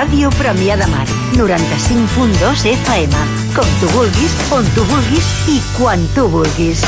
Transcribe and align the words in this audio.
Ràdio 0.00 0.30
Premià 0.32 0.78
de 0.80 0.86
Mar, 0.88 1.04
95.2 1.36 2.62
FM. 2.70 3.18
Com 3.52 3.66
tu 3.82 3.88
vulguis, 3.92 4.32
on 4.56 4.64
tu 4.72 4.80
vulguis 4.88 5.26
i 5.52 5.58
quan 5.74 6.00
tu 6.14 6.24
vulguis. 6.32 6.80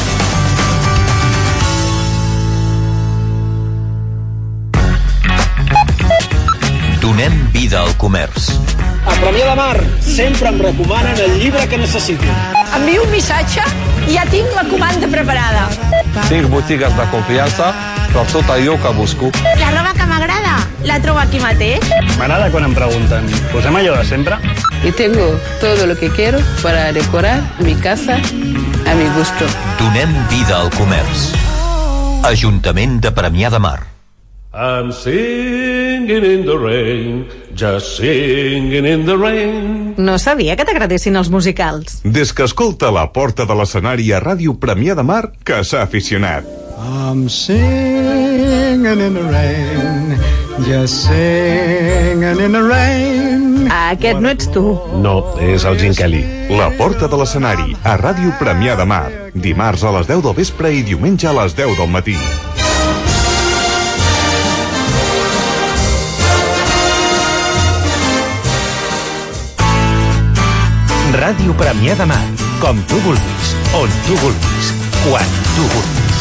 Donem 7.02 7.36
vida 7.52 7.82
al 7.82 7.92
comerç. 8.00 8.48
A 9.04 9.18
Premià 9.20 9.50
de 9.50 9.56
Mar 9.60 9.76
sempre 10.00 10.48
em 10.48 10.64
recomanen 10.70 11.20
el 11.26 11.36
llibre 11.42 11.68
que 11.68 11.82
necessito. 11.84 12.38
Envio 12.78 13.04
un 13.04 13.12
missatge 13.12 13.66
i 14.06 14.16
ja 14.16 14.24
tinc 14.32 14.56
la 14.56 14.64
comanda 14.72 15.12
preparada. 15.12 15.68
Cinc 16.30 16.48
botigues 16.48 16.96
de 16.96 17.10
confiança 17.12 17.74
per 18.16 18.24
tot 18.32 18.56
allò 18.56 18.80
que 18.80 18.96
busco. 18.96 19.34
La 19.60 19.74
roba 19.76 19.92
que 20.00 20.08
m'agrada 20.08 20.41
la 20.84 20.98
trobo 21.02 21.20
aquí 21.22 21.40
mateix. 21.42 21.84
M'agrada 22.18 22.50
quan 22.50 22.66
em 22.68 22.74
pregunten, 22.74 23.28
posem 23.52 23.76
allò 23.76 23.96
de 23.98 24.04
sempre? 24.08 24.36
Y 24.82 24.92
tengo 24.92 25.38
todo 25.60 25.86
lo 25.86 25.96
que 25.96 26.10
quiero 26.10 26.38
para 26.62 26.92
decorar 26.92 27.42
mi 27.60 27.74
casa 27.74 28.16
a 28.16 28.94
mi 28.94 29.06
gusto. 29.16 29.46
Donem 29.78 30.10
vida 30.28 30.58
al 30.58 30.70
comerç. 30.74 31.32
Ajuntament 32.26 33.00
de 33.02 33.10
Premià 33.10 33.50
de 33.50 33.58
Mar. 33.58 33.80
I'm 34.54 34.92
singing 34.92 36.24
in 36.24 36.44
the 36.44 36.58
rain, 36.58 37.24
just 37.56 37.96
singing 37.96 38.84
in 38.84 39.06
the 39.06 39.16
rain. 39.16 39.94
No 39.96 40.18
sabia 40.18 40.56
que 40.56 40.66
t'agradessin 40.68 41.16
els 41.16 41.30
musicals. 41.32 42.02
Des 42.04 42.34
que 42.36 42.44
escolta 42.44 42.90
la 42.92 43.06
porta 43.16 43.46
de 43.48 43.56
l'escenari 43.56 44.12
a 44.12 44.20
Ràdio 44.20 44.58
Premià 44.60 44.94
de 44.98 45.06
Mar, 45.08 45.32
que 45.42 45.62
s'ha 45.64 45.80
aficionat. 45.86 46.44
I'm 46.76 47.30
singing 47.30 48.84
in 48.84 49.14
the 49.16 49.24
rain, 49.32 50.20
just 50.60 51.06
singing 51.06 52.40
in 52.40 52.52
the 52.52 52.62
rain. 52.62 53.68
Aquest 53.70 54.20
no 54.20 54.28
ets 54.28 54.48
tu. 54.52 54.62
No, 55.00 55.34
és 55.40 55.64
el 55.64 55.78
Gin 55.80 55.94
Kelly. 55.96 56.22
La 56.52 56.68
porta 56.76 57.08
de 57.08 57.18
l'escenari 57.18 57.76
a 57.84 57.96
Ràdio 58.00 58.34
Premià 58.40 58.76
de 58.76 58.86
Mar. 58.88 59.06
Dimarts 59.34 59.84
a 59.84 59.92
les 59.96 60.08
10 60.10 60.22
del 60.26 60.36
vespre 60.36 60.72
i 60.74 60.82
diumenge 60.86 61.28
a 61.28 61.34
les 61.40 61.56
10 61.56 61.76
del 61.80 61.90
matí. 61.92 62.16
Ràdio 71.12 71.56
Premià 71.56 71.96
de 71.96 72.08
Mar. 72.08 72.24
Com 72.62 72.78
tu 72.88 73.00
vulguis, 73.04 73.52
on 73.76 74.00
tu 74.06 74.16
vulguis, 74.22 74.72
quan 75.04 75.38
tu 75.52 75.68
vulguis. 75.74 76.11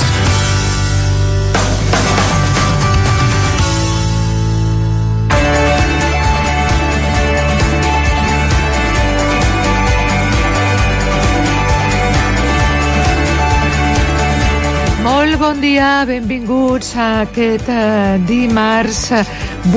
Dia, 15.62 16.06
benvinguts 16.09 16.95
a 16.98 17.06
aquest 17.22 17.67
eh, 17.70 18.17
dimarts 18.26 19.12
eh, 19.14 19.22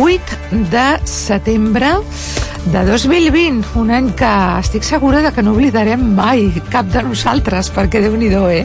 8 0.00 0.38
de 0.72 0.84
setembre 1.04 1.90
de 2.72 2.84
2020, 2.88 3.74
un 3.76 3.90
any 3.92 4.08
que 4.16 4.30
estic 4.62 4.86
segura 4.88 5.20
de 5.20 5.32
que 5.36 5.44
no 5.44 5.52
oblidarem 5.52 6.00
mai 6.16 6.46
cap 6.72 6.88
de 6.88 7.02
nosaltres, 7.04 7.68
perquè 7.74 8.00
déu 8.00 8.16
nhi 8.16 8.32
eh? 8.32 8.64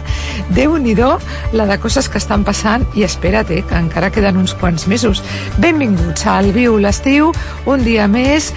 déu 0.55 0.77
nhi 0.77 0.95
la 0.95 1.65
de 1.65 1.77
coses 1.77 2.07
que 2.07 2.17
estan 2.17 2.43
passant 2.43 2.85
i 2.95 3.03
espera't, 3.03 3.51
eh, 3.51 3.63
que 3.67 3.75
encara 3.75 4.11
queden 4.11 4.37
uns 4.37 4.53
quants 4.53 4.87
mesos. 4.87 5.21
Benvinguts 5.57 6.25
al 6.25 6.53
Viu 6.53 6.77
l'Estiu, 6.77 7.33
un 7.65 7.83
dia 7.83 8.07
més, 8.07 8.53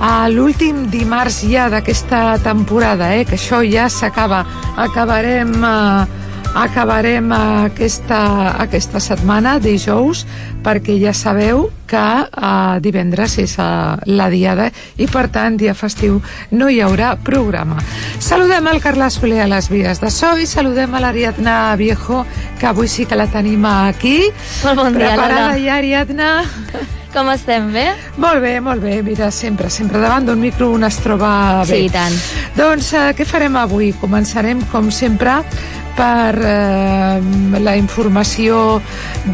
a 0.00 0.28
l'últim 0.28 0.90
dimarts 0.90 1.44
ja 1.48 1.70
d'aquesta 1.70 2.38
temporada, 2.44 3.14
eh, 3.16 3.24
que 3.24 3.36
això 3.40 3.64
ja 3.64 3.88
s'acaba. 3.88 4.44
Acabarem... 4.76 5.54
Eh, 5.64 6.21
acabarem 6.54 7.32
aquesta, 7.32 8.56
aquesta 8.60 9.00
setmana, 9.00 9.56
dijous, 9.62 10.26
perquè 10.62 10.98
ja 11.00 11.14
sabeu 11.16 11.70
que 11.88 11.98
uh, 11.98 12.78
divendres 12.84 13.36
és 13.42 13.56
uh, 13.60 13.96
la 14.06 14.28
diada 14.32 14.68
i, 14.96 15.08
per 15.10 15.26
tant, 15.32 15.56
dia 15.60 15.74
festiu 15.74 16.20
no 16.52 16.68
hi 16.68 16.80
haurà 16.84 17.14
programa. 17.16 17.80
Saludem 18.22 18.68
el 18.70 18.80
Carles 18.84 19.18
Soler 19.20 19.42
a 19.44 19.50
les 19.50 19.68
vies 19.72 20.00
de 20.00 20.10
so 20.12 20.34
i 20.38 20.46
saludem 20.46 20.94
a 20.94 21.02
l'Ariadna 21.02 21.76
Viejo, 21.80 22.24
que 22.60 22.68
avui 22.70 22.88
sí 22.88 23.06
que 23.06 23.18
la 23.18 23.28
tenim 23.32 23.64
aquí. 23.68 24.18
Molt 24.64 24.84
bon 24.84 24.96
dia, 24.96 25.12
Preparada 25.12 25.52
Lola. 25.52 25.60
ja, 25.60 25.78
Ariadna? 25.80 26.32
Com 27.12 27.28
estem, 27.28 27.66
bé? 27.74 27.90
Molt 28.16 28.40
bé, 28.40 28.54
molt 28.64 28.80
bé. 28.80 29.02
Mira, 29.04 29.28
sempre, 29.30 29.68
sempre 29.68 30.00
davant 30.00 30.24
d'un 30.24 30.40
micro 30.40 30.70
un 30.72 30.84
es 30.88 30.96
troba 31.04 31.60
bé. 31.60 31.68
Sí, 31.68 31.80
i 31.84 31.92
tant. 31.92 32.14
Doncs 32.56 32.94
uh, 32.96 33.10
què 33.16 33.26
farem 33.28 33.58
avui? 33.60 33.90
Començarem, 34.00 34.62
com 34.72 34.88
sempre, 34.88 35.42
per 35.96 36.34
eh, 36.38 37.58
la 37.62 37.74
informació 37.78 38.80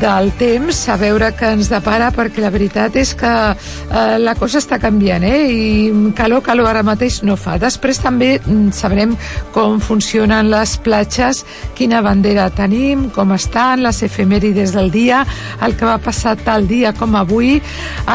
del 0.01 0.31
temps, 0.39 0.81
a 0.91 0.97
veure 1.01 1.31
què 1.37 1.53
ens 1.57 1.71
depara, 1.73 2.11
perquè 2.15 2.43
la 2.45 2.53
veritat 2.55 2.97
és 3.01 3.15
que 3.19 3.33
eh, 3.53 4.17
la 4.21 4.35
cosa 4.39 4.61
està 4.63 4.81
canviant, 4.83 5.25
eh? 5.25 5.41
i 5.49 6.13
calor, 6.19 6.43
calor 6.47 6.71
ara 6.73 6.85
mateix 6.87 7.21
no 7.27 7.37
fa. 7.41 7.59
Després 7.63 8.03
també 8.05 8.35
mm, 8.39 8.71
sabrem 8.77 9.17
com 9.55 9.79
funcionen 9.83 10.51
les 10.53 10.77
platges, 10.85 11.45
quina 11.79 12.03
bandera 12.05 12.49
tenim, 12.55 13.09
com 13.15 13.35
estan, 13.37 13.85
les 13.87 14.03
efemèrides 14.07 14.75
del 14.77 14.93
dia, 14.95 15.25
el 15.65 15.77
que 15.79 15.89
va 15.89 15.99
passar 16.03 16.37
tal 16.45 16.69
dia 16.69 16.95
com 16.97 17.17
avui. 17.19 17.59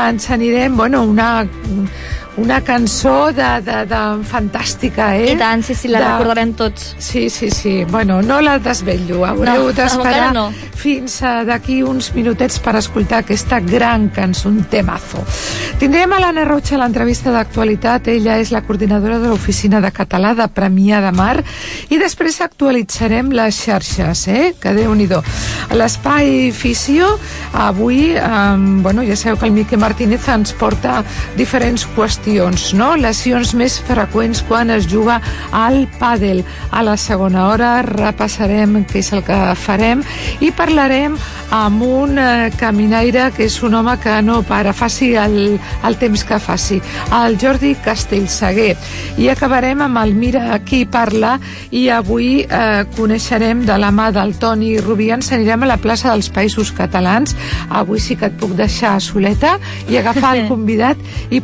Ens 0.04 0.30
anirem, 0.34 0.78
bueno, 0.78 1.04
una 1.10 1.46
una 2.38 2.62
cançó 2.66 3.32
de, 3.32 3.62
de, 3.62 3.84
de 3.86 4.02
fantàstica, 4.26 5.12
eh? 5.16 5.34
I 5.34 5.38
tant, 5.38 5.62
sí, 5.62 5.76
sí, 5.78 5.88
la 5.92 6.00
de... 6.02 6.08
recordarem 6.14 6.54
tots. 6.58 6.96
Sí, 6.98 7.30
sí, 7.30 7.52
sí. 7.54 7.84
Bueno, 7.86 8.22
no 8.26 8.40
la 8.42 8.58
desvetllo. 8.60 9.22
Haureu 9.26 9.68
No, 9.68 9.74
d'esperar 9.76 10.32
no. 10.34 10.48
fins 10.74 11.20
a 11.22 11.44
d'aquí 11.46 11.82
uns 11.86 12.10
minutets 12.16 12.58
per 12.64 12.76
escoltar 12.80 13.22
aquesta 13.22 13.60
gran 13.62 14.10
cançó, 14.10 14.50
un 14.50 14.64
temazo. 14.72 15.22
Tindrem 15.80 16.16
a 16.16 16.20
l'Anna 16.24 16.46
Roig 16.50 16.74
a 16.74 16.82
l'entrevista 16.82 17.32
d'actualitat. 17.36 18.10
Ella 18.16 18.40
és 18.42 18.52
la 18.52 18.64
coordinadora 18.66 19.20
de 19.22 19.30
l'Oficina 19.30 19.82
de 19.84 19.94
Català 19.94 20.34
de 20.34 20.50
Premià 20.50 21.04
de 21.06 21.14
Mar. 21.14 21.38
I 21.94 22.02
després 22.02 22.42
actualitzarem 22.42 23.30
les 23.36 23.62
xarxes, 23.62 24.26
eh? 24.28 24.56
Que 24.60 24.74
déu 24.74 24.96
nhi 24.96 25.04
L'espai 25.74 26.52
Fisio, 26.56 27.20
avui, 27.54 28.16
eh, 28.16 28.22
bueno, 28.82 29.04
ja 29.04 29.16
sabeu 29.16 29.38
que 29.38 29.46
el 29.46 29.52
Miquel 29.52 29.80
Martínez 29.80 30.28
ens 30.30 30.54
porta 30.54 31.04
diferents 31.36 31.86
qüestions, 31.96 32.23
no? 32.74 32.96
Lesions 32.96 33.54
més 33.58 33.80
freqüents 33.84 34.44
quan 34.48 34.70
es 34.72 34.88
juga 34.88 35.20
al 35.52 35.88
pàdel. 36.00 36.44
A 36.72 36.84
la 36.84 36.96
segona 36.98 37.48
hora 37.50 37.82
repassarem 37.84 38.86
què 38.86 39.00
és 39.00 39.12
el 39.14 39.24
que 39.24 39.38
farem 39.60 40.04
i 40.40 40.52
parlarem 40.52 41.18
amb 41.54 41.84
un 41.84 42.18
eh, 42.18 42.50
caminaire 42.58 43.28
que 43.36 43.46
és 43.46 43.60
un 43.64 43.76
home 43.76 43.98
que 44.02 44.22
no 44.24 44.42
para, 44.48 44.74
faci 44.74 45.14
el, 45.20 45.60
el 45.86 45.98
temps 46.02 46.24
que 46.24 46.40
faci, 46.40 46.80
el 47.14 47.38
Jordi 47.38 47.76
Castellsaguer. 47.84 48.76
I 49.22 49.30
acabarem 49.30 49.84
amb 49.86 50.00
el 50.02 50.16
Mira 50.18 50.58
qui 50.66 50.84
parla 50.86 51.36
i 51.72 51.90
avui 51.94 52.46
eh, 52.48 52.86
coneixerem 52.96 53.66
de 53.68 53.78
la 53.78 53.92
mà 53.92 54.10
del 54.16 54.34
Toni 54.40 54.78
Rubí, 54.80 55.12
ens 55.14 55.32
anirem 55.36 55.68
a 55.68 55.74
la 55.74 55.80
plaça 55.82 56.10
dels 56.10 56.32
Països 56.34 56.72
Catalans. 56.74 57.36
Avui 57.70 58.02
sí 58.02 58.18
que 58.18 58.32
et 58.32 58.40
puc 58.40 58.56
deixar 58.58 58.96
soleta 59.04 59.58
i 59.92 60.00
agafar 60.00 60.38
el 60.38 60.48
convidat 60.54 60.98
i 61.30 61.44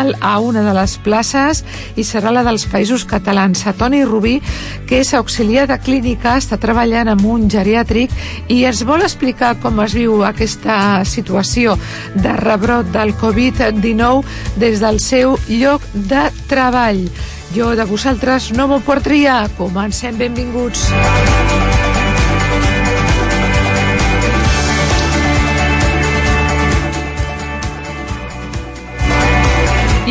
portar-me'l 0.00 0.16
a 0.20 0.38
una 0.40 0.62
de 0.62 0.72
les 0.74 0.96
places 0.98 1.64
i 1.96 2.04
serà 2.04 2.32
la 2.32 2.42
dels 2.44 2.66
Països 2.70 3.04
Catalans. 3.04 3.66
A 3.66 3.72
Toni 3.72 4.04
Rubí, 4.04 4.40
que 4.86 5.00
és 5.00 5.12
auxiliar 5.14 5.66
de 5.68 5.78
clínica, 5.78 6.36
està 6.38 6.58
treballant 6.58 7.08
amb 7.08 7.24
un 7.24 7.48
geriàtric 7.50 8.10
i 8.48 8.64
ens 8.64 8.82
vol 8.84 9.02
explicar 9.02 9.56
com 9.60 9.80
es 9.84 9.94
viu 9.94 10.24
aquesta 10.24 11.04
situació 11.04 11.76
de 12.14 12.34
rebrot 12.40 12.90
del 12.92 13.14
Covid-19 13.20 14.24
des 14.56 14.80
del 14.80 15.00
seu 15.00 15.36
lloc 15.48 15.84
de 15.94 16.28
treball. 16.48 17.06
Jo 17.54 17.74
de 17.74 17.84
vosaltres 17.84 18.52
no 18.54 18.68
m'ho 18.70 18.80
puc 18.80 19.02
triar. 19.02 19.48
Comencem, 19.58 20.16
benvinguts. 20.18 20.90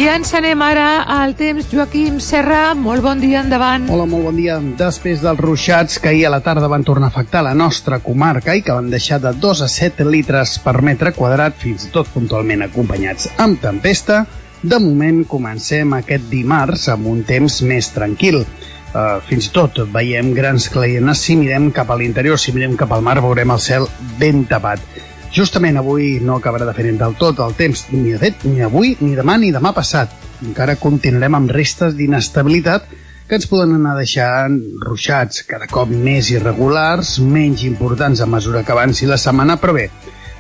I 0.09 0.11
ens 0.17 0.31
anem 0.33 0.57
ara 0.65 1.03
al 1.13 1.35
temps. 1.38 1.67
Joaquim 1.69 2.15
Serra, 2.17 2.71
molt 2.73 3.03
bon 3.06 3.19
dia, 3.21 3.44
endavant. 3.44 3.83
Hola, 3.94 4.07
molt 4.09 4.25
bon 4.25 4.39
dia. 4.39 4.56
Després 4.79 5.21
dels 5.21 5.38
ruixats 5.38 6.00
que 6.01 6.09
ahir 6.09 6.23
a 6.25 6.31
la 6.33 6.39
tarda 6.41 6.65
van 6.71 6.81
tornar 6.88 7.11
a 7.11 7.13
afectar 7.13 7.44
la 7.45 7.51
nostra 7.53 8.00
comarca 8.01 8.56
i 8.57 8.63
que 8.65 8.73
van 8.73 8.89
deixar 8.89 9.19
de 9.21 9.35
2 9.38 9.61
a 9.61 9.67
7 9.69 10.07
litres 10.09 10.56
per 10.63 10.79
metre 10.81 11.11
quadrat, 11.13 11.53
fins 11.61 11.85
i 11.85 11.91
tot 11.94 12.09
puntualment 12.09 12.65
acompanyats 12.65 13.29
amb 13.38 13.61
tempesta, 13.61 14.23
de 14.63 14.79
moment 14.81 15.21
comencem 15.29 15.94
aquest 16.00 16.25
dimarts 16.31 16.88
amb 16.89 17.05
un 17.13 17.21
temps 17.29 17.59
més 17.69 17.91
tranquil. 17.94 18.41
Uh, 18.89 19.19
fins 19.29 19.51
i 19.51 19.53
tot 19.53 19.77
veiem 19.94 20.33
grans 20.33 20.71
claienes 20.73 21.21
si 21.21 21.38
mirem 21.38 21.69
cap 21.69 21.94
a 21.94 22.00
l'interior, 22.01 22.41
si 22.41 22.55
mirem 22.57 22.73
cap 22.81 22.97
al 22.97 23.05
mar 23.05 23.19
veurem 23.21 23.53
el 23.53 23.62
cel 23.62 23.85
ben 24.17 24.47
tapat. 24.50 24.81
Justament 25.31 25.77
avui 25.77 26.17
no 26.25 26.39
acabarà 26.39 26.65
de 26.65 26.73
fer 26.73 26.89
del 26.97 27.13
tot 27.19 27.39
el 27.45 27.53
temps, 27.57 27.85
ni 27.93 28.15
de 28.15 28.17
fet, 28.17 28.45
ni 28.49 28.63
avui, 28.65 28.95
ni 28.99 29.13
demà, 29.17 29.37
ni 29.37 29.51
demà 29.53 29.71
passat. 29.77 30.15
Encara 30.41 30.79
continuarem 30.81 31.37
amb 31.37 31.53
restes 31.53 31.93
d'inestabilitat 31.97 32.87
que 33.29 33.37
ens 33.37 33.45
poden 33.45 33.75
anar 33.75 33.93
deixant 33.99 34.55
ruixats 34.81 35.43
cada 35.45 35.67
cop 35.69 35.91
més 35.93 36.31
irregulars, 36.33 37.19
menys 37.21 37.61
importants 37.67 38.23
a 38.25 38.25
mesura 38.25 38.63
que 38.65 38.73
avanci 38.73 39.05
la 39.05 39.19
setmana, 39.21 39.59
però 39.61 39.75
bé, 39.77 39.85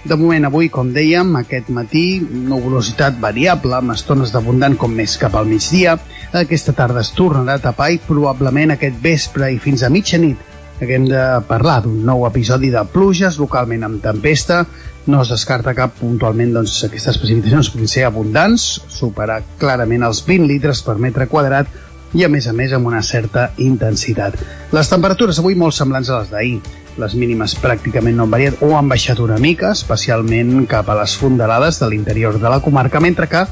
de 0.09 0.17
moment 0.17 0.47
avui, 0.47 0.71
com 0.73 0.89
dèiem, 0.95 1.35
aquest 1.37 1.69
matí, 1.75 2.05
nuvolositat 2.49 3.21
variable, 3.21 3.75
amb 3.77 3.93
estones 3.93 4.33
d'abundant 4.33 4.77
com 4.79 4.95
més 4.95 5.19
cap 5.21 5.37
al 5.37 5.45
migdia. 5.45 5.99
Aquesta 6.33 6.73
tarda 6.73 7.03
es 7.05 7.13
tornarà 7.13 7.59
a 7.59 7.67
tapar 7.69 7.91
i 7.93 8.01
probablement 8.09 8.73
aquest 8.73 8.97
vespre 9.03 9.51
i 9.53 9.61
fins 9.61 9.85
a 9.85 9.93
mitjanit 9.93 10.48
haguem 10.81 11.07
de 11.09 11.23
parlar 11.47 11.81
d'un 11.83 11.99
nou 12.05 12.25
episodi 12.27 12.69
de 12.73 12.83
pluges, 12.93 13.39
localment 13.39 13.83
amb 13.87 14.01
tempesta. 14.03 14.63
No 15.09 15.23
es 15.23 15.31
descarta 15.33 15.73
cap 15.75 15.95
puntualment 15.99 16.53
doncs, 16.55 16.77
aquestes 16.87 17.17
precipitacions 17.19 17.71
puguin 17.73 17.91
ser 17.91 18.05
abundants, 18.07 18.65
superar 18.91 19.41
clarament 19.59 20.05
els 20.07 20.21
20 20.27 20.47
litres 20.49 20.83
per 20.85 20.99
metre 21.01 21.27
quadrat 21.31 21.69
i 22.13 22.25
a 22.25 22.29
més 22.29 22.47
a 22.49 22.53
més 22.57 22.73
amb 22.73 22.89
una 22.89 23.01
certa 23.05 23.51
intensitat. 23.61 24.37
Les 24.73 24.89
temperatures 24.89 25.39
avui 25.39 25.57
molt 25.57 25.77
semblants 25.77 26.09
a 26.09 26.21
les 26.21 26.31
d'ahir. 26.33 26.59
Les 26.99 27.13
mínimes 27.15 27.53
pràcticament 27.61 28.17
no 28.17 28.25
han 28.25 28.33
variat 28.33 28.63
o 28.65 28.73
han 28.75 28.89
baixat 28.89 29.21
una 29.23 29.37
mica, 29.39 29.71
especialment 29.71 30.65
cap 30.67 30.89
a 30.89 30.97
les 30.99 31.15
fondalades 31.15 31.79
de 31.79 31.89
l'interior 31.89 32.39
de 32.39 32.49
la 32.49 32.59
comarca, 32.65 32.99
mentre 32.99 33.29
que 33.29 33.45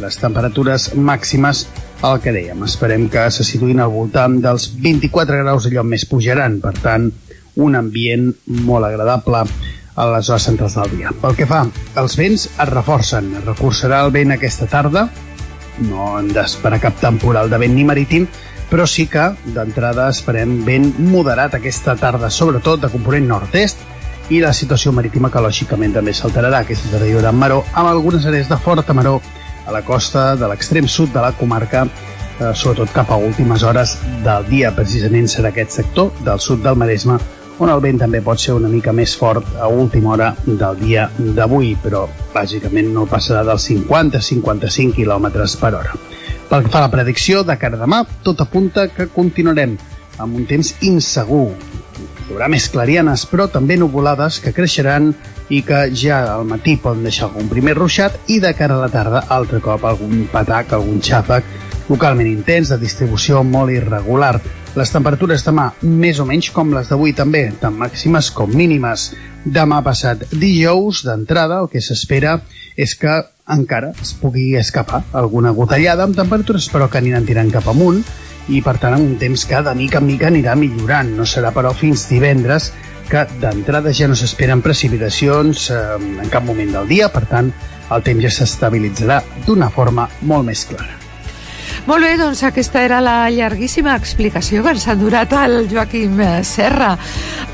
les 0.00 0.16
temperatures 0.20 0.92
màximes 0.94 1.66
el 2.02 2.20
que 2.22 2.32
dèiem, 2.34 2.64
esperem 2.66 3.06
que 3.10 3.28
se 3.30 3.44
situïn 3.46 3.80
al 3.80 3.92
voltant 3.92 4.40
dels 4.42 4.68
24 4.82 5.42
graus 5.44 5.68
allò 5.68 5.84
més 5.86 6.04
pujaran, 6.10 6.58
per 6.62 6.74
tant, 6.82 7.08
un 7.62 7.76
ambient 7.78 8.30
molt 8.66 8.88
agradable 8.88 9.44
a 9.94 10.06
les 10.14 10.30
hores 10.30 10.46
centrals 10.48 10.74
del 10.78 10.96
dia. 10.96 11.12
Pel 11.22 11.36
que 11.38 11.46
fa, 11.46 11.62
els 12.00 12.16
vents 12.18 12.48
es 12.48 12.72
reforcen, 12.72 13.28
es 13.38 13.44
reforçarà 13.44 14.00
el 14.06 14.14
vent 14.14 14.34
aquesta 14.34 14.66
tarda, 14.70 15.06
no 15.88 16.16
hem 16.18 16.32
d'esperar 16.32 16.80
cap 16.80 16.98
temporal 17.00 17.50
de 17.52 17.60
vent 17.60 17.76
ni 17.76 17.84
marítim, 17.84 18.26
però 18.72 18.86
sí 18.88 19.06
que 19.06 19.28
d'entrada 19.52 20.08
esperem 20.10 20.62
vent 20.64 20.94
moderat 21.12 21.58
aquesta 21.58 21.94
tarda, 22.00 22.30
sobretot 22.32 22.80
de 22.80 22.90
component 22.92 23.28
nord-est, 23.28 23.88
i 24.32 24.40
la 24.40 24.54
situació 24.56 24.94
marítima 24.96 25.28
que 25.30 25.42
lògicament 25.44 25.92
també 25.92 26.14
s'alterarà. 26.16 26.62
Hi 26.64 27.12
haurà 27.12 27.32
maró 27.36 27.62
amb 27.74 27.90
algunes 27.90 28.24
àrees 28.24 28.48
de 28.48 28.56
forta 28.56 28.94
maró 28.96 29.18
a 29.66 29.72
la 29.74 29.82
costa 29.86 30.32
de 30.36 30.48
l'extrem 30.48 30.88
sud 30.88 31.12
de 31.12 31.20
la 31.20 31.32
comarca, 31.36 31.84
eh, 31.86 32.50
sobretot 32.54 32.92
cap 32.92 33.10
a 33.10 33.20
últimes 33.20 33.62
hores 33.62 33.98
del 34.24 34.48
dia. 34.48 34.74
Precisament 34.74 35.28
serà 35.30 35.52
aquest 35.52 35.78
sector 35.82 36.12
del 36.24 36.40
sud 36.40 36.62
del 36.62 36.76
Maresme 36.76 37.20
on 37.62 37.70
el 37.70 37.82
vent 37.84 38.00
també 38.00 38.18
pot 38.24 38.40
ser 38.40 38.56
una 38.56 38.68
mica 38.70 38.92
més 38.96 39.12
fort 39.18 39.46
a 39.60 39.68
última 39.68 40.14
hora 40.14 40.32
del 40.46 40.78
dia 40.80 41.08
d'avui, 41.36 41.76
però 41.82 42.06
bàsicament 42.32 42.88
no 42.94 43.04
passarà 43.06 43.44
dels 43.46 43.68
50-55 43.70 44.96
km 44.96 45.28
per 45.60 45.72
hora. 45.78 45.94
Pel 46.48 46.64
que 46.64 46.72
fa 46.72 46.80
a 46.80 46.86
la 46.86 46.92
predicció 46.92 47.44
de 47.46 47.56
cara 47.60 47.78
a 47.78 47.82
demà, 47.84 48.02
tot 48.24 48.40
apunta 48.42 48.88
que 48.92 49.06
continuarem 49.14 49.76
amb 50.18 50.40
un 50.40 50.48
temps 50.48 50.74
insegur. 50.82 51.52
Hi 51.52 52.32
haurà 52.34 52.48
més 52.50 52.66
clarianes, 52.72 53.24
però 53.30 53.46
també 53.52 53.78
nuvolades 53.78 54.40
que 54.42 54.54
creixeran 54.56 55.12
i 55.52 55.60
que 55.66 55.84
ja 55.92 56.22
al 56.32 56.46
matí 56.48 56.78
poden 56.80 57.04
deixar 57.04 57.28
algun 57.28 57.50
primer 57.50 57.76
ruixat 57.76 58.16
i 58.32 58.38
de 58.40 58.54
cara 58.56 58.78
a 58.78 58.86
la 58.86 58.88
tarda 58.92 59.26
altre 59.36 59.60
cop 59.60 59.84
algun 59.84 60.24
patac, 60.32 60.72
algun 60.72 61.02
xàfec 61.04 61.44
localment 61.92 62.30
intens, 62.30 62.70
de 62.72 62.78
distribució 62.80 63.42
molt 63.44 63.72
irregular. 63.74 64.38
Les 64.78 64.88
temperatures 64.88 65.44
demà 65.44 65.66
més 65.82 66.20
o 66.22 66.24
menys 66.24 66.48
com 66.54 66.72
les 66.72 66.88
d'avui 66.88 67.12
també, 67.12 67.44
tant 67.60 67.76
màximes 67.76 68.30
com 68.32 68.48
mínimes. 68.48 69.10
Demà 69.44 69.82
passat 69.84 70.24
dijous, 70.32 71.02
d'entrada, 71.04 71.60
el 71.60 71.68
que 71.68 71.82
s'espera 71.84 72.38
és 72.80 72.94
que 72.96 73.18
encara 73.52 73.90
es 74.00 74.14
pugui 74.16 74.54
escapar 74.56 75.02
alguna 75.18 75.50
gotellada 75.52 76.06
amb 76.06 76.16
temperatures 76.16 76.70
però 76.72 76.86
que 76.88 77.02
aniran 77.02 77.26
tirant 77.26 77.50
cap 77.52 77.66
amunt 77.68 77.98
i 78.48 78.62
per 78.62 78.76
tant 78.80 78.94
amb 78.94 79.04
un 79.04 79.18
temps 79.18 79.44
que 79.50 79.60
de 79.66 79.74
mica 79.76 80.00
en 80.00 80.06
mica 80.06 80.30
anirà 80.30 80.54
millorant. 80.56 81.12
No 81.18 81.26
serà 81.28 81.52
però 81.52 81.74
fins 81.76 82.06
divendres 82.08 82.70
que 83.10 83.26
d'entrada 83.42 83.92
ja 83.96 84.08
no 84.08 84.16
s'esperen 84.18 84.62
precipitacions 84.64 85.68
eh, 85.70 85.82
en 85.98 86.32
cap 86.32 86.46
moment 86.46 86.74
del 86.78 86.90
dia, 86.94 87.10
per 87.12 87.26
tant, 87.30 87.52
el 87.92 88.06
temps 88.06 88.24
ja 88.24 88.32
s'estabilitzarà 88.32 89.22
d'una 89.46 89.70
forma 89.70 90.08
molt 90.22 90.48
més 90.48 90.66
clara. 90.70 91.01
Molt 91.82 92.04
bé, 92.06 92.12
doncs 92.14 92.44
aquesta 92.46 92.84
era 92.86 93.00
la 93.02 93.26
llarguíssima 93.34 93.96
explicació 93.98 94.62
que 94.62 94.70
ens 94.76 94.84
ha 94.86 94.94
durat 94.94 95.32
el 95.34 95.66
Joaquim 95.70 96.20
Serra. 96.46 96.92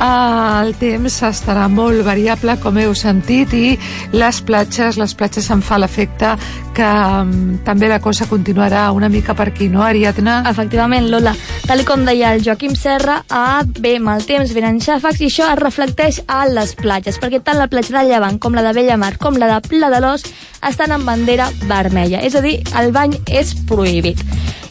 El 0.05 0.75
temps 0.79 1.17
estarà 1.25 1.65
molt 1.73 2.05
variable, 2.05 2.59
com 2.61 2.77
heu 2.77 2.93
sentit, 2.93 3.55
i 3.57 3.79
les 4.13 4.43
platges, 4.45 5.01
les 5.01 5.15
platges 5.17 5.49
em 5.51 5.65
fa 5.65 5.81
l'efecte 5.81 6.37
que 6.79 6.87
um, 6.87 7.57
també 7.67 7.89
la 7.91 7.99
cosa 7.99 8.29
continuarà 8.31 8.85
una 8.95 9.09
mica 9.11 9.35
per 9.35 9.49
aquí, 9.51 9.67
no, 9.73 9.83
Ariadna? 9.83 10.45
Efectivament, 10.47 11.09
Lola. 11.11 11.33
Tal 11.67 11.83
com 11.89 12.05
deia 12.07 12.31
el 12.37 12.45
Joaquim 12.47 12.77
Serra, 12.79 13.23
a 13.29 13.65
bé 13.67 13.97
mal 13.99 14.23
temps, 14.29 14.53
venen 14.55 14.79
xàfecs, 14.85 15.25
i 15.25 15.33
això 15.33 15.49
es 15.51 15.59
reflecteix 15.59 16.21
a 16.31 16.45
les 16.53 16.77
platges, 16.79 17.19
perquè 17.19 17.43
tant 17.43 17.59
la 17.59 17.67
platja 17.73 17.97
de 17.99 18.05
Llevant 18.13 18.39
com 18.39 18.55
la 18.55 18.63
de 18.69 18.77
Bellamar 18.77 19.17
com 19.19 19.41
la 19.41 19.51
de 19.57 19.59
Pla 19.67 19.91
de 19.91 20.03
l'Os 20.05 20.29
estan 20.69 20.95
amb 20.95 21.09
bandera 21.09 21.51
vermella, 21.67 22.23
és 22.23 22.39
a 22.39 22.45
dir, 22.45 22.61
el 22.79 22.93
bany 22.95 23.19
és 23.27 23.57
prohibit. 23.67 24.18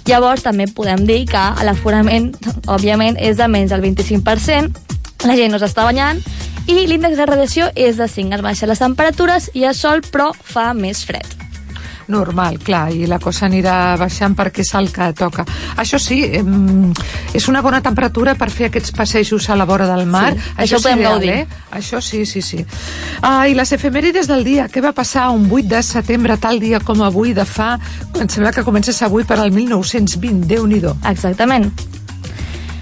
Llavors, 0.07 0.43
també 0.45 0.69
podem 0.71 1.03
dir 1.07 1.25
que 1.29 1.45
l'aforament, 1.67 2.31
òbviament, 2.67 3.19
és 3.19 3.39
de 3.39 3.47
menys 3.51 3.73
del 3.75 3.83
25%, 3.83 4.85
la 5.27 5.35
gent 5.35 5.51
no 5.51 5.59
s'està 5.59 5.87
banyant, 5.87 6.21
i 6.67 6.85
l'índex 6.87 7.19
de 7.19 7.27
radiació 7.27 7.71
és 7.75 7.99
de 7.99 8.07
5. 8.11 8.35
Es 8.39 8.45
baixen 8.45 8.71
les 8.71 8.83
temperatures, 8.83 9.51
hi 9.53 9.67
ha 9.67 9.75
sol, 9.75 10.03
però 10.11 10.31
fa 10.35 10.73
més 10.75 11.03
fred 11.07 11.36
normal, 12.07 12.59
clar, 12.63 12.91
i 12.93 13.07
la 13.09 13.19
cosa 13.19 13.45
anirà 13.47 13.97
baixant 13.99 14.35
perquè 14.37 14.63
és 14.63 14.73
el 14.79 14.89
que 14.93 15.09
toca. 15.17 15.45
Això 15.77 15.99
sí, 16.01 16.21
és 16.27 17.47
una 17.51 17.61
bona 17.65 17.81
temperatura 17.85 18.35
per 18.39 18.49
fer 18.53 18.69
aquests 18.69 18.93
passejos 18.95 19.49
a 19.49 19.57
la 19.59 19.67
vora 19.69 19.87
del 19.89 20.05
mar. 20.07 20.31
Sí, 20.33 20.53
això, 20.55 20.77
això 20.77 20.81
podem 20.83 21.03
ideal, 21.03 21.17
gaudir. 21.17 21.33
Eh? 21.33 21.61
Això 21.79 22.01
sí, 22.01 22.23
sí, 22.25 22.41
sí. 22.41 22.63
Ah, 23.21 23.47
I 23.47 23.55
les 23.57 23.71
efemèrides 23.75 24.29
del 24.31 24.43
dia. 24.47 24.69
Què 24.71 24.83
va 24.83 24.93
passar 24.97 25.29
un 25.35 25.49
8 25.51 25.67
de 25.75 25.83
setembre, 25.83 26.39
tal 26.41 26.61
dia 26.63 26.79
com 26.79 27.03
avui, 27.05 27.35
de 27.37 27.45
fa... 27.45 27.75
Em 28.17 28.29
sembla 28.29 28.53
que 28.55 28.65
comences 28.65 29.01
avui 29.05 29.27
per 29.27 29.39
al 29.41 29.51
1920. 29.53 30.47
Déu-n'hi-do. 30.49 30.97
Exactament. 31.11 31.71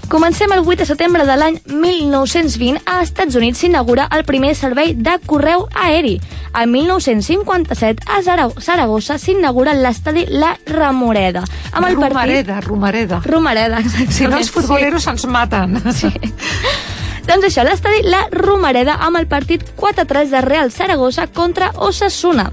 Comencem 0.08 0.52
el 0.52 0.60
8 0.60 0.76
de 0.76 0.86
setembre 0.86 1.24
de 1.26 1.34
l'any 1.36 1.56
1920. 1.66 2.82
A 2.86 3.00
Estats 3.02 3.34
Units 3.34 3.58
s'inaugura 3.58 4.06
el 4.14 4.22
primer 4.28 4.52
servei 4.54 4.94
de 4.94 5.16
correu 5.26 5.66
aeri. 5.74 6.20
El 6.54 6.70
1957 6.70 8.06
a 8.06 8.20
Saragossa 8.22 9.18
s'inaugura 9.18 9.74
l'estadi 9.74 10.26
La 10.30 10.54
Ramoreda. 10.66 11.42
Amb 11.72 11.88
el 11.88 11.96
Romareda, 11.98 12.60
partit... 12.60 12.70
Romareda. 12.70 13.20
Romareda, 13.26 13.82
exactament. 13.82 14.14
Si 14.14 14.30
no, 14.30 14.38
els 14.38 14.52
futboleros 14.54 15.02
sí. 15.02 15.10
ens 15.10 15.26
maten. 15.26 15.80
Sí. 15.90 16.12
Doncs 17.26 17.48
això, 17.48 17.64
l'estadi 17.66 18.04
La 18.06 18.20
Romareda 18.30 19.00
amb 19.02 19.18
el 19.18 19.26
partit 19.26 19.64
4-3 19.74 20.30
de 20.30 20.40
Real 20.44 20.70
Saragossa 20.70 21.26
contra 21.26 21.72
Osasuna. 21.74 22.52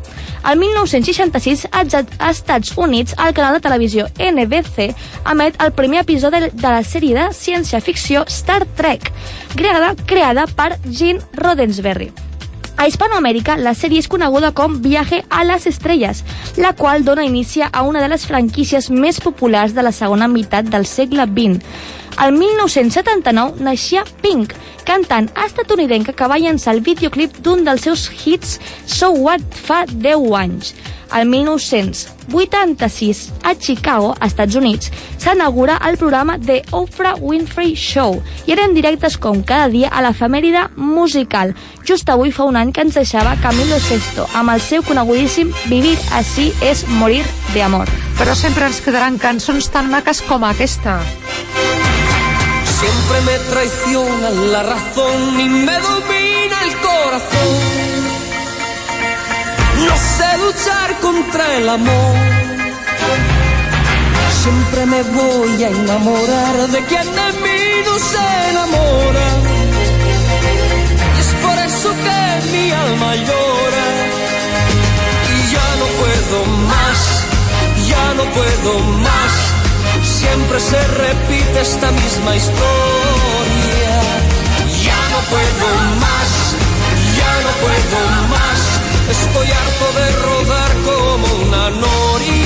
El 0.50 0.58
1966, 0.58 1.68
als 1.72 1.94
Estats 2.18 2.74
Units, 2.76 3.14
el 3.22 3.36
canal 3.38 3.54
de 3.54 3.62
televisió 3.62 4.08
NBC 4.18 4.90
emet 5.30 5.62
el 5.62 5.72
primer 5.78 6.02
episodi 6.02 6.50
de 6.50 6.68
la 6.68 6.82
sèrie 6.82 7.14
de 7.14 7.30
ciència-ficció 7.38 8.26
Star 8.26 8.66
Trek, 8.76 9.12
creada, 9.54 9.94
creada 10.10 10.50
per 10.50 10.80
Gene 10.90 11.22
Roddenberry. 11.38 12.10
A 12.76 12.88
Hispanoamèrica, 12.90 13.56
la 13.62 13.76
sèrie 13.78 14.02
és 14.02 14.10
coneguda 14.10 14.50
com 14.58 14.80
Viaje 14.82 15.22
a 15.30 15.44
les 15.46 15.68
Estrelles, 15.70 16.24
la 16.58 16.74
qual 16.74 17.06
dona 17.06 17.24
inici 17.24 17.62
a 17.62 17.84
una 17.86 18.02
de 18.02 18.10
les 18.10 18.26
franquícies 18.26 18.90
més 18.90 19.22
populars 19.22 19.78
de 19.78 19.86
la 19.86 19.94
segona 19.94 20.28
meitat 20.28 20.66
del 20.74 20.90
segle 20.90 21.30
XX. 21.30 21.62
El 22.22 22.36
1979 22.38 23.64
naixia 23.64 24.04
Pink, 24.22 24.54
cantant 24.86 25.32
estatunidenca 25.46 26.14
que 26.14 26.28
va 26.30 26.38
llançar 26.38 26.76
el 26.76 26.84
videoclip 26.86 27.40
d'un 27.44 27.64
dels 27.66 27.88
seus 27.88 28.06
hits 28.14 28.60
So 28.86 29.10
What 29.18 29.58
fa 29.66 29.86
10 29.90 30.30
anys. 30.38 30.76
El 31.14 31.28
1986, 31.30 33.34
a 33.44 33.54
Chicago, 33.54 34.16
Estats 34.26 34.56
Units, 34.58 34.90
s'inaugura 35.22 35.76
el 35.86 35.98
programa 36.02 36.40
The 36.40 36.64
Oprah 36.72 37.14
Winfrey 37.22 37.76
Show 37.78 38.18
i 38.48 38.52
eren 38.56 38.74
directes 38.74 39.20
com 39.22 39.44
cada 39.46 39.70
dia 39.70 39.92
a 39.94 40.02
l'efemèride 40.02 40.72
musical. 40.76 41.54
Just 41.86 42.10
avui 42.10 42.34
fa 42.34 42.50
un 42.50 42.58
any 42.58 42.74
que 42.74 42.82
ens 42.82 42.98
deixava 42.98 43.38
Camilo 43.46 43.78
Sesto 43.78 44.26
amb 44.34 44.50
el 44.56 44.62
seu 44.62 44.82
conegudíssim 44.86 45.54
Vivir 45.70 45.98
así 46.14 46.52
es 46.62 46.88
morir 46.88 47.26
de 47.54 47.62
amor. 47.62 47.88
Però 48.18 48.34
sempre 48.38 48.66
ens 48.66 48.82
quedaran 48.82 49.22
cançons 49.22 49.70
tan 49.70 49.92
maques 49.94 50.22
com 50.26 50.44
aquesta. 50.50 50.98
Siempre 52.84 53.22
me 53.22 53.40
traiciona 53.50 54.30
la 54.30 54.62
razón 54.64 55.40
y 55.40 55.48
me 55.48 55.80
domina 55.80 56.58
el 56.68 56.76
corazón. 56.82 57.54
No 59.88 59.96
sé 60.18 60.38
luchar 60.46 61.00
contra 61.00 61.56
el 61.56 61.70
amor. 61.70 62.16
Siempre 64.42 64.86
me 64.86 65.02
voy 65.04 65.64
a 65.64 65.70
enamorar 65.70 66.56
de 66.76 66.84
quien 66.84 67.08
de 67.20 67.28
mí 67.44 67.62
no 67.86 67.96
se 68.12 68.50
enamora. 68.52 69.28
Y 71.16 71.20
es 71.22 71.32
por 71.46 71.58
eso 71.60 71.90
que 72.06 72.52
mi 72.52 72.72
alma 72.72 73.16
llora. 73.16 73.88
Y 75.36 75.52
ya 75.54 75.70
no 75.80 75.88
puedo 76.02 76.38
más, 76.74 77.00
ya 77.88 78.14
no 78.16 78.24
puedo 78.34 78.80
más. 79.08 79.53
Siempre 80.24 80.60
se 80.60 80.82
repite 80.88 81.62
esta 81.62 81.92
misma 81.92 82.36
historia. 82.36 83.96
Ya 84.88 85.02
no 85.12 85.20
puedo 85.32 85.68
más, 86.06 86.30
ya 87.18 87.34
no 87.46 87.52
puedo 87.64 88.02
más. 88.30 88.62
Estoy 89.18 89.48
harto 89.60 89.88
de 90.00 90.08
rodar 90.28 90.72
como 90.86 91.26
una 91.46 91.70
noria. 91.72 92.43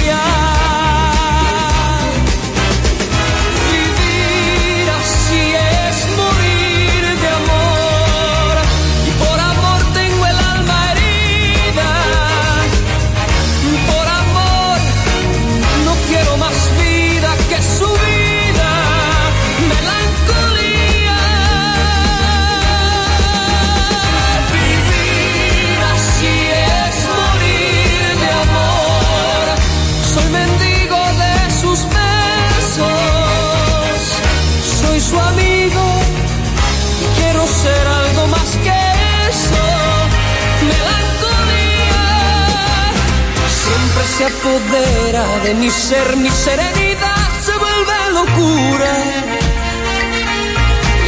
De 45.47 45.53
mi 45.53 45.69
ser, 45.69 46.17
mi 46.17 46.29
serenidad 46.29 47.29
se 47.45 47.53
vuelve 47.63 47.97
locura 48.19 48.91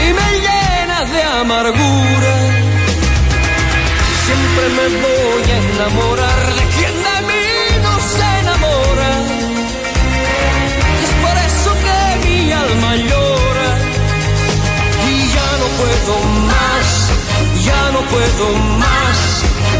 y 0.06 0.08
me 0.18 0.30
llena 0.46 1.00
de 1.14 1.22
amargura. 1.42 2.34
Siempre 4.26 4.66
me 4.78 4.86
voy 5.04 5.46
a 5.56 5.58
enamorar 5.72 6.42
de 6.58 6.64
quien 6.76 6.96
de 7.08 7.18
mí 7.30 7.48
no 7.86 7.94
se 8.14 8.28
enamora. 8.42 9.12
Es 11.04 11.12
por 11.24 11.36
eso 11.50 11.72
que 11.86 12.00
mi 12.26 12.40
alma 12.54 12.92
llora 12.96 13.70
y 15.12 15.14
ya 15.36 15.50
no 15.62 15.68
puedo 15.80 16.14
más, 16.54 16.88
ya 17.68 17.82
no 17.92 18.02
puedo 18.14 18.46
más. 18.84 19.18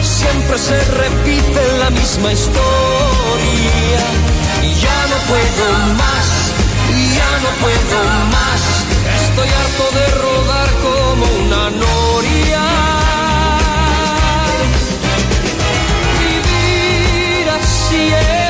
Siempre 0.02 0.58
se 0.58 0.78
repite 1.04 1.62
la 1.80 1.90
misma 1.92 2.34
historia 2.34 4.39
ya 4.62 5.00
no 5.12 5.18
puedo 5.30 5.68
más, 5.96 6.28
ya 7.18 7.32
no 7.44 7.50
puedo 7.62 8.00
más. 8.36 8.62
Estoy 9.22 9.50
harto 9.60 9.86
de 9.98 10.06
rodar 10.24 10.70
como 10.86 11.26
una 11.46 11.70
noria. 11.70 12.66
Vivir 16.20 17.50
así 17.50 18.04
es 18.14 18.49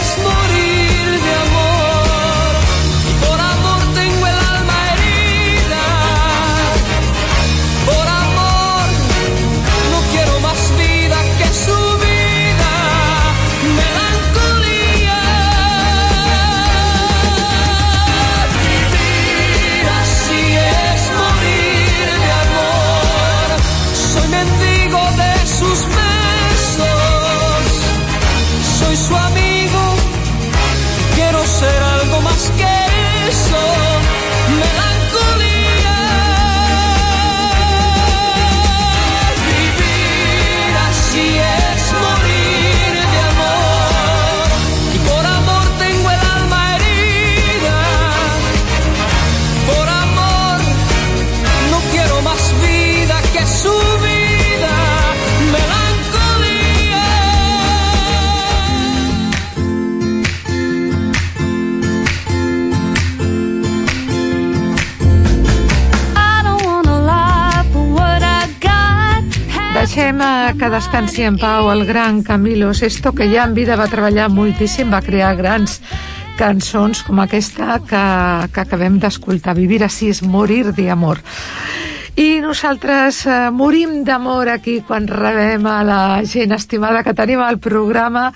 es 32.40 32.52
que 32.52 33.28
eso. 33.28 34.89
Deixem 70.00 70.22
eh, 70.24 70.54
que 70.56 70.70
descansi 70.72 71.26
en 71.28 71.36
pau 71.36 71.68
el 71.74 71.82
gran 71.84 72.22
Camilo 72.24 72.70
Sesto, 72.74 73.12
que 73.12 73.26
ja 73.28 73.44
en 73.44 73.52
vida 73.52 73.76
va 73.76 73.90
treballar 73.92 74.30
moltíssim, 74.32 74.88
va 74.88 75.02
crear 75.04 75.34
grans 75.36 75.82
cançons 76.40 77.02
com 77.04 77.20
aquesta 77.20 77.82
que, 77.84 78.04
que 78.48 78.64
acabem 78.64 78.96
d'escoltar. 79.04 79.58
Vivir 79.60 79.82
així 79.84 80.08
és 80.14 80.22
morir 80.24 80.72
d'amor. 80.72 81.20
I 82.16 82.40
nosaltres 82.40 83.26
eh, 83.28 83.52
morim 83.52 84.06
d'amor 84.08 84.54
aquí 84.56 84.80
quan 84.88 85.04
rebem 85.04 85.68
a 85.68 85.82
la 85.84 86.02
gent 86.24 86.56
estimada 86.56 87.04
que 87.04 87.18
tenim 87.20 87.44
al 87.44 87.60
programa 87.60 88.30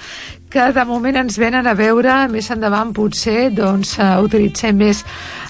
que 0.54 0.68
de 0.70 0.84
moment 0.86 1.16
ens 1.18 1.40
venen 1.42 1.66
a 1.66 1.74
veure, 1.74 2.28
més 2.30 2.52
endavant 2.54 2.92
potser 2.94 3.48
doncs, 3.58 3.96
uh, 3.98 4.20
utilitzem 4.22 4.78
més 4.78 5.00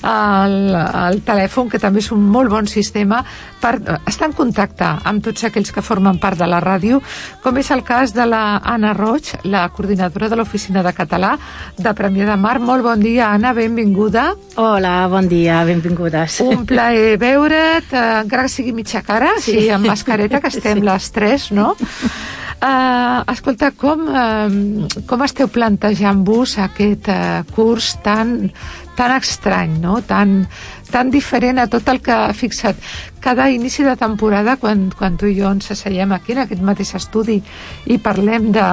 el, 0.04 0.76
el 0.76 1.22
telèfon, 1.26 1.70
que 1.72 1.80
també 1.82 2.04
és 2.04 2.12
un 2.14 2.24
molt 2.30 2.52
bon 2.52 2.68
sistema 2.68 3.22
per 3.64 3.78
estar 4.10 4.28
en 4.28 4.36
contacte 4.36 4.90
amb 5.08 5.24
tots 5.24 5.46
aquells 5.48 5.72
que 5.72 5.84
formen 5.86 6.20
part 6.22 6.40
de 6.40 6.48
la 6.50 6.60
ràdio, 6.64 7.00
com 7.44 7.58
és 7.62 7.72
el 7.72 7.84
cas 7.88 8.14
de 8.16 8.26
la 8.28 8.60
Anna 8.60 8.94
Roig, 8.98 9.32
la 9.48 9.66
coordinadora 9.72 10.30
de 10.30 10.40
l'Oficina 10.40 10.84
de 10.84 10.94
Català 10.96 11.34
de 11.78 11.96
Premià 11.96 12.28
de 12.28 12.38
Mar. 12.38 12.58
Molt 12.60 12.84
bon 12.84 13.00
dia, 13.04 13.32
Anna, 13.32 13.54
benvinguda. 13.56 14.34
Hola, 14.60 15.08
bon 15.12 15.32
dia, 15.32 15.64
benvingudes. 15.68 16.42
Un 16.44 16.68
plaer 16.68 17.18
veure't, 17.22 17.92
eh, 17.92 18.06
encara 18.24 18.48
que 18.48 18.56
sigui 18.56 18.76
mitja 18.76 19.04
cara, 19.06 19.34
sí, 19.40 19.56
sí 19.56 19.68
amb 19.74 19.88
mascareta, 19.88 20.42
que 20.44 20.52
estem 20.52 20.84
sí. 20.84 20.88
les 20.92 21.12
tres, 21.16 21.52
no? 21.56 21.74
Uh, 22.64 23.26
escolta, 23.28 23.74
com, 23.76 24.06
uh, 24.08 25.04
com 25.04 25.24
esteu 25.26 25.50
plantejant-vos 25.52 26.54
aquest 26.64 27.10
uh, 27.12 27.42
curs 27.52 27.90
tan, 28.06 28.54
tan 28.96 29.12
estrany, 29.18 29.74
no? 29.84 29.98
tan, 30.08 30.46
tan 30.88 31.12
diferent 31.12 31.60
a 31.60 31.66
tot 31.68 31.92
el 31.92 32.00
que 32.00 32.14
ha 32.16 32.32
fixat. 32.32 32.80
Cada 33.20 33.50
inici 33.52 33.84
de 33.84 33.98
temporada, 34.00 34.56
quan, 34.62 34.86
quan 34.96 35.20
tu 35.20 35.28
i 35.28 35.36
jo 35.42 35.52
ens 35.52 35.74
asseiem 35.76 36.16
aquí 36.16 36.38
en 36.38 36.46
aquest 36.46 36.64
mateix 36.64 36.94
estudi 37.02 37.42
i 37.84 38.00
parlem 38.00 38.54
de, 38.56 38.70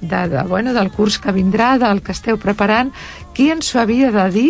de, 0.00 0.22
de, 0.32 0.46
bueno, 0.48 0.72
del 0.72 0.88
curs 0.96 1.20
que 1.20 1.36
vindrà, 1.36 1.74
del 1.82 2.00
que 2.00 2.16
esteu 2.16 2.40
preparant, 2.40 2.94
qui 3.36 3.50
ens 3.52 3.68
ho 3.74 3.84
havia 3.84 4.08
de 4.16 4.26
dir 4.32 4.48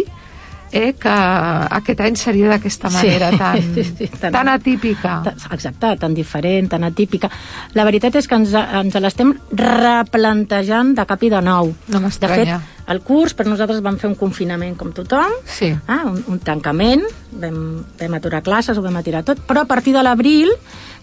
eh, 0.72 0.92
que 0.98 1.08
aquest 1.08 2.00
any 2.00 2.16
seria 2.16 2.48
d'aquesta 2.48 2.90
manera 2.90 3.30
Sí. 3.34 3.38
tan, 3.38 3.62
Sí, 3.74 3.84
sí, 3.84 4.08
tan- 4.20 4.32
tan 4.32 4.48
atípica. 4.48 5.22
Exacte, 5.52 5.96
tan 5.98 6.14
diferent, 6.14 6.68
tan 6.70 6.84
atípica. 6.84 7.30
La 7.74 7.84
veritat 7.84 8.14
és 8.16 8.26
que 8.28 8.34
ens, 8.34 8.52
ens 8.54 8.94
l'estem 9.00 9.34
replantejant 9.52 10.94
de 10.96 11.04
cap 11.06 11.22
i 11.22 11.30
de 11.32 11.40
nou. 11.42 11.72
No 11.88 11.98
De 11.98 12.04
m'estranya. 12.04 12.58
fet, 12.60 12.72
el 12.92 13.00
curs, 13.02 13.34
per 13.34 13.46
nosaltres 13.46 13.80
vam 13.82 13.96
fer 13.98 14.08
un 14.10 14.14
confinament 14.16 14.76
com 14.78 14.92
tothom, 14.92 15.32
Sí. 15.44 15.72
ah, 15.88 16.04
un, 16.06 16.22
un 16.28 16.38
tancament, 16.38 17.02
vam, 17.32 17.84
vam 17.98 18.14
aturar 18.14 18.42
classes, 18.42 18.78
ho 18.78 18.82
vam 18.82 18.96
atirar 18.96 19.24
tot, 19.24 19.38
però 19.46 19.62
a 19.62 19.66
partir 19.66 19.92
de 19.94 20.02
l'abril 20.02 20.50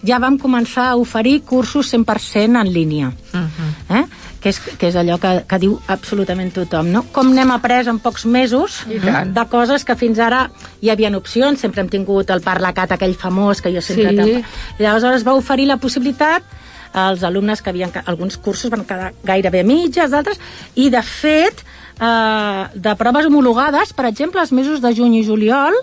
ja 0.04 0.18
vam 0.18 0.38
començar 0.38 0.90
a 0.92 0.96
oferir 0.96 1.42
cursos 1.42 1.92
100% 1.92 2.60
en 2.60 2.72
línia. 2.72 3.12
Uh 3.32 3.94
eh? 3.94 4.04
Que, 4.44 4.52
és, 4.52 4.58
que 4.60 4.90
és 4.90 4.96
allò 5.00 5.16
que, 5.20 5.30
que 5.48 5.58
diu 5.62 5.78
absolutament 5.88 6.50
tothom, 6.52 6.90
no? 6.92 7.00
Com 7.16 7.30
n'hem 7.32 7.48
après 7.54 7.88
en 7.88 7.96
pocs 8.04 8.26
mesos 8.28 8.82
de 8.84 9.44
coses 9.48 9.86
que 9.88 9.96
fins 9.96 10.20
ara 10.20 10.42
hi 10.84 10.90
havia 10.92 11.08
opcions, 11.16 11.62
sempre 11.64 11.80
hem 11.80 11.88
tingut 11.88 12.28
el 12.34 12.44
Parlacat 12.44 12.92
aquell 12.92 13.16
famós 13.16 13.64
que 13.64 13.72
jo 13.72 13.80
sempre... 13.80 14.12
Sí. 14.12 14.42
I 14.82 14.88
aleshores 14.90 15.24
va 15.24 15.32
oferir 15.38 15.64
la 15.70 15.78
possibilitat 15.80 16.44
als 16.92 17.24
alumnes 17.24 17.62
que 17.64 17.72
havien... 17.72 17.94
Alguns 18.04 18.36
cursos 18.36 18.68
van 18.70 18.84
quedar 18.84 19.14
gairebé 19.24 19.64
mitges, 19.64 20.12
d'altres, 20.12 20.42
i 20.76 20.90
de 20.92 21.00
fet, 21.00 21.64
eh, 21.96 22.64
de 22.74 22.94
proves 23.00 23.30
homologades, 23.30 23.96
per 23.96 24.10
exemple, 24.10 24.44
els 24.44 24.52
mesos 24.52 24.84
de 24.84 24.92
juny 24.92 25.22
i 25.22 25.24
juliol, 25.24 25.78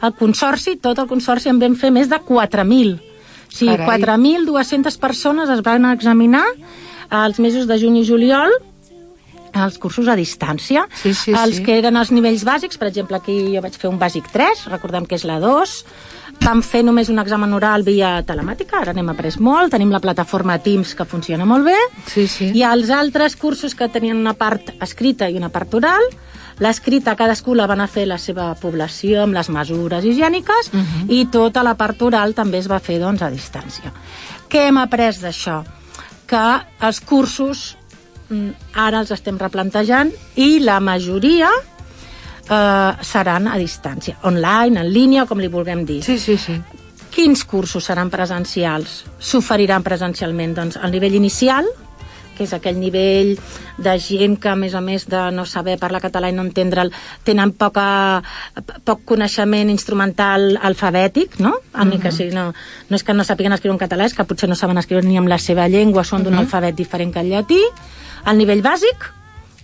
el 0.00 0.16
consorci, 0.16 0.78
tot 0.80 1.04
el 1.04 1.10
consorci 1.10 1.52
en 1.52 1.60
vam 1.60 1.76
fer 1.76 1.92
més 1.92 2.08
de 2.08 2.16
4.000 2.16 2.96
Sí, 3.56 3.64
Carai. 3.64 4.02
4.200 4.02 4.98
persones 5.00 5.48
es 5.48 5.62
van 5.64 5.86
examinar 5.88 6.44
als 7.10 7.38
mesos 7.38 7.66
de 7.66 7.78
juny 7.78 8.00
i 8.02 8.06
juliol 8.08 8.50
els 9.56 9.78
cursos 9.80 10.04
a 10.08 10.16
distància. 10.18 10.82
Sí, 10.92 11.14
sí, 11.16 11.32
els 11.32 11.56
sí. 11.56 11.62
que 11.64 11.78
eren 11.78 11.96
els 11.96 12.10
nivells 12.12 12.42
bàsics, 12.44 12.76
per 12.76 12.90
exemple, 12.90 13.16
aquí 13.16 13.54
jo 13.54 13.62
vaig 13.64 13.72
fer 13.80 13.88
un 13.88 13.96
bàsic 13.98 14.28
3, 14.32 14.66
recordem 14.68 15.06
que 15.08 15.16
és 15.16 15.24
la 15.24 15.38
2, 15.40 15.72
vam 16.44 16.60
fer 16.60 16.82
només 16.84 17.08
un 17.08 17.18
examen 17.22 17.54
oral 17.56 17.82
via 17.86 18.18
telemàtica, 18.28 18.82
ara 18.82 18.92
n'hem 18.92 19.08
après 19.08 19.38
molt, 19.40 19.70
tenim 19.72 19.88
la 19.94 20.00
plataforma 20.04 20.58
Teams 20.60 20.92
que 20.94 21.06
funciona 21.08 21.46
molt 21.48 21.64
bé, 21.64 21.76
Sí, 22.06 22.26
sí. 22.28 22.50
i 22.52 22.62
els 22.68 22.90
altres 22.92 23.36
cursos 23.40 23.74
que 23.74 23.88
tenien 23.88 24.20
una 24.20 24.34
part 24.36 24.74
escrita 24.84 25.30
i 25.32 25.38
una 25.40 25.48
part 25.48 25.72
oral, 25.80 26.04
l'escrita 26.60 27.16
cadascú 27.16 27.54
la 27.56 27.66
van 27.66 27.80
a 27.80 27.88
fer 27.88 28.04
la 28.06 28.18
seva 28.20 28.50
població 28.60 29.22
amb 29.22 29.32
les 29.36 29.48
mesures 29.48 30.04
higièniques 30.04 30.70
Mhm. 30.74 31.08
i 31.08 31.26
tota 31.32 31.62
la 31.62 31.74
part 31.76 32.02
oral 32.02 32.34
també 32.34 32.58
es 32.58 32.68
va 32.68 32.78
fer 32.78 32.98
doncs, 33.00 33.22
a 33.22 33.30
distància. 33.30 33.92
Què 34.50 34.66
hem 34.68 34.76
après 34.76 35.16
d'això? 35.20 35.62
Que 36.26 36.44
els 36.86 37.00
cursos 37.06 37.76
mm, 38.28 38.76
ara 38.82 39.02
els 39.04 39.12
estem 39.14 39.38
replantejant 39.38 40.10
i 40.42 40.58
la 40.64 40.80
majoria 40.80 41.50
eh, 42.50 42.92
seran 43.02 43.48
a 43.48 43.58
distància, 43.60 44.18
online, 44.24 44.82
en 44.82 44.92
línia, 44.92 45.26
com 45.26 45.40
li 45.42 45.50
vulguem 45.52 45.84
dir. 45.86 46.02
Sí, 46.06 46.18
sí, 46.18 46.36
sí. 46.38 46.58
Quins 47.16 47.46
cursos 47.48 47.86
seran 47.88 48.10
presencials? 48.12 49.04
S'oferiran 49.18 49.84
presencialment? 49.86 50.52
Doncs 50.58 50.76
el 50.82 50.92
nivell 50.92 51.16
inicial, 51.16 51.68
que 52.36 52.44
és 52.44 52.52
aquell 52.52 52.78
nivell 52.78 53.34
de 53.78 53.94
gent 53.98 54.36
que, 54.38 54.52
a 54.52 54.56
més 54.56 54.74
a 54.76 54.82
més 54.84 55.08
de 55.08 55.24
no 55.32 55.46
saber 55.48 55.78
parlar 55.80 56.02
català 56.04 56.30
i 56.30 56.36
no 56.36 56.44
entendre'l, 56.46 56.92
tenen 57.24 57.52
poca, 57.56 58.22
poc 58.84 59.04
coneixement 59.08 59.70
instrumental 59.72 60.58
alfabètic, 60.62 61.40
no? 61.40 61.56
A 61.72 61.84
mi 61.84 61.98
que 61.98 62.12
sí, 62.12 62.28
no, 62.32 62.52
no 62.88 62.96
és 62.96 63.02
que 63.02 63.14
no 63.16 63.24
sàpiguen 63.24 63.52
escriure 63.56 63.74
en 63.74 63.82
català, 63.82 64.06
és 64.06 64.14
que 64.14 64.24
potser 64.24 64.48
no 64.48 64.54
saben 64.54 64.78
escriure 64.78 65.06
ni 65.06 65.16
amb 65.18 65.28
la 65.32 65.38
seva 65.38 65.66
llengua, 65.68 66.04
són 66.04 66.22
d'un 66.22 66.34
Mhm. 66.34 66.44
alfabet 66.46 66.76
diferent 66.76 67.12
que 67.12 67.20
el 67.20 67.30
llatí. 67.30 67.62
El 68.26 68.38
nivell 68.38 68.62
bàsic, 68.62 69.12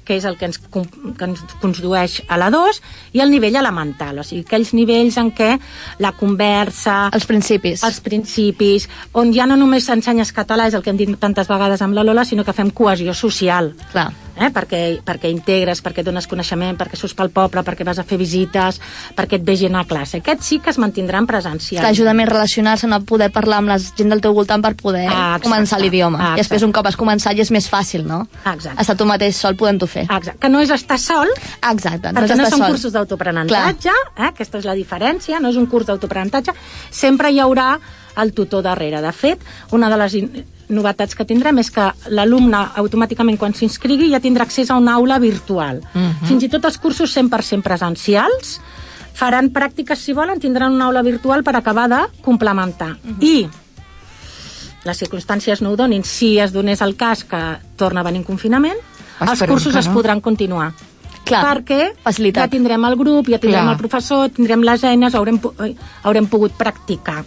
que 0.05 0.17
és 0.19 0.27
el 0.29 0.37
que 0.39 0.49
ens, 0.51 0.59
que 0.59 1.29
ens 1.29 1.43
condueix 1.63 2.21
a 2.29 2.39
la 2.41 2.51
2, 2.53 2.81
i 3.17 3.23
el 3.25 3.31
nivell 3.33 3.59
elemental, 3.61 4.19
o 4.19 4.27
sigui, 4.27 4.43
aquells 4.47 4.73
nivells 4.77 5.19
en 5.21 5.31
què 5.37 5.55
la 6.03 6.13
conversa... 6.19 7.07
Els 7.15 7.29
principis. 7.29 7.85
Els 7.87 8.01
principis, 8.05 8.89
on 9.19 9.33
ja 9.37 9.47
no 9.47 9.59
només 9.61 9.89
ensenyes 9.93 10.35
català, 10.35 10.69
és 10.71 10.79
el 10.79 10.85
que 10.85 10.93
hem 10.93 11.01
dit 11.01 11.15
tantes 11.23 11.51
vegades 11.51 11.83
amb 11.85 11.99
la 11.99 12.07
Lola, 12.07 12.27
sinó 12.29 12.45
que 12.45 12.57
fem 12.57 12.71
cohesió 12.75 13.15
social. 13.15 13.73
Clar. 13.93 14.11
Eh? 14.37 14.49
Perquè, 14.51 15.01
perquè 15.05 15.29
integres, 15.31 15.83
perquè 15.85 16.03
dones 16.03 16.27
coneixement, 16.27 16.77
perquè 16.79 16.97
surts 16.97 17.15
pel 17.15 17.29
poble, 17.31 17.61
perquè 17.63 17.85
vas 17.85 17.99
a 18.01 18.05
fer 18.05 18.17
visites, 18.19 18.81
perquè 19.17 19.37
et 19.37 19.45
ve 19.45 19.57
gent 19.61 19.77
a 19.77 19.85
classe. 19.85 20.19
Aquests 20.23 20.47
sí 20.47 20.59
que 20.59 20.71
es 20.71 20.79
mantindran 20.81 21.27
presencials. 21.29 21.85
T'ajuda 21.85 22.15
més 22.17 22.29
a 22.29 22.33
relacionar-se, 22.33 22.87
no 22.89 23.03
poder 23.05 23.31
parlar 23.31 23.59
amb 23.61 23.69
la 23.69 23.79
gent 23.79 24.09
del 24.09 24.21
teu 24.25 24.33
voltant 24.33 24.63
per 24.65 24.75
poder 24.75 25.07
Ah, 25.09 25.37
exacte. 25.37 25.49
començar 25.49 25.81
l'idioma. 25.81 26.19
Ah, 26.19 26.33
I 26.35 26.41
després, 26.41 26.63
un 26.63 26.73
cop 26.73 26.87
has 26.87 26.97
començat, 26.97 27.37
ja 27.37 27.43
és 27.43 27.51
més 27.53 27.69
fàcil, 27.69 28.07
no? 28.07 28.27
Exacte. 28.45 28.81
Estar 28.81 28.97
tu 28.97 29.05
mateix 29.05 29.37
sol 29.37 29.55
podent-ho 29.57 29.87
fer. 29.87 30.07
Exacte. 30.09 30.39
Que 30.41 30.49
no 30.49 30.61
és 30.61 30.71
estar 30.71 30.99
sol, 30.99 31.29
Exacte. 31.71 32.09
perquè 32.13 32.33
és 32.33 32.39
no, 32.39 32.49
són 32.49 32.59
sol. 32.59 32.69
cursos 32.73 32.93
d'autoaprenentatge, 32.93 33.91
eh? 34.17 34.27
aquesta 34.33 34.59
és 34.59 34.65
la 34.65 34.75
diferència, 34.75 35.41
no 35.41 35.51
és 35.51 35.57
un 35.57 35.67
curs 35.67 35.87
d'autoaprenentatge, 35.87 36.53
sempre 36.91 37.31
hi 37.31 37.39
haurà 37.41 37.79
el 38.17 38.33
tutor 38.33 38.63
darrere. 38.63 39.01
De 39.01 39.13
fet, 39.13 39.41
una 39.73 39.89
de 39.89 39.97
les 39.97 40.17
novetats 40.73 41.15
que 41.15 41.25
tindrem 41.29 41.59
és 41.63 41.71
que 41.71 41.85
l'alumne 42.11 42.59
automàticament 42.83 43.39
quan 43.39 43.55
s'inscrigui 43.55 44.11
ja 44.11 44.21
tindrà 44.21 44.43
accés 44.49 44.71
a 44.71 44.77
una 44.81 44.95
aula 44.95 45.19
virtual. 45.23 45.83
Mhm. 45.95 46.27
Fins 46.29 46.43
i 46.43 46.49
tot 46.49 46.65
els 46.65 46.79
cursos 46.79 47.13
100% 47.17 47.63
presencials 47.63 48.61
faran 49.15 49.51
pràctiques, 49.53 49.97
si 50.01 50.13
volen, 50.13 50.41
tindran 50.41 50.73
una 50.73 50.87
aula 50.87 51.03
virtual 51.03 51.43
per 51.45 51.55
acabar 51.57 51.89
de 51.89 52.01
complementar. 52.23 52.97
I 53.21 53.49
les 54.85 54.99
circumstàncies 54.99 55.61
no 55.63 55.71
ho 55.71 55.77
donin, 55.77 56.03
si 56.05 56.39
es 56.39 56.53
donés 56.53 56.81
el 56.83 56.97
cas 56.97 57.23
que 57.25 57.41
torna 57.77 58.01
a 58.01 58.05
venir 58.05 58.19
un 58.21 58.25
confinament, 58.25 58.79
els 59.21 59.33
Esperem 59.37 59.55
cursos 59.55 59.73
que 59.73 59.79
es 59.79 59.87
no. 59.87 59.95
podran 59.95 60.21
continuar. 60.21 60.73
Clar, 61.25 61.43
perquè 61.45 61.93
facilitat. 62.03 62.49
ja 62.49 62.51
tindrem 62.51 62.85
el 62.85 62.97
grup, 62.99 63.29
ja 63.31 63.39
tindrem 63.39 63.63
Clar. 63.63 63.75
el 63.77 63.79
professor, 63.79 64.29
tindrem 64.35 64.65
les 64.67 64.83
eines, 64.83 65.15
haurem, 65.15 65.39
haurem 66.03 66.27
pogut 66.27 66.53
practicar. 66.59 67.25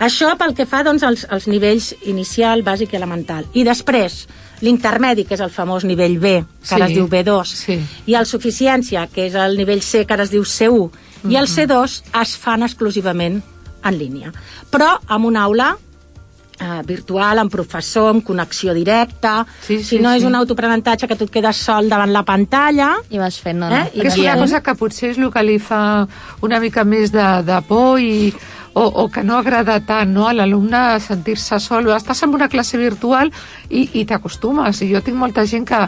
Això 0.00 0.30
pel 0.40 0.54
que 0.56 0.64
fa 0.66 0.80
doncs, 0.86 1.02
als, 1.04 1.26
als 1.28 1.46
nivells 1.50 1.90
inicial, 2.08 2.62
bàsic 2.64 2.94
i 2.94 2.96
elemental. 2.96 3.44
I 3.52 3.64
després, 3.68 4.22
l'intermedi, 4.64 5.26
que 5.28 5.36
és 5.36 5.42
el 5.44 5.52
famós 5.52 5.84
nivell 5.84 6.18
B, 6.18 6.32
que 6.62 6.66
Sí, 6.68 6.74
ara 6.78 6.86
es 6.88 6.94
diu 6.96 7.06
B2, 7.08 7.44
sí. 7.44 7.76
i 8.06 8.16
el 8.16 8.26
suficiència, 8.26 9.06
que 9.12 9.26
és 9.28 9.34
el 9.36 9.56
nivell 9.60 9.82
C, 9.84 10.06
que 10.06 10.16
ara 10.16 10.24
es 10.24 10.32
diu 10.32 10.42
C1, 10.44 10.90
i 11.28 11.36
el 11.36 11.44
Mhm. 11.46 11.52
C2 11.54 12.02
es 12.22 12.36
fan 12.40 12.62
exclusivament 12.64 13.42
en 13.84 13.98
línia. 13.98 14.32
Però 14.72 14.98
amb 15.06 15.26
una 15.26 15.42
aula 15.44 15.76
eh, 16.60 16.82
virtual, 16.84 17.38
amb 17.38 17.50
professor, 17.50 18.10
amb 18.10 18.22
connexió 18.24 18.74
directa. 18.74 19.46
Sí, 19.64 19.78
sí, 19.78 19.84
si 19.84 19.98
no 19.98 20.10
és 20.12 20.20
sí. 20.20 20.26
un 20.28 20.34
autoaprenentatge 20.34 21.08
que 21.08 21.16
tu 21.16 21.24
et 21.24 21.30
quedes 21.30 21.56
sol 21.56 21.88
davant 21.88 22.12
la 22.12 22.22
pantalla... 22.22 22.98
I 23.08 23.16
vas 23.18 23.38
fent, 23.40 23.58
no, 23.60 23.70
Eh? 23.72 23.86
I 23.94 24.00
Que 24.02 24.08
és 24.08 24.18
una 24.18 24.36
cosa 24.36 24.60
que 24.62 24.74
potser 24.76 25.10
és 25.14 25.18
el 25.18 25.30
que 25.32 25.42
li 25.42 25.58
fa 25.58 26.06
una 26.42 26.60
mica 26.60 26.84
més 26.84 27.12
de, 27.12 27.24
de 27.48 27.62
por 27.68 27.98
i, 27.98 28.34
o, 28.74 28.84
o 28.84 29.08
que 29.10 29.24
no 29.24 29.38
agrada 29.38 29.80
tant 29.86 30.12
no? 30.14 30.28
a 30.28 30.34
l'alumne 30.36 31.00
sentir-se 31.02 31.58
sol. 31.62 31.90
Estàs 31.94 32.22
en 32.24 32.34
una 32.36 32.48
classe 32.48 32.78
virtual 32.78 33.32
i, 33.68 33.88
i 34.00 34.04
t'acostumes. 34.06 34.82
I 34.82 34.90
jo 34.94 35.02
tinc 35.04 35.18
molta 35.18 35.46
gent 35.46 35.66
que 35.68 35.80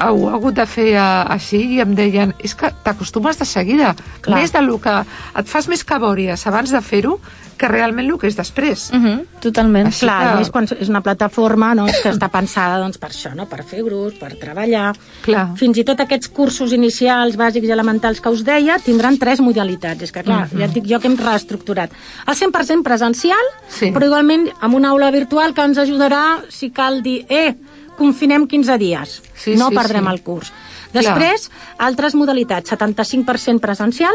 ho 0.00 0.28
ha 0.28 0.34
hagut 0.38 0.56
de 0.56 0.66
fer 0.70 0.94
a, 0.96 1.08
així 1.34 1.60
i 1.76 1.80
em 1.84 1.94
deien 1.96 2.32
és 2.38 2.54
que 2.54 2.70
t'acostumes 2.84 3.40
de 3.40 3.48
seguida. 3.48 3.94
Clar. 4.24 4.40
Més 4.40 4.54
de 4.54 4.62
lo 4.64 4.78
que 4.80 4.96
et 5.02 5.50
fas 5.50 5.68
més 5.68 5.84
cabòries 5.84 6.46
abans 6.46 6.72
de 6.72 6.80
fer-ho 6.84 7.18
que 7.60 7.68
realment 7.68 8.08
el 8.08 8.16
que 8.18 8.26
és 8.30 8.36
després. 8.38 8.86
Uh 8.90 8.96
-huh, 8.96 9.26
totalment. 9.44 9.86
Així 9.90 10.06
Clar, 10.06 10.18
que- 10.22 10.28
a 10.32 10.36
més 10.38 10.50
quan 10.50 10.64
és 10.64 10.88
una 10.88 11.02
plataforma 11.02 11.74
no, 11.74 11.84
que 11.86 12.10
està 12.10 12.30
pensada 12.30 12.78
doncs, 12.78 12.96
per 12.98 13.10
això, 13.10 13.34
no? 13.34 13.46
per 13.46 13.62
fer 13.64 13.82
grups, 13.84 14.16
per 14.18 14.34
treballar. 14.38 14.94
Clar. 15.22 15.56
Fins 15.56 15.76
i 15.76 15.84
tot 15.84 16.00
aquests 16.00 16.28
cursos 16.28 16.72
inicials, 16.72 17.36
bàsics 17.36 17.66
i 17.66 17.70
elementals 17.70 18.20
que 18.20 18.28
us 18.30 18.42
deia, 18.44 18.78
tindran 18.78 19.18
tres 19.18 19.40
modalitats. 19.40 20.02
És 20.02 20.12
que, 20.12 20.22
clar, 20.22 20.48
Mhm. 20.50 20.58
ja 20.58 20.64
et 20.64 20.72
dic 20.72 20.84
jo 20.88 20.98
que 21.00 21.08
hem 21.08 21.16
reestructurat. 21.18 21.90
El 22.26 22.34
100% 22.34 22.82
presencial, 22.82 23.44
Sí. 23.68 23.92
però 23.92 24.04
igualment 24.06 24.50
amb 24.60 24.74
una 24.74 24.88
aula 24.90 25.10
virtual 25.10 25.52
que 25.52 25.60
ens 25.62 25.76
ajudarà, 25.78 26.40
si 26.48 26.70
cal 26.70 27.02
dir, 27.02 27.26
eh, 27.28 27.54
confinem 27.98 28.46
15 28.46 28.78
dies. 28.78 29.22
Sí, 29.34 29.54
no 29.56 29.68
sí, 29.68 29.74
perdrem 29.74 30.04
sí. 30.06 30.10
el 30.12 30.22
curs. 30.22 30.52
Després, 30.92 31.50
altres 31.78 32.14
modalitats, 32.18 32.70
75% 32.72 33.60
presencial, 33.60 34.14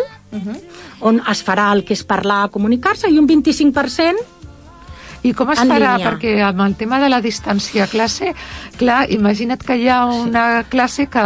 on 1.02 1.22
es 1.32 1.44
farà 1.46 1.72
el 1.74 1.84
que 1.88 1.94
és 1.94 2.04
parlar, 2.04 2.50
comunicar-se, 2.52 3.10
i 3.10 3.18
un 3.20 3.28
25% 3.28 4.16
I 5.26 5.34
com 5.34 5.50
es 5.52 5.60
farà? 5.60 5.96
línia. 5.96 6.12
Perquè 6.12 6.34
amb 6.46 6.62
el 6.62 6.76
tema 6.78 7.00
de 7.02 7.10
la 7.10 7.22
distància 7.22 7.86
a 7.86 7.88
classe, 7.88 8.34
clar, 8.78 9.06
imagina't 9.10 9.64
que 9.66 9.78
hi 9.82 9.88
ha 9.90 10.04
una 10.06 10.64
classe 10.70 11.08
que, 11.08 11.24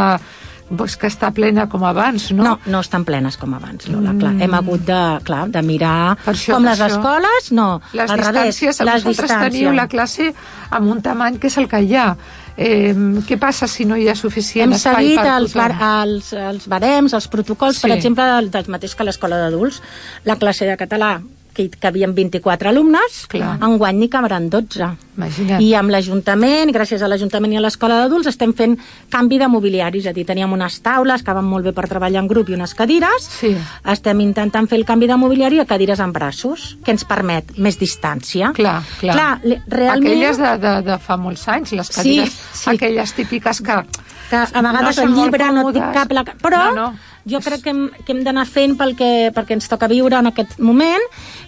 pues, 0.70 0.96
que 0.96 1.08
està 1.10 1.32
plena 1.36 1.68
com 1.68 1.84
abans, 1.84 2.30
no? 2.32 2.44
No, 2.46 2.54
no 2.66 2.80
estan 2.80 3.04
plenes 3.04 3.36
com 3.38 3.54
abans, 3.58 3.90
Lola, 3.90 4.14
clar. 4.18 4.36
Hem 4.40 4.54
hagut 4.54 4.86
de, 4.88 5.02
clar, 5.28 5.50
de 5.52 5.62
mirar 5.66 6.16
Per 6.24 6.34
això, 6.34 6.54
com 6.54 6.64
per 6.64 6.72
les 6.78 6.80
això. 6.86 6.96
escoles, 6.96 7.52
no, 7.52 7.82
Les 7.92 8.10
al 8.10 8.20
revés, 8.24 8.56
distàncies, 8.56 8.86
les 8.86 9.04
vosaltres 9.04 9.52
teniu 9.52 9.74
la 9.74 9.88
classe 9.92 10.32
amb 10.70 10.92
un 10.94 11.02
tamany 11.02 11.40
que 11.40 11.48
és 11.48 11.58
el 11.58 11.68
que 11.68 11.82
hi 11.84 11.96
ha. 11.96 12.16
Eh, 12.60 12.92
què 13.24 13.38
passa 13.40 13.70
si 13.72 13.86
no 13.88 13.96
hi 13.96 14.10
ha 14.12 14.16
suficient 14.20 14.68
Hem 14.68 14.74
espai 14.76 15.14
per 15.16 15.24
bar, 15.24 15.38
tothom? 15.46 15.84
els, 16.04 16.34
els 16.34 16.66
barems, 16.68 17.14
els 17.16 17.28
protocols, 17.32 17.78
Sí. 17.80 17.88
per 17.88 17.96
exemple, 17.96 18.26
del, 18.34 18.50
del 18.52 18.66
mateix 18.68 18.96
que 19.00 19.06
l'escola 19.08 19.38
d'adults. 19.40 19.82
La 20.26 20.36
classe 20.36 20.66
de 20.68 20.76
català, 20.76 21.22
que 21.60 21.66
hi 21.68 21.70
cabien 21.76 22.14
24 22.16 22.70
alumnes, 22.72 23.26
Clar. 23.28 23.58
enguany 23.68 23.98
n'hi 24.00 24.08
cabran 24.10 24.46
12. 24.50 24.88
Imagina't. 25.20 25.60
I 25.60 25.74
amb 25.76 25.92
l'Ajuntament, 25.92 26.72
gràcies 26.72 27.02
a 27.04 27.10
l'Ajuntament 27.12 27.52
i 27.52 27.58
a 27.60 27.64
l'Escola 27.66 27.98
d'Adults, 28.00 28.30
estem 28.32 28.54
fent 28.56 28.78
canvi 29.12 29.36
de 29.42 29.50
mobiliari, 29.52 30.00
és 30.00 30.08
a 30.08 30.14
dir, 30.16 30.24
teníem 30.26 30.54
unes 30.56 30.78
taules 30.86 31.24
que 31.28 31.36
van 31.36 31.44
molt 31.44 31.68
bé 31.68 31.74
per 31.76 31.90
treballar 31.92 32.22
en 32.24 32.30
grup 32.32 32.48
i 32.50 32.56
unes 32.56 32.72
cadires, 32.74 33.28
Sí. 33.42 33.52
estem 33.92 34.22
intentant 34.24 34.70
fer 34.72 34.80
el 34.80 34.86
canvi 34.88 35.08
de 35.12 35.18
mobiliari 35.20 35.60
a 35.60 35.66
cadires 35.68 36.00
en 36.00 36.14
braços, 36.16 36.78
que 36.86 36.92
ens 36.96 37.04
permet 37.04 37.58
més 37.58 37.76
distància. 37.78 38.54
Clar, 38.56 38.80
clar. 39.02 39.16
clar 39.18 39.58
realment... 39.68 40.08
Aquelles 40.14 40.38
de, 40.40 40.54
de, 40.64 40.74
de 40.88 40.98
fa 41.04 41.18
molts 41.18 41.44
anys, 41.52 41.74
les 41.76 41.88
Sí, 41.92 41.94
cadires, 42.00 42.40
sí. 42.54 42.70
aquelles 42.70 43.14
típiques 43.14 43.62
que... 43.62 43.82
que 44.30 44.36
a 44.38 44.62
vegades 44.62 44.96
són 44.96 45.10
el 45.12 45.16
llibre 45.20 45.52
no 45.52 45.64
còmodes. 45.68 45.94
cap 45.94 46.12
la... 46.14 46.24
Però 46.24 46.64
No, 46.70 46.76
no. 46.76 46.90
jo 47.30 47.40
crec 47.42 47.64
que 47.66 47.72
hem, 47.74 47.90
que 48.06 48.14
hem 48.14 48.24
d'anar 48.24 48.46
fent 48.48 48.76
pel 48.78 48.96
que, 48.96 49.32
pel 49.36 49.46
que 49.46 49.56
ens 49.58 49.68
toca 49.68 49.88
viure 49.90 50.16
en 50.22 50.28
aquest 50.32 50.60
moment. 50.60 51.02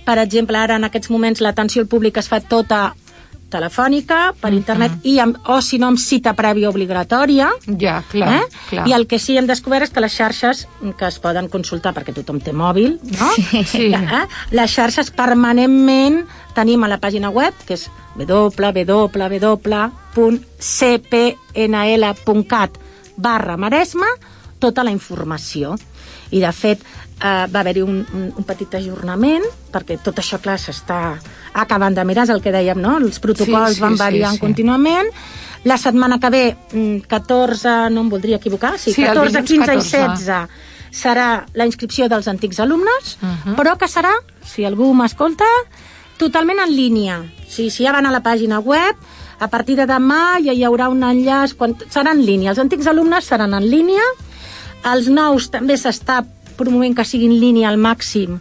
Per 0.06 0.18
exemple, 0.20 0.58
ara 0.58 0.76
en 0.80 0.88
aquests 0.88 1.12
moments 1.14 1.42
l'atenció 1.42 1.84
al 1.84 1.90
públic 1.92 2.18
es 2.18 2.28
fa 2.32 2.40
tota 2.42 2.94
telefònica, 3.52 4.32
per 4.40 4.54
internet, 4.56 4.92
i 5.04 5.20
amb, 5.22 5.36
o 5.52 5.62
si 5.62 5.78
no 5.82 5.88
amb 5.92 6.00
cita 6.00 6.32
prèvia 6.38 6.70
obligatòria. 6.72 7.50
Ja, 7.80 8.04
clar, 8.10 8.30
eh? 8.40 8.46
clar. 8.70 8.86
I 8.88 8.92
el 8.96 9.06
que 9.12 9.20
sí 9.20 9.38
hem 9.38 9.48
descobert 9.50 9.84
és 9.90 9.92
que 9.94 10.04
les 10.04 10.16
xarxes 10.16 10.68
que 10.98 11.06
es 11.10 11.20
poden 11.22 11.50
consultar, 11.52 11.92
perquè 11.98 12.14
tothom 12.16 12.40
té 12.42 12.52
mòbil, 12.56 13.00
no? 13.12 13.30
Sí. 13.36 13.64
Sí. 13.68 13.88
Eh? 14.12 14.26
Les 14.56 14.72
xarxes 14.72 15.12
permanentment 15.16 16.26
tenim 16.56 16.84
a 16.84 16.90
la 16.90 17.00
pàgina 17.00 17.30
web, 17.32 17.54
que 17.68 17.74
és 17.78 17.84
www.cpnl.cat 18.18 18.72
barra 23.22 23.58
Maresma, 23.58 24.10
tota 24.60 24.84
la 24.84 24.92
informació. 24.92 25.78
I, 26.32 26.40
de 26.40 26.52
fet, 26.56 26.80
eh, 27.22 27.46
va 27.54 27.60
haver-hi 27.62 27.82
un, 27.86 28.02
un, 28.14 28.26
un 28.38 28.44
petit 28.48 28.74
ajornament, 28.76 29.44
perquè 29.72 30.00
tot 30.04 30.18
això, 30.20 30.40
clar, 30.42 30.58
s'està 30.60 31.18
acabant 31.54 31.94
de 31.96 32.04
mirar, 32.06 32.24
és 32.26 32.34
el 32.34 32.42
que 32.42 32.52
dèiem, 32.52 32.80
no? 32.82 32.98
Els 32.98 33.20
protocols 33.20 33.70
Sí, 33.76 33.76
sí, 33.76 33.82
van 33.82 33.96
sí, 33.98 34.00
variant 34.04 34.36
sí. 34.36 34.40
contínuament. 34.40 35.10
La 35.64 35.78
setmana 35.78 36.18
que 36.20 36.30
ve, 36.34 36.44
mm, 36.74 37.02
14, 37.08 37.90
no 37.94 38.02
em 38.02 38.10
voldria 38.10 38.38
equivocar, 38.38 38.78
sí, 38.80 38.94
Sí, 38.94 39.04
el 39.04 39.14
14, 39.14 39.42
dilluns 39.42 39.50
15 39.50 39.64
i 39.64 39.78
14. 39.78 39.98
16 40.08 40.48
serà 40.92 41.46
la 41.54 41.66
inscripció 41.66 42.10
dels 42.10 42.28
antics 42.28 42.60
alumnes, 42.60 43.18
Mhm. 43.22 43.56
però 43.56 43.78
que 43.78 43.86
serà, 43.88 44.12
si 44.44 44.66
algú 44.66 44.94
m'escolta, 44.94 45.46
totalment 46.18 46.60
en 46.60 46.76
línia. 46.76 47.22
Sigui, 47.48 47.70
si 47.70 47.84
ja 47.86 47.92
van 47.94 48.06
a 48.06 48.12
la 48.12 48.22
pàgina 48.24 48.60
web, 48.60 48.96
a 49.40 49.48
partir 49.48 49.76
de 49.78 49.86
demà 49.88 50.38
ja 50.44 50.54
hi 50.54 50.64
haurà 50.64 50.90
un 50.90 51.02
enllaç, 51.04 51.54
quan... 51.58 51.76
serà 51.90 52.12
en 52.12 52.26
línia. 52.26 52.52
Els 52.52 52.60
antics 52.60 52.88
alumnes 52.88 53.24
seran 53.26 53.54
en 53.54 53.70
línia, 53.70 54.04
els 54.94 55.08
nous 55.08 55.50
també 55.50 55.78
s'està 55.78 56.24
promovent 56.62 56.96
que 56.98 57.06
siguin 57.08 57.38
línia 57.42 57.70
al 57.70 57.80
màxim 57.82 58.40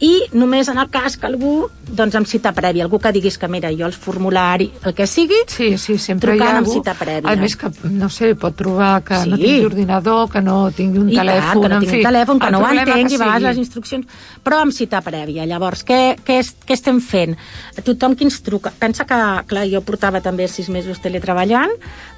i 0.00 0.22
només 0.32 0.68
en 0.72 0.78
el 0.80 0.88
cas 0.88 1.18
que 1.20 1.26
algú, 1.28 1.66
doncs 1.84 2.14
amb 2.16 2.26
cita 2.26 2.54
prèvia, 2.56 2.84
algú 2.86 2.98
que 2.98 3.10
diguis 3.12 3.36
que 3.36 3.48
mira, 3.52 3.68
jo 3.76 3.84
el 3.84 3.92
formulari, 3.92 4.70
el 4.88 4.94
que 4.96 5.06
sigui, 5.06 5.42
sí, 5.46 5.76
sí, 5.76 5.98
sempre 5.98 6.34
hi 6.34 6.38
trucant 6.38 6.54
ha 6.54 6.58
amb 6.62 6.66
algú, 6.66 6.78
cita 6.78 6.94
prèvia. 6.96 7.28
a 7.28 7.36
més 7.36 7.56
que, 7.60 7.68
no 7.90 8.08
sé, 8.08 8.34
pot 8.34 8.56
trobar 8.56 9.02
que 9.04 9.18
no 9.26 9.36
Sí. 9.36 9.42
tingui 9.42 9.64
ordinador, 9.66 10.30
que 10.30 10.40
no 10.40 10.70
tingui 10.72 10.98
un 11.02 11.10
I 11.10 11.16
telèfon, 11.18 11.52
tant, 11.52 11.62
que 11.62 11.68
no 11.68 11.80
tingui 11.80 11.90
fi, 11.90 11.98
un 11.98 12.06
telèfon, 12.08 12.38
que 12.40 12.50
no 12.50 12.58
ho 12.60 12.66
entengui, 12.70 13.14
a 13.14 13.18
vegades 13.18 13.42
les 13.42 13.58
instruccions, 13.58 14.06
però 14.42 14.62
amb 14.62 14.72
cita 14.72 15.02
prèvia. 15.02 15.44
Llavors, 15.46 15.84
què, 15.84 16.16
què, 16.24 16.38
és, 16.40 16.54
què 16.66 16.72
estem 16.78 17.00
fent? 17.00 17.36
Tothom 17.84 18.16
que 18.16 18.24
ens 18.24 18.40
truca... 18.42 18.72
Pensa 18.78 19.04
que, 19.04 19.20
clar, 19.46 19.66
jo 19.68 19.82
portava 19.82 20.22
també 20.24 20.48
sis 20.48 20.68
mesos 20.70 20.98
teletreballant, 21.04 21.70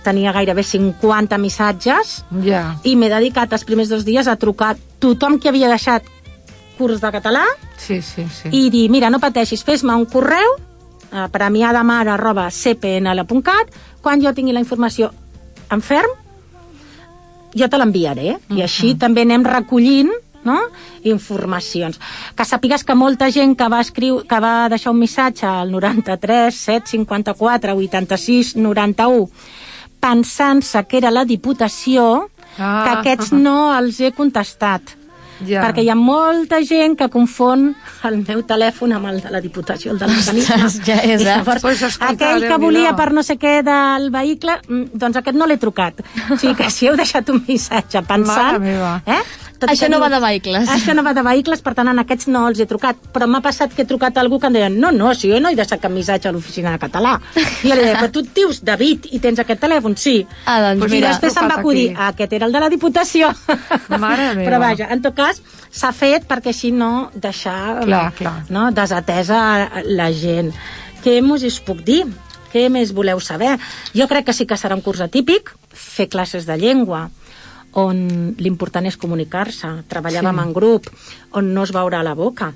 tenia 0.04 0.30
gairebé 0.32 0.62
50 0.62 1.36
missatges, 1.38 2.24
Ja. 2.44 2.76
i 2.84 2.94
m'he 2.94 3.08
dedicat 3.10 3.52
els 3.52 3.64
primers 3.64 3.88
dos 3.88 4.04
dies 4.04 4.28
a 4.28 4.36
trucar 4.36 4.76
tothom 5.00 5.40
que 5.40 5.48
havia 5.50 5.68
deixat 5.68 6.02
curs 6.82 7.00
de 7.00 7.10
català 7.14 7.46
Sí, 7.78 8.00
sí, 8.02 8.26
sí. 8.28 8.50
i 8.50 8.66
dir, 8.74 8.88
mira, 8.90 9.10
no 9.10 9.18
pateixis, 9.22 9.62
fes-me 9.64 9.94
un 9.94 10.04
correu 10.10 10.58
a 11.12 11.28
premiadamar.cpnl.cat 12.42 13.66
quan 14.02 14.20
jo 14.22 14.32
tingui 14.34 14.52
la 14.56 14.60
informació 14.64 15.10
en 15.70 15.80
ferm 15.84 16.10
jo 17.54 17.68
te 17.68 17.78
l'enviaré 17.78 18.38
i 18.56 18.62
així 18.64 18.94
també 18.98 19.22
anem 19.26 19.44
recollint 19.44 20.10
no? 20.44 20.56
informacions. 21.06 22.00
Que 22.34 22.42
sàpigues 22.48 22.82
que 22.82 22.94
molta 22.98 23.28
gent 23.30 23.52
que 23.58 23.68
va, 23.70 23.78
escriu, 23.84 24.22
que 24.26 24.38
va 24.42 24.68
deixar 24.72 24.90
un 24.90 24.98
missatge 24.98 25.46
al 25.46 25.70
93 25.70 26.50
7 26.56 26.90
54 26.96 27.76
86 27.78 28.56
91 28.58 29.28
pensant-se 30.02 30.82
que 30.90 30.96
era 30.98 31.10
la 31.14 31.24
Diputació, 31.24 32.28
Ah. 32.58 32.82
que 32.84 32.90
aquests 32.98 33.30
no 33.32 33.70
els 33.78 34.00
he 34.00 34.10
contestat. 34.12 34.82
Ja. 35.46 35.62
Perquè 35.66 35.82
hi 35.84 35.90
ha 35.92 35.96
molta 35.98 36.60
gent 36.64 36.96
que 36.98 37.08
confon 37.12 37.74
el 38.08 38.18
meu 38.26 38.42
telèfon 38.48 38.92
amb 38.96 39.06
el 39.12 39.20
de 39.24 39.30
la 39.34 39.40
Diputació, 39.40 39.92
el 39.92 39.98
de 40.02 40.06
l'organisme. 40.10 40.58
Ja 40.86 40.98
és, 41.02 41.20
eh? 41.20 41.24
llavors, 41.24 41.62
Pues 41.62 41.82
escolta, 41.82 42.12
aquell 42.14 42.46
que 42.48 42.58
volia 42.58 42.94
per 42.96 43.10
no 43.12 43.22
sé 43.22 43.36
què 43.38 43.60
del 43.66 44.10
vehicle, 44.14 44.58
mm, 44.68 44.90
doncs 44.94 45.16
aquest 45.22 45.36
no 45.38 45.46
l'he 45.46 45.58
trucat. 45.62 46.02
O 46.30 46.36
sigui 46.36 46.54
que 46.58 46.70
si 46.70 46.88
heu 46.90 46.96
deixat 46.96 47.28
un 47.30 47.42
missatge 47.48 48.02
pensant... 48.08 48.62
Eh? 49.06 49.22
Tot 49.62 49.70
Això 49.70 49.86
no 49.86 50.00
va 50.02 50.08
de 50.10 50.18
vehicles. 50.18 50.66
Això 50.74 50.90
no 50.90 51.04
va 51.06 51.12
de 51.14 51.22
vehicles, 51.22 51.60
per 51.62 51.70
tant, 51.78 51.86
en 51.86 52.00
aquests 52.02 52.26
no 52.34 52.40
els 52.48 52.58
he 52.58 52.64
trucat. 52.66 52.96
Però 53.14 53.28
m'ha 53.30 53.38
passat 53.44 53.70
que 53.70 53.84
he 53.84 53.86
trucat 53.86 54.16
a 54.18 54.20
algú 54.24 54.40
que 54.42 54.48
em 54.50 54.56
deien 54.56 54.74
no, 54.82 54.90
no, 54.90 55.12
si 55.14 55.28
jo 55.30 55.38
no 55.38 55.52
he 55.52 55.54
deixat 55.54 55.78
cap 55.84 55.92
missatge 55.94 56.26
a 56.26 56.32
l'oficina 56.34 56.72
de 56.74 56.80
català. 56.82 57.12
I 57.38 57.68
jo 57.70 57.76
li 57.78 57.84
deia, 57.84 58.00
però 58.00 58.10
tu 58.10 58.24
et 58.24 58.32
dius 58.34 58.58
David 58.66 59.06
i 59.14 59.20
tens 59.22 59.38
aquest 59.38 59.62
telèfon? 59.62 59.94
Sí. 60.02 60.16
Ah, 60.50 60.56
doncs 60.64 60.82
Pues 60.82 60.90
I 60.90 60.96
mira. 60.96 61.12
després 61.14 61.36
se'm 61.38 61.46
va 61.46 61.60
acudir, 61.62 61.84
aquí. 61.92 61.96
ah, 62.00 62.08
aquest 62.10 62.32
era 62.40 62.48
el 62.50 62.56
de 62.58 62.64
la 62.64 62.68
Diputació. 62.74 63.30
Mare 64.02 64.32
meva. 64.34 64.48
Però 64.50 64.58
vaja, 64.64 64.88
en 64.90 65.02
tot 65.06 65.14
cas, 65.14 65.31
s'ha 65.70 65.92
fet 65.92 66.26
perquè 66.28 66.52
així 66.52 66.70
no 66.72 67.10
deixar 67.14 67.84
Clar, 67.84 68.12
clar. 68.18 68.34
No, 68.50 68.70
desatesa 68.72 69.40
la 69.86 70.10
gent. 70.12 70.52
Què 71.02 71.20
més 71.24 71.42
us 71.48 71.60
puc 71.60 71.80
dir? 71.86 72.04
Què 72.52 72.68
més 72.70 72.92
voleu 72.92 73.20
saber? 73.20 73.56
Jo 73.96 74.06
crec 74.08 74.26
que 74.28 74.32
sí 74.36 74.44
que 74.46 74.58
serà 74.60 74.76
un 74.76 74.82
curs 74.84 75.00
atípic, 75.00 75.54
fer 75.72 76.08
classes 76.12 76.44
de 76.46 76.56
llengua, 76.60 77.06
on 77.72 78.34
l'important 78.36 78.84
és 78.86 78.98
comunicar-se, 79.00 79.70
treballàvem 79.88 80.36
Sí. 80.36 80.42
en 80.44 80.52
grup, 80.52 80.90
on 81.32 81.54
no 81.54 81.62
es 81.64 81.72
veurà 81.72 82.02
la 82.04 82.12
boca. 82.14 82.52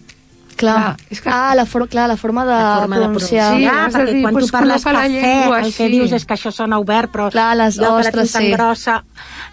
Clar. 0.56 0.96
Clar, 0.96 0.96
és 1.10 1.20
que- 1.20 1.28
Ah, 1.30 1.54
la, 1.54 1.66
for 1.66 1.86
clar, 1.88 2.08
la 2.08 2.16
forma 2.16 2.44
de 2.44 2.50
La 2.52 2.78
forma 2.80 2.96
de 2.96 3.02
pronunciar. 3.04 3.52
Sí, 3.56 3.62
pronunciar, 3.64 3.86
has 3.86 3.92
de 3.92 3.98
perquè 4.00 4.12
dir, 4.14 4.22
quan 4.22 4.32
pues, 4.34 4.44
tu 4.46 4.50
parles 4.52 4.84
cafè, 4.84 5.08
llengua 5.08 5.58
el 5.60 5.74
que 5.74 5.84
així. 5.84 5.88
dius 5.98 6.12
és 6.12 6.24
que 6.24 6.34
això 6.34 6.50
sona 6.52 6.78
obert, 6.78 7.10
però 7.12 7.30
Clar, 7.30 7.56
les 7.56 7.78
que 7.78 7.84
ostres, 7.86 8.14
tinc 8.14 8.32
tan 8.32 8.42
sí. 8.42 8.50
grossa... 8.52 9.04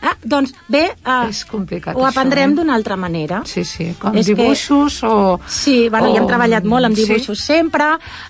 Ah, 0.02 0.16
doncs 0.24 0.54
bé, 0.68 0.86
eh, 1.06 1.26
És 1.30 1.46
complicat, 1.46 1.96
ho 1.96 2.06
aprendrem 2.06 2.52
eh? 2.52 2.56
d'una 2.56 2.74
altra 2.76 2.96
manera. 2.98 3.42
Sí, 3.46 3.64
sí, 3.64 3.94
com 4.00 4.16
És 4.16 4.26
que- 4.28 4.34
dibuixos 4.36 5.04
o... 5.04 5.40
Sí, 5.48 5.90
bueno, 5.90 6.10
o... 6.10 6.14
hi 6.14 6.18
hem 6.18 6.28
treballat 6.28 6.64
molt 6.64 6.86
amb 6.86 6.96
Sí. 6.96 7.04
dibuixos 7.06 7.40
sempre, 7.40 7.84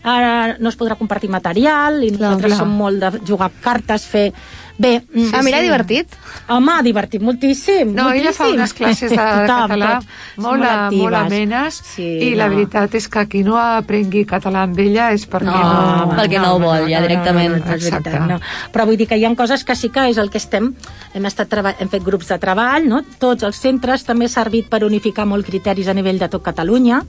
ara 0.04 0.58
no 0.60 0.70
es 0.70 0.78
podrà 0.78 0.96
compartir 0.98 1.30
material, 1.30 2.04
i 2.04 2.12
nosaltres 2.12 2.54
clar. 2.54 2.60
som 2.60 2.70
molt 2.70 3.00
de 3.00 3.20
jugar 3.28 3.52
cartes, 3.62 4.06
fer... 4.06 4.32
Bé, 4.76 5.04
mm, 5.14 5.30
Ah, 5.34 5.44
mira, 5.44 5.60
divertit. 5.62 6.08
Home, 6.50 6.80
divertit 6.84 7.22
moltíssim. 7.22 7.92
No, 7.94 8.08
ella 8.12 8.32
fa 8.34 8.48
moltíssim. 8.48 8.56
unes 8.60 8.74
classes 8.74 9.12
de 9.12 9.16
Tothom, 9.22 9.46
català. 9.70 9.92
Som 10.36 10.44
molt, 10.44 10.64
actives. 10.66 11.04
molt 11.04 11.16
amenes 11.16 11.78
Sí, 11.94 12.08
i 12.30 12.34
la 12.36 12.48
no. 12.50 12.56
veritat 12.56 12.96
és 12.96 13.08
que 13.08 13.26
qui 13.30 13.44
no 13.44 13.58
aprengui 13.62 14.26
català 14.26 14.64
amb 14.66 14.80
ella 14.80 15.12
és 15.14 15.28
perquè 15.30 15.46
No, 15.46 16.08
no... 16.08 16.16
perquè 16.18 16.42
no 16.42 16.56
ho 16.56 16.60
vol, 16.60 16.90
ja, 16.90 17.02
directament. 17.06 17.52
No, 17.54 17.60
no, 17.60 17.66
no, 17.70 17.74
Exacte. 17.76 18.10
veritat, 18.10 18.28
no. 18.30 18.40
Però 18.74 18.86
vull 18.90 18.98
dir 18.98 19.08
que 19.08 19.16
hi 19.22 19.26
ha 19.26 19.36
coses 19.36 19.64
que 19.64 19.76
sí 19.76 19.90
que 19.90 20.08
és 20.10 20.18
el 20.18 20.30
que 20.34 20.38
estem... 20.42 20.74
Hem, 21.14 21.26
estat 21.30 21.54
hem 21.80 21.90
fet 21.90 22.04
grups 22.04 22.28
de 22.34 22.40
treball, 22.42 22.88
no? 22.90 23.04
Tots 23.20 23.44
els 23.44 23.56
centres 23.56 24.04
també 24.04 24.26
ha 24.26 24.30
servit 24.30 24.68
per 24.70 24.84
unificar 24.84 25.28
molt 25.30 25.46
criteris 25.46 25.88
a 25.88 25.94
nivell 25.94 26.18
de 26.18 26.28
tot 26.30 26.42
Catalunya. 26.44 27.04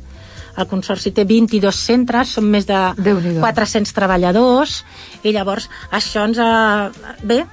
El 0.57 0.67
Consorci 0.71 1.11
té 1.11 1.25
22 1.27 1.75
centres, 1.75 2.29
són 2.37 2.45
més 2.51 2.67
de 2.69 2.79
Déu-n'hi-do. 2.97 3.41
400 3.43 3.93
treballadors, 3.97 4.85
i 5.25 5.33
llavors 5.35 5.69
això 5.91 6.25
ens 6.29 6.39
ha... 6.39 6.91
Bé, 7.23 7.45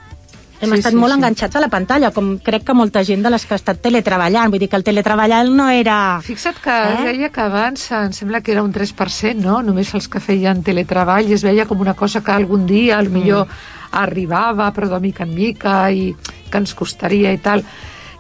hem 0.61 0.69
Sí, 0.69 0.77
estat 0.77 0.93
sí, 0.93 0.97
molt 1.01 1.09
sí. 1.15 1.17
enganxats 1.17 1.55
a 1.57 1.61
la 1.63 1.69
pantalla, 1.73 2.11
com 2.13 2.35
crec 2.37 2.63
que 2.67 2.73
molta 2.77 3.01
gent 3.03 3.23
de 3.25 3.31
les 3.33 3.45
que 3.49 3.55
ha 3.55 3.57
estat 3.57 3.79
teletreballant. 3.81 4.51
Vull 4.53 4.61
dir 4.61 4.67
que 4.69 4.77
el 4.77 4.83
teletreballant 4.85 5.49
no 5.57 5.65
era... 5.73 6.19
Fixa't 6.21 6.59
que 6.61 6.69
Eh? 6.69 6.91
es 6.99 7.03
deia 7.09 7.29
que 7.33 7.41
abans 7.41 7.87
em 7.97 8.13
sembla 8.13 8.41
que 8.45 8.51
era 8.53 8.61
un 8.61 8.71
3%, 8.71 9.41
no? 9.41 9.63
Només 9.65 9.89
els 9.97 10.07
que 10.07 10.21
feien 10.21 10.61
teletreball 10.61 11.25
i 11.25 11.33
es 11.33 11.41
veia 11.41 11.65
com 11.65 11.81
una 11.81 11.95
cosa 11.97 12.21
que 12.21 12.31
algun 12.31 12.67
dia 12.69 12.99
al 12.99 13.09
millor 13.09 13.47
Mm. 13.47 13.97
arribava, 14.03 14.71
però 14.73 14.87
de 14.93 14.99
mica 14.99 15.23
en 15.25 15.33
mica 15.35 15.91
i 15.91 16.13
que 16.51 16.57
ens 16.61 16.75
costaria 16.77 17.33
i 17.33 17.39
tal. 17.41 17.63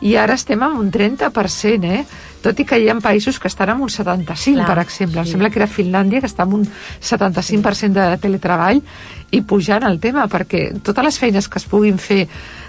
I 0.01 0.15
ara 0.17 0.33
estem 0.33 0.63
amb 0.65 0.79
un 0.81 0.89
30%, 0.91 1.85
eh? 1.85 2.05
Tot 2.41 2.59
i 2.59 2.65
que 2.65 2.79
hi 2.81 2.89
ha 2.89 2.97
països 3.01 3.37
que 3.39 3.49
estan 3.51 3.69
amb 3.73 3.85
un 3.85 3.91
75, 3.93 4.57
Clar, 4.57 4.67
per 4.67 4.79
exemple. 4.83 5.21
Em 5.21 5.27
sí. 5.27 5.35
sembla 5.35 5.51
que 5.53 5.61
era 5.61 5.69
Finlàndia, 5.69 6.21
que 6.23 6.29
està 6.29 6.47
amb 6.47 6.57
un 6.57 6.65
75% 6.65 7.93
de 7.97 8.07
teletreball 8.21 8.81
i 9.31 9.41
pujant 9.47 9.85
el 9.87 9.99
tema, 10.03 10.25
perquè 10.31 10.71
totes 10.83 11.07
les 11.07 11.19
feines 11.21 11.47
que 11.47 11.61
es 11.61 11.67
puguin 11.69 12.01
fer 12.01 12.25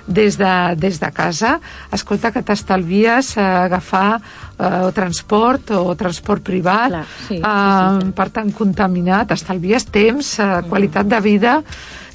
des 0.07 0.37
de, 0.39 0.53
des 0.77 0.99
de 1.01 1.11
casa, 1.15 1.57
escolta 1.95 2.33
que 2.35 2.43
t'estalvies 2.43 3.37
eh, 3.37 3.43
agafar 3.43 4.19
eh, 4.19 4.87
o 4.89 4.93
transport 4.95 5.73
o 5.79 5.95
transport 5.99 6.43
privat, 6.43 6.91
Clar, 6.91 7.03
sí, 7.29 7.39
eh, 7.39 7.41
sí, 7.41 8.07
sí. 8.07 8.13
per 8.19 8.29
tant 8.35 8.53
contaminar, 8.55 9.25
t'estalvies 9.31 9.89
temps, 9.95 10.37
eh, 10.43 10.53
qualitat 10.69 11.11
de 11.11 11.21
vida, 11.23 11.59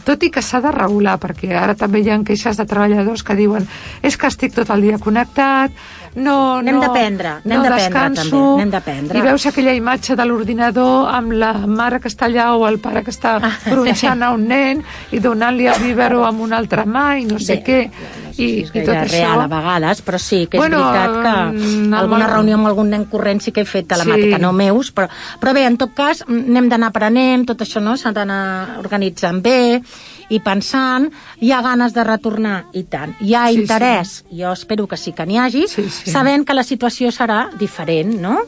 tot 0.07 0.23
i 0.23 0.29
que 0.31 0.43
s'ha 0.43 0.61
de 0.63 0.71
regular, 0.71 1.17
perquè 1.19 1.51
ara 1.59 1.75
també 1.75 1.99
hi 1.99 2.11
ha 2.13 2.19
queixes 2.23 2.59
de 2.59 2.65
treballadors 2.67 3.25
que 3.27 3.35
diuen 3.35 3.65
és 4.01 4.15
que 4.15 4.29
estic 4.31 4.55
tot 4.55 4.71
el 4.71 4.85
dia 4.85 4.99
connectat, 5.03 5.73
no, 6.17 6.61
N'hem 6.65 6.75
no, 6.75 6.81
d'aprendre, 6.81 7.31
n'hem 7.45 7.59
no 7.61 7.63
d'aprendre, 7.69 8.15
també, 8.23 8.39
n'hem 8.57 8.71
d'aprendre. 8.73 9.17
i 9.17 9.21
veus 9.21 9.45
aquella 9.45 9.73
imatge 9.77 10.15
de 10.17 10.25
l'ordinador 10.25 11.07
amb 11.13 11.31
la 11.37 11.53
mare 11.67 11.99
que 12.01 12.09
està 12.09 12.25
allà 12.27 12.49
o 12.57 12.65
el 12.67 12.79
pare 12.79 13.03
que 13.05 13.11
està 13.13 13.37
Ah. 13.41 13.51
gronxant 13.65 14.23
a 14.23 14.31
un 14.33 14.47
nen 14.49 14.83
i 15.11 15.19
donant-li 15.19 15.67
el 15.67 15.79
biberó 15.83 16.23
amb 16.25 16.41
una 16.41 16.57
altra 16.57 16.85
mà 16.85 17.19
i 17.21 17.25
no 17.25 17.37
sé 17.39 17.57
Bé, 17.57 17.63
què. 17.63 17.79
no 18.25 18.33
sé 18.33 18.43
I, 18.43 18.47
si 18.47 18.61
és 18.63 18.71
i 18.73 18.83
tot 18.85 18.95
real 19.11 19.37
això... 19.39 19.43
a 19.43 19.47
vegades, 19.47 20.01
però 20.05 20.17
sí 20.19 20.47
que 20.47 20.57
és 20.57 20.61
Bueno, 20.61 20.81
veritat 20.83 21.21
que 21.23 21.57
mm, 21.61 21.93
alguna 21.93 22.25
el- 22.25 22.31
reunió 22.31 22.55
amb 22.55 22.67
algun 22.67 22.89
nen 22.89 23.05
corrent 23.05 23.41
sí 23.41 23.51
que 23.51 23.61
he 23.61 23.65
fet 23.65 23.87
telemàtica, 23.87 24.35
Sí. 24.37 24.41
no 24.41 24.51
meus, 24.53 24.91
però, 24.93 25.07
però 25.39 25.53
bé, 25.53 25.65
en 25.65 25.77
tot 25.77 25.93
cas, 25.93 26.23
mm, 26.27 26.43
n'hem 26.53 26.69
d'anar 26.69 26.87
aprenent, 26.89 27.45
tot 27.47 27.61
això 27.61 27.81
no 27.81 27.95
s'ha 27.97 28.11
d'anar 28.11 28.77
organitzant 28.79 29.41
bé 29.41 29.81
i 30.29 30.39
pensant, 30.43 31.07
hi 31.39 31.51
ha 31.55 31.61
ganes 31.63 31.93
de 31.95 32.03
retornar, 32.03 32.65
i 32.73 32.83
tant. 32.83 33.13
Hi 33.21 33.33
ha 33.33 33.45
Sí, 33.47 33.55
sí. 33.55 33.61
interès, 33.61 34.13
jo 34.31 34.51
espero 34.51 34.87
que 34.87 34.97
sí 34.97 35.13
que 35.13 35.25
n'hi 35.25 35.37
hagi, 35.39 35.67
Sí, 35.67 35.89
sí. 35.89 36.11
sabent 36.11 36.43
que 36.45 36.53
la 36.53 36.63
situació 36.63 37.11
serà 37.11 37.49
diferent, 37.57 38.15
no? 38.21 38.39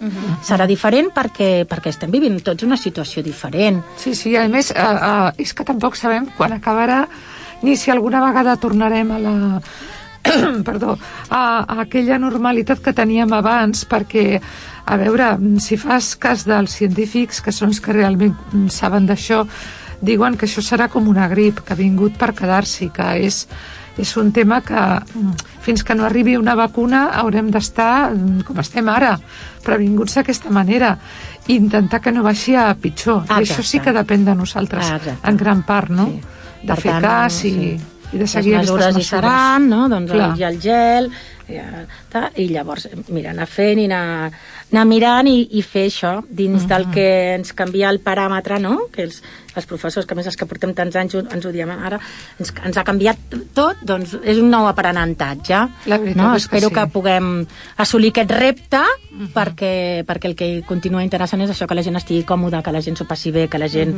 Serà 0.43 0.67
diferent 0.67 1.09
perquè, 1.15 1.65
perquè 1.65 1.89
estem 1.93 2.11
vivint 2.11 2.39
tots 2.43 2.63
una 2.63 2.77
situació 2.77 3.23
diferent. 3.23 3.81
Sí, 3.97 4.13
sí, 4.15 4.35
a 4.35 4.47
més, 4.49 4.71
eh, 4.71 4.75
eh, 4.75 5.31
és 5.37 5.53
que 5.53 5.63
tampoc 5.63 5.95
sabem 5.95 6.27
quan 6.37 6.51
acabarà 6.53 7.07
ni 7.61 7.75
si 7.75 7.91
alguna 7.91 8.21
vegada 8.23 8.57
tornarem 8.57 9.11
a 9.11 9.19
la 9.19 9.61
perdó, 10.65 10.97
a, 11.29 11.63
a 11.63 11.81
aquella 11.81 12.17
normalitat 12.19 12.81
que 12.83 12.91
teníem 12.93 13.31
abans, 13.33 13.85
perquè, 13.87 14.41
a 14.85 14.97
veure, 14.99 15.37
si 15.63 15.77
fas 15.79 16.15
cas 16.19 16.43
dels 16.45 16.75
científics, 16.75 17.39
que 17.41 17.53
són 17.55 17.69
els 17.71 17.79
que 17.79 17.93
realment 17.95 18.35
saben 18.69 19.07
d'això, 19.07 19.45
diuen 20.01 20.37
que 20.37 20.45
això 20.47 20.61
serà 20.63 20.87
com 20.89 21.07
una 21.07 21.27
grip, 21.27 21.59
que 21.65 21.73
ha 21.73 21.79
vingut 21.79 22.15
per 22.17 22.33
quedar-s'hi, 22.33 22.89
que 22.95 23.07
és, 23.25 23.41
és 23.99 24.11
un 24.17 24.31
tema 24.31 24.61
que 24.63 24.79
mm, 24.79 25.33
fins 25.65 25.83
que 25.83 25.95
no 25.95 26.05
arribi 26.07 26.37
una 26.39 26.55
vacuna 26.55 27.09
haurem 27.19 27.49
d'estar 27.51 28.11
mm, 28.13 28.41
com 28.47 28.59
estem 28.63 28.87
ara, 28.89 29.17
previnguts 29.65 30.15
d'aquesta 30.15 30.49
manera 30.55 30.93
i 31.47 31.55
intentar 31.57 31.99
que 32.01 32.11
no 32.15 32.23
baixi 32.23 32.55
a 32.55 32.69
pitjor. 32.79 33.25
I 33.27 33.41
això 33.43 33.63
sí 33.65 33.79
que 33.83 33.91
depèn 33.95 34.23
de 34.25 34.35
nosaltres, 34.35 34.85
Exacte. 34.85 35.17
en 35.27 35.37
gran 35.37 35.63
part, 35.67 35.89
no? 35.89 36.05
Sí. 36.07 36.21
De 36.61 36.73
Per 36.73 36.79
fer 36.81 36.91
tant, 36.91 37.03
cas 37.05 37.43
i, 37.47 37.51
sí. 37.55 37.69
i 38.13 38.17
de 38.19 38.27
seguir 38.27 38.55
les 38.57 38.65
mesures 38.67 38.97
hi 38.99 39.03
seran, 39.07 39.67
no? 39.69 39.85
doncs 39.89 40.11
Clar. 40.11 40.31
el, 40.33 40.39
i 40.39 40.43
el 40.43 40.57
gel, 40.61 41.11
i, 41.49 41.57
ta, 42.11 42.25
i 42.35 42.49
llavors, 42.51 42.87
mira, 43.09 43.31
anar 43.31 43.47
fent 43.49 43.79
i 43.79 43.85
anar, 43.87 44.27
anar 44.73 44.83
mirant 44.85 45.27
i, 45.31 45.37
i 45.57 45.63
fer 45.65 45.85
això 45.87 46.11
dins 46.29 46.67
del 46.69 46.85
Mhm. 46.87 46.93
que 46.93 47.07
ens 47.39 47.53
canvia 47.53 47.89
el 47.89 48.01
paràmetre, 48.05 48.59
no? 48.61 48.75
Que 48.93 49.03
els, 49.07 49.23
els 49.55 49.65
professors, 49.69 50.05
que 50.05 50.13
a 50.13 50.17
més 50.19 50.27
els 50.29 50.37
que 50.37 50.45
portem 50.49 50.73
tants 50.77 50.95
anys 50.99 51.15
ens 51.19 51.45
ho 51.45 51.51
diem 51.53 51.71
ara, 51.73 51.99
ens, 52.39 52.53
ens 52.65 52.77
ha 52.77 52.83
canviat 52.85 53.17
tot, 53.55 53.81
doncs 53.81 54.15
és 54.23 54.37
un 54.41 54.49
nou 54.51 54.67
aprenentatge. 54.69 55.61
La 55.89 55.97
veritat 55.97 56.21
no? 56.21 56.35
és 56.35 56.45
que 56.47 56.59
Espero 56.59 56.69
sí. 56.69 56.75
que 56.75 56.87
puguem 56.91 57.27
assolir 57.77 58.09
aquest 58.11 58.31
repte 58.35 58.81
perquè, 59.33 60.03
perquè 60.07 60.29
el 60.29 60.35
que 60.35 60.47
continua 60.67 61.03
interessant 61.03 61.41
és 61.43 61.51
això, 61.53 61.67
que 61.67 61.77
la 61.77 61.83
gent 61.85 61.97
estigui 61.99 62.25
còmoda, 62.27 62.61
que 62.65 62.73
la 62.73 62.81
gent 62.81 62.97
s'ho 62.99 63.07
passi 63.09 63.31
bé, 63.31 63.47
que 63.49 63.59
la 63.61 63.69
gent... 63.71 63.95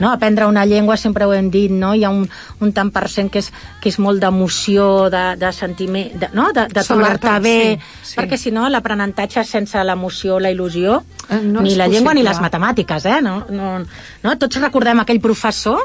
no? 0.00 0.10
Aprendre 0.10 0.46
una 0.46 0.64
llengua, 0.66 0.96
sempre 0.96 1.24
ho 1.26 1.32
hem 1.34 1.50
dit, 1.50 1.70
no? 1.70 1.94
hi 1.94 2.04
ha 2.04 2.10
un, 2.10 2.26
un 2.60 2.72
tant 2.76 2.90
per 2.90 3.06
cent 3.08 3.30
que 3.30 3.40
és, 3.42 3.50
que 3.80 3.90
és 3.92 3.98
molt 4.02 4.20
d'emoció, 4.22 5.08
de, 5.12 5.24
de 5.40 5.52
sentiment, 5.56 6.12
de, 6.18 6.30
no? 6.34 6.50
de, 6.56 6.66
de 6.72 6.84
trobar-te 6.86 7.38
bé, 7.44 7.56
sí, 7.78 8.12
sí. 8.12 8.18
perquè 8.20 8.38
si 8.40 8.52
no 8.54 8.68
l'aprenentatge 8.68 9.44
sense 9.48 9.82
l'emoció, 9.84 10.38
la 10.42 10.52
il·lusió, 10.52 11.00
Eh, 11.30 11.40
no 11.44 11.60
ni 11.62 11.76
la 11.76 11.86
llengua 11.86 12.12
ni 12.12 12.22
possible. 12.22 12.30
les 12.30 12.40
matemàtiques, 12.42 13.04
eh? 13.06 13.20
No, 13.22 13.44
no, 13.54 13.78
no? 14.24 14.32
Tots 14.36 14.58
recordem 14.58 14.89
aquell 14.98 15.20
professor 15.20 15.78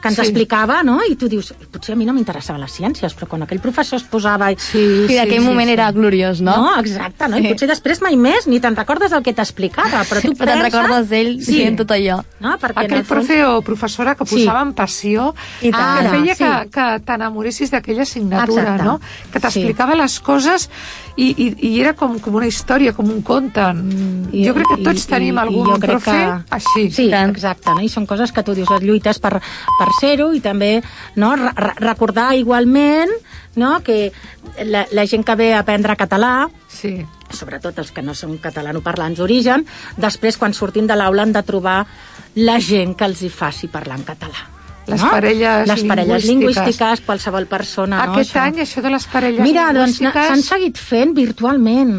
que 0.00 0.08
ens 0.08 0.16
Sí. 0.16 0.22
sí. 0.24 0.30
explicava, 0.30 0.78
no? 0.82 0.94
I 1.04 1.12
tu 1.14 1.28
dius, 1.28 1.52
potser 1.70 1.92
a 1.92 1.96
mi 1.98 2.06
no 2.06 2.14
m'interessaven 2.16 2.58
les 2.62 2.72
ciències, 2.72 3.12
però 3.12 3.26
quan 3.28 3.42
aquell 3.44 3.60
professor 3.60 3.98
es 3.98 4.02
posava... 4.08 4.46
I... 4.50 4.56
Sí, 4.56 4.80
I 5.12 5.18
d'aquell 5.18 5.42
moment 5.44 5.68
era 5.68 5.90
gloriós, 5.92 6.40
no? 6.40 6.54
No, 6.56 6.70
exacte, 6.80 7.28
no? 7.28 7.36
I 7.36 7.50
potser 7.50 7.68
després 7.68 8.00
mai 8.00 8.16
més 8.16 8.46
ni 8.48 8.62
te'n 8.64 8.74
recordes 8.78 9.12
el 9.12 9.20
que 9.22 9.34
t'explicava, 9.36 10.00
però 10.08 10.22
tu 10.24 10.32
Però 10.40 10.54
te'n 10.54 10.62
recordes 10.64 11.10
d'ell 11.12 11.34
dient 11.44 11.76
tot 11.82 11.92
allò. 11.92 12.16
No, 12.40 12.54
perquè 12.56 12.86
Aquell 12.86 13.02
el 13.02 13.04
fons... 13.04 13.26
profe 13.28 13.44
o 13.44 13.60
professora 13.60 14.14
que 14.16 14.24
Sí. 14.24 14.38
posava 14.46 14.62
en 14.64 14.72
passió 14.72 15.34
I 15.60 15.68
que 15.68 15.76
tant, 15.76 16.08
feia 16.16 16.34
sí. 16.34 16.44
que, 16.46 16.70
que 16.72 16.88
t'enamoressis 17.04 17.70
d'aquella 17.76 18.08
assignatura, 18.08 18.62
Exacte. 18.78 18.84
no? 18.88 18.96
Que 19.30 19.38
t'explicava 19.44 20.00
les 20.00 20.16
coses 20.20 20.70
i, 21.20 21.28
i, 21.36 21.48
i 21.68 21.70
era 21.82 21.92
com, 21.98 22.16
com 22.22 22.36
una 22.40 22.48
història, 22.48 22.94
com 22.96 23.08
un 23.12 23.20
conte. 23.26 23.64
I, 24.32 24.44
jo 24.46 24.54
crec 24.56 24.70
que 24.72 24.78
tots 24.86 25.06
tenim 25.10 25.38
algun 25.42 25.74
profe 25.82 26.16
així. 26.56 26.86
Sí, 26.94 27.08
exacte, 27.12 27.74
no? 27.74 27.84
i 27.84 27.90
són 27.92 28.06
coses 28.08 28.32
que 28.32 28.44
tu 28.46 28.54
dius, 28.56 28.70
et 28.76 28.86
lluites 28.86 29.20
per, 29.22 29.36
per 29.40 29.88
ser-ho 29.98 30.30
i 30.36 30.40
també 30.44 30.76
no? 31.20 31.34
Re- 31.38 31.74
recordar 31.80 32.30
igualment 32.38 33.12
no? 33.60 33.78
que 33.84 34.12
la, 34.64 34.86
la 34.92 35.06
gent 35.10 35.26
que 35.26 35.36
ve 35.36 35.50
a 35.54 35.64
aprendre 35.64 35.98
català 35.98 36.48
sí. 36.70 36.94
sobretot 37.34 37.82
els 37.82 37.90
que 37.92 38.04
no 38.06 38.14
són 38.14 38.38
catalanoparlants 38.42 39.20
d'origen, 39.20 39.66
després 40.00 40.38
quan 40.40 40.56
sortim 40.56 40.88
de 40.88 40.96
l'aula 40.96 41.26
han 41.26 41.36
de 41.36 41.44
trobar 41.46 41.82
la 42.38 42.60
gent 42.62 42.94
que 42.96 43.10
els 43.10 43.26
hi 43.26 43.32
faci 43.32 43.68
parlar 43.68 43.98
en 43.98 44.08
català. 44.14 44.59
Les 44.88 45.02
parelles 45.02 45.68
les 45.68 45.82
parelles 45.84 46.24
lingüístiques. 46.24 46.28
lingüístiques, 46.30 47.02
qualsevol 47.06 47.46
persona. 47.46 48.00
Aquest 48.08 48.34
no, 48.34 48.42
any, 48.42 48.62
això 48.64 48.82
de 48.82 48.90
les 48.90 49.06
parelles 49.12 49.44
Mira, 49.44 49.68
doncs 49.76 50.00
lingüístiques... 50.00 50.30
s'han 50.32 50.42
seguit 50.46 50.80
fent 50.80 51.14
virtualment. 51.14 51.94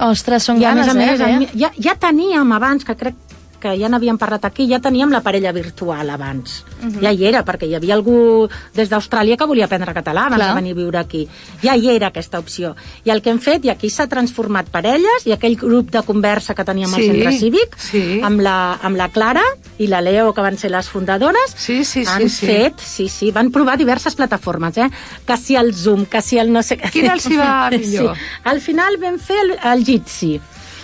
Ostres, 0.00 0.46
són 0.48 0.60
I 0.62 0.64
a 0.64 0.70
ganes, 0.70 0.94
més 0.94 1.20
a 1.20 1.26
més, 1.28 1.50
eh? 1.50 1.58
ja, 1.60 1.72
ja 1.76 1.96
teníem 2.00 2.54
abans, 2.56 2.86
que 2.88 2.96
crec 2.96 3.18
que 3.60 3.76
ja 3.78 3.88
n'havíem 3.92 4.16
parlat 4.18 4.44
aquí, 4.48 4.66
ja 4.70 4.80
teníem 4.80 5.10
la 5.12 5.20
parella 5.20 5.52
virtual 5.52 6.10
abans. 6.10 6.64
Mhm. 6.80 7.00
Ja 7.02 7.12
hi 7.12 7.24
era, 7.28 7.44
perquè 7.44 7.68
hi 7.68 7.74
havia 7.76 7.94
algú 7.94 8.48
des 8.74 8.88
d'Austràlia 8.90 9.36
que 9.36 9.46
volia 9.46 9.66
aprendre 9.66 9.92
català 9.94 10.26
abans 10.26 10.40
Clar. 10.42 10.48
de 10.54 10.60
venir 10.60 10.72
a 10.72 10.78
viure 10.80 10.98
aquí. 10.98 11.28
Ja 11.62 11.76
hi 11.76 11.90
era 11.90 12.08
aquesta 12.08 12.38
opció. 12.38 12.74
I 13.04 13.10
el 13.10 13.22
que 13.22 13.30
hem 13.30 13.38
fet, 13.38 13.64
i 13.64 13.70
aquí 13.70 13.90
s'ha 13.90 14.06
transformat 14.08 14.70
parelles, 14.70 15.26
i 15.26 15.32
aquell 15.32 15.56
grup 15.56 15.90
de 15.90 16.02
conversa 16.02 16.54
que 16.54 16.64
teníem 16.64 16.92
al 16.94 17.00
Sí, 17.00 17.10
centre 17.10 17.32
cívic, 17.38 17.76
sí. 17.78 18.20
amb, 18.22 18.40
la, 18.40 18.78
amb 18.82 18.96
la 18.96 19.08
Clara 19.10 19.42
i 19.78 19.86
la 19.86 20.00
Leo, 20.00 20.32
que 20.34 20.40
van 20.40 20.56
ser 20.58 20.70
les 20.70 20.88
fundadores, 20.88 21.54
sí, 21.56 21.84
sí, 21.84 22.04
han 22.06 22.28
sí. 22.28 22.46
fet, 22.46 22.80
sí, 22.80 23.08
sí, 23.08 23.30
van 23.30 23.50
provar 23.50 23.76
diverses 23.78 24.14
plataformes, 24.14 24.76
eh? 24.78 24.90
Que 25.26 25.36
si 25.36 25.56
el 25.56 25.74
Zoom, 25.74 26.06
que 26.06 26.20
si 26.22 26.38
el 26.38 26.52
no 26.52 26.62
sé... 26.62 26.76
Quina 26.78 27.12
els 27.14 27.26
hi 27.26 27.36
va 27.36 27.70
millor? 27.76 28.16
Sí. 28.16 28.22
Al 28.44 28.60
final 28.60 28.96
vam 28.98 29.18
fer 29.18 29.38
el, 29.44 29.56
el 29.72 29.84
Jitsi. 29.84 30.40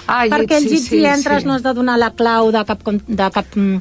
Ah, 0.07 0.25
perquè 0.31 0.57
el 0.59 0.65
Jitsi, 0.69 0.77
Jitsi 0.77 0.99
sí, 1.01 1.05
entres, 1.07 1.43
sí. 1.43 1.49
no 1.49 1.55
has 1.55 1.63
de 1.67 1.75
donar 1.75 1.99
la 1.99 2.13
clau 2.15 2.53
de 2.55 2.65
cap, 2.65 2.83
de 3.07 3.31
cap, 3.35 3.47
mm, 3.57 3.79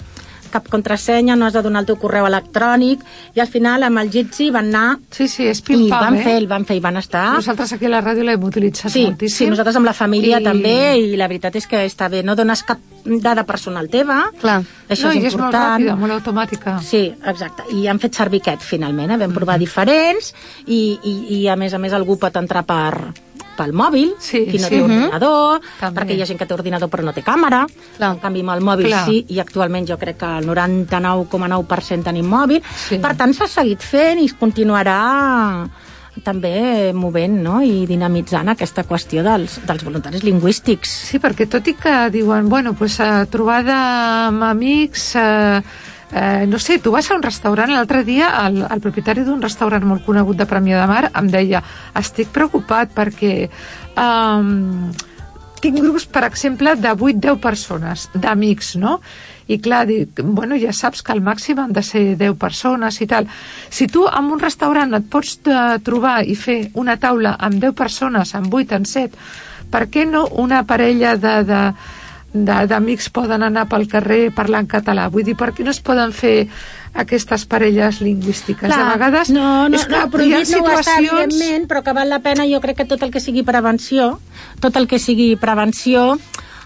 cap 0.55 0.69
contrasenya, 0.71 1.35
no 1.35 1.45
has 1.45 1.53
de 1.53 1.61
donar 1.61 1.81
el 1.83 1.87
teu 1.89 1.97
correu 1.99 2.25
electrònic, 2.29 3.01
i 3.35 3.41
al 3.43 3.47
final 3.51 3.83
amb 3.83 3.99
el 3.99 4.09
Jitsi 4.09 4.47
van 4.55 4.69
anar... 4.71 4.99
Sí, 5.11 5.27
sí, 5.27 5.43
és 5.51 5.59
I 5.59 5.65
pim-pam, 5.67 5.99
van 5.99 6.15
eh? 6.15 6.23
fer, 6.23 6.35
el 6.39 6.47
van 6.47 6.63
fer 6.65 6.77
i 6.77 6.79
van 6.79 6.95
estar... 7.01 7.25
Nosaltres 7.35 7.73
aquí 7.75 7.89
a 7.89 7.91
la 7.91 7.99
ràdio 8.05 8.23
l'hem 8.23 8.43
utilitzat 8.47 8.93
Sí, 8.93 9.03
moltíssim. 9.09 9.45
sí, 9.45 9.49
nosaltres 9.51 9.75
amb 9.75 9.85
la 9.89 9.93
família 9.93 10.39
I- 10.39 10.41
I... 10.41 10.45
també, 10.47 10.75
i 11.11 11.17
la 11.19 11.27
veritat 11.27 11.57
és 11.59 11.67
que 11.67 11.83
està 11.85 12.07
bé. 12.09 12.23
No 12.23 12.37
dones 12.39 12.63
cap 12.63 12.79
dada 13.21 13.43
personal 13.45 13.89
teva. 13.91 14.21
Clar. 14.41 14.61
Això 14.89 15.11
no, 15.11 15.13
és 15.13 15.21
i 15.21 15.27
és 15.27 15.35
molt 15.35 15.51
important. 15.51 15.75
ràpida, 15.83 15.97
molt 15.99 16.15
automàtica. 16.15 16.77
Sí, 16.81 17.03
exacte. 17.27 17.67
I 17.75 17.85
han 17.91 17.99
fet 17.99 18.15
servir 18.15 18.39
aquest, 18.41 18.63
finalment. 18.65 19.11
Eh? 19.11 19.17
Vam 19.25 19.35
provar 19.35 19.59
diferents 19.59 20.31
i, 20.65 20.97
i, 21.03 21.15
i, 21.41 21.47
a 21.51 21.55
més 21.59 21.73
a 21.75 21.77
més, 21.83 21.93
algú 21.93 22.15
pot 22.17 22.39
entrar 22.39 22.63
per, 22.65 23.11
pel 23.57 23.73
mòbil, 23.73 24.13
Sí, 24.19 24.45
qui 24.45 24.57
no 24.59 24.67
sí. 24.67 24.75
té 24.75 24.81
Mhm. 24.81 24.83
ordinador, 24.85 25.61
També. 25.79 26.01
perquè 26.01 26.15
hi 26.17 26.21
ha 26.21 26.25
gent 26.25 26.39
que 26.39 26.45
té 26.45 26.53
ordinador 26.53 26.89
però 26.89 27.03
no 27.03 27.13
té 27.13 27.23
càmera. 27.23 27.65
Clar. 27.97 28.11
En 28.13 28.19
canvi, 28.19 28.41
amb 28.41 28.49
el 28.51 28.61
mòbil 28.61 28.87
Clar. 28.87 29.05
sí, 29.05 29.25
i 29.29 29.39
actualment 29.39 29.87
jo 29.87 29.97
crec 29.97 30.17
que 30.17 30.37
el 30.39 30.45
99,9% 30.45 32.03
tenim 32.03 32.25
mòbil. 32.29 32.61
Sí. 32.89 32.99
Per 32.99 33.15
tant, 33.17 33.33
s'ha 33.33 33.47
seguit 33.47 33.81
fent 33.81 34.19
i 34.19 34.25
es 34.25 34.35
continuarà 34.37 35.67
també 36.23 36.93
movent 36.95 37.41
no? 37.43 37.61
i 37.61 37.85
dinamitzant 37.85 38.47
aquesta 38.53 38.85
qüestió 38.87 39.21
dels, 39.21 39.59
dels 39.67 39.83
voluntaris 39.83 40.23
lingüístics. 40.23 40.89
Sí, 41.09 41.19
perquè 41.19 41.47
tot 41.49 41.67
i 41.67 41.73
que 41.75 42.09
diuen, 42.09 42.47
bueno, 42.47 42.73
pues, 42.73 42.99
eh, 42.99 43.25
trobada 43.29 44.27
amb 44.27 44.43
amics... 44.43 45.15
Eh, 45.15 45.61
eh, 46.15 46.45
no 46.47 46.59
sé, 46.59 46.79
tu 46.79 46.91
vas 46.91 47.09
a 47.11 47.15
un 47.15 47.23
restaurant 47.23 47.71
l'altre 47.71 48.03
dia, 48.07 48.31
el, 48.47 48.61
el 48.63 48.81
propietari 48.81 49.25
d'un 49.27 49.41
restaurant 49.43 49.83
molt 49.83 50.05
conegut 50.05 50.39
de 50.39 50.47
Premià 50.47 50.79
de 50.79 50.87
Mar 50.87 51.09
em 51.11 51.27
deia 51.31 51.61
estic 51.99 52.31
preocupat 52.31 52.93
perquè 52.95 53.49
um, 53.99 54.93
tinc 55.65 55.79
grups, 55.81 56.05
per 56.05 56.23
exemple, 56.27 56.75
de 56.77 56.91
8-10 56.93 57.39
persones, 57.41 58.05
d'amics, 58.13 58.75
no? 58.77 58.99
I 59.49 59.57
clar, 59.61 59.83
dic, 59.89 60.21
bueno, 60.21 60.57
ja 60.61 60.71
saps 60.73 61.03
que 61.05 61.13
al 61.13 61.23
màxim 61.25 61.59
han 61.61 61.73
de 61.73 61.83
ser 61.85 62.03
10 62.19 62.37
persones 62.41 62.99
i 63.01 63.07
tal. 63.09 63.27
Si 63.69 63.87
tu 63.91 64.05
en 64.07 64.31
un 64.33 64.41
restaurant 64.41 64.93
et 64.97 65.09
pots 65.09 65.35
eh, 65.45 65.57
trobar 65.85 66.19
i 66.25 66.37
fer 66.37 66.59
una 66.81 66.97
taula 67.01 67.35
amb 67.39 67.59
10 67.61 67.75
persones, 67.77 68.33
amb 68.37 68.53
8, 68.53 68.79
amb 68.79 68.89
7, 68.89 69.21
per 69.73 69.85
què 69.91 70.05
no 70.07 70.25
una 70.41 70.63
parella 70.69 71.15
de, 71.17 71.35
de, 71.43 71.43
de, 71.51 71.61
d'amics 72.43 73.07
poden 73.15 73.43
anar 73.47 73.65
pel 73.71 73.87
carrer 73.87 74.29
parlant 74.35 74.67
català? 74.67 75.07
Vull 75.09 75.23
dir, 75.23 75.35
per 75.39 75.53
què 75.55 75.63
no 75.63 75.71
es 75.71 75.79
poden 75.79 76.11
fer 76.11 76.47
aquestes 76.93 77.45
parelles 77.45 78.01
lingüístiques? 78.03 78.69
de 78.69 78.83
vegades 78.91 79.29
no, 79.31 79.67
no, 79.69 79.75
és 79.75 79.85
que 79.85 79.91
no, 79.91 79.97
hi 79.97 80.03
ha 80.03 80.11
prohibit 80.11 80.35
no 80.37 80.41
està, 80.41 80.55
situacions... 80.59 81.11
evidentment, 81.11 81.67
però 81.71 81.83
que 81.83 81.93
val 81.95 82.09
la 82.11 82.19
pena, 82.23 82.45
jo 82.47 82.59
crec 82.63 82.77
que 82.83 82.85
tot 82.91 83.03
el 83.03 83.11
que 83.11 83.23
sigui 83.23 83.43
prevenció, 83.47 84.17
tot 84.59 84.75
el 84.75 84.87
que 84.87 84.99
sigui 84.99 85.35
prevenció, 85.39 86.17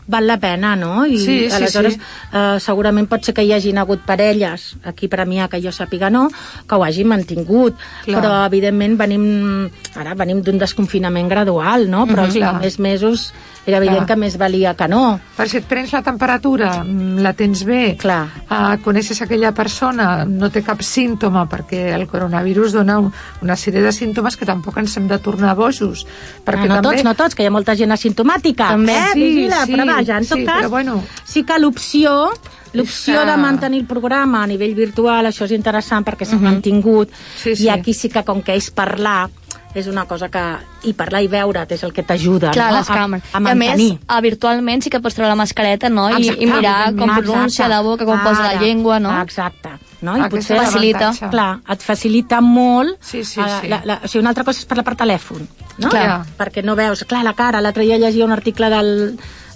val 0.09 0.25
la 0.25 0.39
pena, 0.41 0.71
no? 0.75 1.05
I 1.05 1.19
Sí, 1.21 1.33
sí, 1.49 1.51
aleshores 1.53 1.93
sí. 1.93 1.99
Eh, 2.33 2.57
segurament 2.59 3.05
pot 3.05 3.21
ser 3.27 3.33
que 3.37 3.43
hi 3.45 3.51
hagin 3.53 3.77
hagut 3.77 4.01
parelles, 4.07 4.71
aquí 4.89 5.07
per 5.07 5.19
a 5.21 5.25
mi, 5.29 5.37
que 5.51 5.59
jo 5.61 5.69
sàpiga 5.69 6.09
no, 6.09 6.23
que 6.65 6.75
ho 6.75 6.83
hagin 6.83 7.07
mantingut, 7.11 7.77
Clar. 8.07 8.15
però 8.17 8.31
evidentment 8.47 8.97
venim, 8.97 9.69
ara 9.95 10.15
venim 10.17 10.41
d'un 10.41 10.57
desconfinament 10.57 11.29
gradual, 11.29 11.85
no? 11.89 12.07
Però 12.09 12.23
Mhm, 12.23 12.25
els 12.25 12.35
clar. 12.39 12.53
primers 12.57 12.79
mesos 12.79 13.33
era 13.69 13.77
evident 13.79 14.03
Clar. 14.03 14.07
que 14.11 14.15
més 14.19 14.35
valia 14.37 14.73
que 14.75 14.87
no. 14.91 15.19
Per 15.37 15.47
si 15.49 15.57
et 15.61 15.65
prens 15.69 15.93
la 15.95 16.01
temperatura, 16.03 16.83
mm, 16.83 17.19
la 17.23 17.31
tens 17.33 17.63
bé, 17.65 17.95
Clar. 18.01 18.25
Uh, 18.49 18.75
coneixes 18.83 19.21
aquella 19.23 19.53
persona, 19.55 20.25
no 20.25 20.49
té 20.51 20.61
cap 20.65 20.81
símptoma, 20.83 21.45
perquè 21.49 21.93
el 21.95 22.07
coronavirus 22.11 22.73
dona 22.73 22.99
un, 22.99 23.11
una 23.41 23.55
sèrie 23.55 23.81
de 23.81 23.91
símptomes 23.95 24.35
que 24.37 24.45
tampoc 24.49 24.77
ens 24.77 24.97
hem 24.97 25.07
de 25.07 25.17
tornar 25.19 25.55
bojos. 25.55 26.05
Perquè 26.43 26.65
Ah, 26.65 26.75
no 26.75 26.81
també... 26.81 26.89
tots, 26.97 27.03
no 27.05 27.15
tots, 27.15 27.35
que 27.35 27.43
hi 27.43 27.47
ha 27.47 27.51
molta 27.55 27.75
gent 27.79 27.91
asimptomàtica. 27.95 28.69
També, 28.75 28.93
eh? 28.97 29.09
sí, 29.13 29.19
Vigila, 29.23 29.65
sí, 29.65 29.73
però 29.77 29.85
vaja, 29.85 30.17
en 30.17 30.25
tot 30.27 30.37
sí, 30.39 30.45
cas, 30.45 30.61
però 30.65 30.69
bueno. 30.69 31.03
sí 31.23 31.43
que 31.43 31.59
l'opció 31.59 32.31
l'opció 32.73 33.23
de 33.25 33.35
mantenir 33.41 33.79
el 33.81 33.85
programa 33.87 34.43
a 34.43 34.47
nivell 34.47 34.75
virtual, 34.77 35.25
això 35.25 35.45
és 35.47 35.53
interessant 35.55 36.05
perquè 36.05 36.23
s'ha 36.27 36.35
Mhm. 36.35 36.43
mantingut, 36.43 37.09
Sí, 37.35 37.55
sí. 37.55 37.63
i 37.65 37.69
aquí 37.69 37.95
sí 37.95 38.09
que 38.09 38.23
com 38.23 38.43
que 38.43 38.53
és 38.55 38.69
parlar, 38.69 39.27
és 39.75 39.87
una 39.87 40.05
cosa 40.09 40.29
que... 40.29 40.43
I 40.89 40.93
parlar 40.97 41.21
i 41.25 41.27
veure't 41.29 41.73
és 41.75 41.83
el 41.83 41.91
que 41.93 42.03
t'ajuda 42.07 42.53
no? 42.55 42.67
les 42.73 42.87
càmeres. 42.87 43.25
a, 43.33 43.37
a 43.37 43.41
I 43.41 43.51
a 43.51 43.55
més, 43.55 43.69
mantenir. 43.73 43.99
a, 44.07 44.21
virtualment 44.23 44.85
sí 44.85 44.89
que 44.89 45.01
pots 45.03 45.17
treure 45.17 45.29
la 45.29 45.37
mascareta, 45.37 45.89
no? 45.91 46.07
I, 46.09 46.21
Exacte, 46.23 46.43
i 46.45 46.49
mirar 46.49 46.77
com 46.95 47.11
pronuncia 47.11 47.65
exacte. 47.65 47.69
la 47.73 47.81
boca, 47.85 48.07
com 48.07 48.23
posa 48.23 48.45
la 48.47 48.55
llengua, 48.61 48.99
no? 49.03 49.13
Exacte. 49.21 49.75
No? 50.01 50.15
I 50.15 50.23
Aquest 50.23 50.35
potser 50.37 50.59
facilita. 50.61 51.11
Clar, 51.29 51.49
et 51.75 51.83
facilita 51.83 52.39
molt. 52.41 52.95
Sí, 53.03 53.25
sí, 53.27 53.41
eh, 53.43 53.57
sí. 53.59 53.71
La, 53.71 53.81
la, 53.83 53.99
o 54.03 54.07
sigui, 54.07 54.23
una 54.23 54.31
altra 54.31 54.45
cosa 54.47 54.63
és 54.63 54.69
parlar 54.69 54.85
per 54.87 54.95
telèfon, 55.01 55.43
no? 55.83 55.91
Clar. 55.91 56.21
Perquè 56.39 56.63
no 56.63 56.77
veus, 56.79 57.03
clar, 57.03 57.25
la 57.27 57.35
cara. 57.35 57.59
L'altre 57.61 57.83
dia 57.83 57.99
llegia 57.99 58.25
un 58.25 58.31
article 58.35 58.71
del 58.71 58.93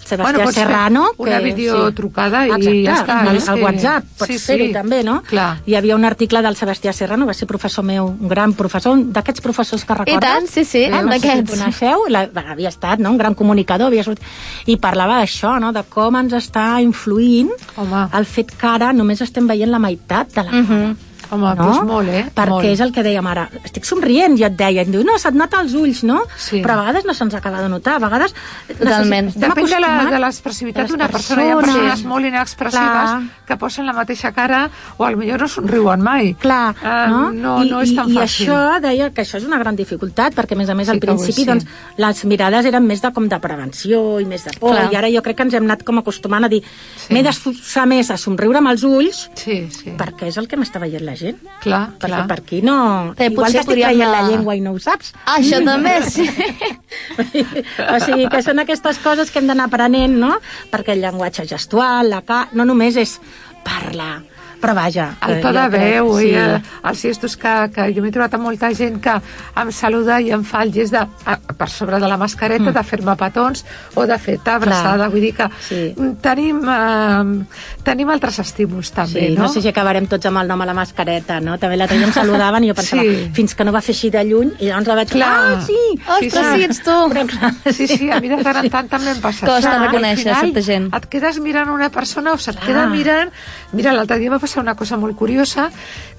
Sebastià 0.04 0.24
Bueno, 0.24 0.40
pots 0.44 0.56
fer 0.56 0.64
Serrano. 0.68 1.04
una 1.18 1.40
videotrucada 1.40 2.46
i 2.48 2.84
ja 2.86 2.96
està, 3.00 3.36
és 3.36 3.48
el 3.48 3.56
que- 3.56 3.64
WhatsApp, 3.64 4.04
pots 4.20 4.32
Sí, 4.34 4.38
fer-ho 4.40 4.66
sí. 4.66 4.74
també, 4.74 5.04
no? 5.04 5.22
Clar. 5.24 5.62
Hi 5.66 5.76
havia 5.76 5.96
un 5.96 6.06
article 6.06 6.42
del 6.42 6.56
Sebastià 6.56 6.92
Serrano, 6.94 7.26
va 7.26 7.34
ser 7.34 7.48
professor 7.48 7.84
meu, 7.84 8.06
un 8.08 8.28
gran 8.28 8.54
professor, 8.54 8.98
d'aquests 8.98 9.42
professors 9.42 9.86
que 9.86 9.94
recordes? 9.94 10.20
tant, 10.20 10.48
sí, 10.48 10.66
sí, 10.66 10.84
eh? 10.84 10.90
no 10.90 10.98
sé 10.98 11.20
si 11.20 11.28
d'aquests. 11.28 11.54
el 11.54 11.60
coneixeu, 11.60 12.04
la, 12.10 12.30
havia 12.50 12.70
estat 12.70 13.00
no? 13.00 13.12
un 13.12 13.18
gran 13.18 13.34
comunicador, 13.34 13.88
havia 13.88 14.04
sortit, 14.04 14.24
i 14.66 14.78
parlava 14.78 15.20
d'això, 15.22 15.60
no? 15.60 15.72
de 15.72 15.84
com 15.90 16.16
ens 16.16 16.34
està 16.34 16.82
influint 16.82 17.50
Home. 17.78 18.08
el 18.14 18.26
fet 18.26 18.52
que 18.52 18.68
ara 18.68 18.92
només 18.94 19.22
estem 19.22 19.48
veient 19.48 19.70
la 19.72 19.80
meitat 19.80 20.34
de 20.34 20.44
la 20.44 20.52
Mhm. 20.52 20.68
cara. 20.68 20.96
Home, 21.34 21.54
no? 21.56 21.56
doncs 21.66 21.84
molt, 21.88 22.10
eh? 22.10 22.26
Perquè 22.36 22.50
Molt. 22.50 22.66
és 22.70 22.80
el 22.86 22.92
que 22.94 23.04
dèiem 23.04 23.28
ara. 23.28 23.48
Estic 23.64 23.86
somrient, 23.90 24.38
i 24.40 24.44
et 24.48 24.56
deia. 24.58 24.84
Em 24.84 24.92
diu, 24.94 25.04
no, 25.04 25.18
se't 25.18 25.36
nota 25.36 25.60
els 25.62 25.74
ulls, 25.74 26.04
no? 26.08 26.22
Sí. 26.38 26.62
Però 26.62 26.78
a 26.78 26.82
vegades 26.84 27.06
no 27.06 27.14
se'ns 27.14 27.34
acaba 27.36 27.62
de 27.62 27.70
notar. 27.70 27.96
A 27.98 28.00
vegades... 28.06 28.34
Totalment. 28.68 29.32
Depèn 29.36 29.66
de 29.70 29.80
la- 29.80 29.88
acostumats- 29.88 30.12
de 30.14 30.20
l'expressivitat 30.20 30.88
d'una 30.90 31.08
persona. 31.10 31.44
Hi 31.46 31.52
ha 31.52 31.58
persones. 31.58 32.04
molt 32.06 32.26
inexpressives 32.26 32.84
Clar. 32.84 33.22
que 33.48 33.58
posen 33.58 33.86
la 33.86 33.94
mateixa 33.94 34.32
cara 34.32 34.70
o 34.98 35.06
potser 35.06 35.40
no 35.40 35.48
somriuen 35.48 36.02
mai. 36.02 36.34
Clar, 36.40 36.76
Ah, 36.84 37.08
no? 37.10 37.32
no, 37.32 37.64
I, 37.64 37.70
no 37.70 37.82
és 37.82 37.94
tan 37.96 38.10
i, 38.10 38.14
I 38.14 38.18
fàcil. 38.18 38.48
això 38.50 38.82
deia 38.82 39.10
que 39.14 39.22
això 39.24 39.38
és 39.38 39.46
una 39.46 39.58
gran 39.60 39.76
dificultat, 39.76 40.34
perquè 40.36 40.54
a 40.54 40.60
més 40.60 40.70
a 40.70 40.76
més 40.76 40.88
Sí 40.88 40.92
al 40.94 41.00
principi 41.00 41.42
sí. 41.42 41.46
doncs, 41.46 41.66
les 41.98 42.26
mirades 42.26 42.66
eren 42.66 42.86
més 42.86 43.02
de 43.02 43.12
com 43.14 43.28
de 43.30 43.40
prevenció 43.40 44.20
i 44.20 44.26
més 44.26 44.44
de 44.46 44.52
por, 44.60 44.72
Clar. 44.76 44.92
i 44.92 44.96
ara 44.96 45.10
jo 45.12 45.22
crec 45.22 45.38
que 45.38 45.44
ens 45.44 45.54
hem 45.54 45.64
anat 45.64 45.84
com 45.84 45.98
acostumant 46.00 46.44
a 46.46 46.50
dir 46.50 46.62
Sí. 46.64 47.14
m'he 47.14 47.24
d'esforçar 47.24 47.86
més 47.88 48.10
a 48.12 48.18
somriure 48.18 48.58
amb 48.58 48.70
els 48.70 48.84
ulls 48.84 49.30
Sí, 49.36 49.68
sí. 49.72 49.92
perquè 49.98 50.28
és 50.28 50.38
el 50.38 50.48
que 50.48 50.58
m'està 50.58 50.80
veient 50.80 51.02
la 51.04 51.16
gent. 51.16 51.23
Clar, 51.64 51.82
Perquè 51.96 52.12
clar. 52.12 52.26
per 52.28 52.38
aquí 52.42 52.60
no... 52.66 52.76
També 53.16 53.30
Igual 53.32 53.46
potser 53.48 53.62
t'estic 53.62 53.72
podríem 53.72 53.96
traient 53.96 54.12
la 54.12 54.24
llengua 54.28 54.56
i 54.58 54.62
no 54.66 54.74
ho 54.76 54.82
saps. 54.84 55.14
Ah, 55.24 55.38
això 55.38 55.62
també, 55.72 55.96
sí. 56.10 56.28
o 56.28 57.98
sigui, 58.04 58.28
que 58.34 58.42
són 58.46 58.60
aquestes 58.64 59.00
coses 59.04 59.32
que 59.32 59.40
hem 59.42 59.48
d'anar 59.50 59.70
aprenent, 59.72 60.18
no? 60.20 60.36
Perquè 60.74 60.98
el 60.98 61.04
llenguatge 61.06 61.48
gestual, 61.50 62.12
la 62.12 62.22
ca... 62.28 62.48
no 62.54 62.68
només 62.68 63.00
és 63.00 63.18
parlar, 63.64 64.18
però 64.64 64.74
vaja... 64.78 65.10
El 65.28 65.36
eh, 65.38 65.42
to 65.44 65.52
de 65.52 65.60
jo 65.60 65.70
crec- 65.70 65.84
veu 65.84 66.12
sí. 66.18 66.30
i 66.32 66.34
el, 66.40 66.56
els 66.90 67.02
gestos 67.04 67.36
que, 67.38 67.54
que 67.76 67.90
jo 67.96 68.02
m'he 68.06 68.12
trobat 68.16 68.38
amb 68.40 68.48
molta 68.48 68.72
gent 68.74 69.02
que 69.04 69.18
em 69.62 69.72
saluda 69.76 70.22
i 70.24 70.32
em 70.32 70.44
fa 70.48 70.64
el 70.64 70.72
gest 70.74 70.96
de, 70.96 71.04
a, 71.04 71.36
per 71.60 71.70
sobre 71.70 72.00
de 72.00 72.08
la 72.08 72.18
mascareta 72.22 72.64
Mm. 72.64 72.74
de 72.78 72.84
fer-me 72.88 73.16
petons 73.20 73.66
o 74.00 74.06
de 74.08 74.18
fer-te 74.22 74.50
abraçada. 74.54 75.10
Vull 75.12 75.22
dir 75.28 75.34
que 75.36 75.50
Sí. 75.68 75.82
tenim, 76.24 76.62
eh, 76.64 77.46
tenim 77.84 78.10
altres 78.14 78.40
estímuls 78.40 78.92
també, 78.96 79.28
Sí, 79.28 79.36
no? 79.36 79.44
no 79.44 79.50
sé 79.52 79.62
si 79.62 79.68
acabarem 79.68 80.08
tots 80.08 80.26
amb 80.30 80.40
el 80.42 80.48
nom 80.48 80.62
a 80.62 80.68
la 80.70 80.74
mascareta, 80.78 81.40
no? 81.44 81.58
També 81.60 81.76
l'altre 81.78 81.98
dia 81.98 82.08
em 82.08 82.14
saludaven 82.16 82.64
i 82.64 82.70
jo 82.72 82.76
pensava, 82.78 83.04
Sí. 83.04 83.30
fins 83.34 83.56
que 83.56 83.66
no 83.66 83.72
va 83.76 83.82
fer 83.82 83.94
així 83.96 84.10
de 84.14 84.24
lluny, 84.24 84.54
i 84.60 84.68
llavors 84.70 84.88
la 84.88 84.96
vaig... 85.02 85.10
Clar. 85.14 85.32
Ah, 85.58 85.62
sí! 85.66 85.80
Ostres, 86.08 86.34
clar. 86.34 86.56
sí, 86.56 86.64
ets 86.70 86.82
tu. 86.84 86.98
Però 87.14 87.26
clar, 87.28 87.52
Sí, 87.74 87.88
sí, 87.88 88.10
a 88.12 88.20
mi 88.22 88.30
de 88.30 88.38
tant 88.44 88.62
en 88.64 88.70
tant 88.70 88.88
també 88.90 89.12
em 89.12 89.20
passa 89.22 89.46
Costa 89.48 89.76
reconèixer 89.88 90.36
certa 90.36 90.62
gent. 90.62 90.88
Et 90.96 91.06
quedes 91.10 91.40
mirant 91.44 91.70
una 91.74 91.90
persona 91.90 92.34
o 92.34 92.38
se't 92.38 92.60
queda 92.64 92.84
Ah. 92.86 92.88
mirant... 92.94 93.32
Mira, 93.74 93.92
l'altre 93.92 94.20
dia 94.22 94.30
va 94.30 94.38
passar 94.38 94.53
una 94.62 94.76
cosa 94.76 94.98
molt 94.98 95.16
curiosa, 95.18 95.70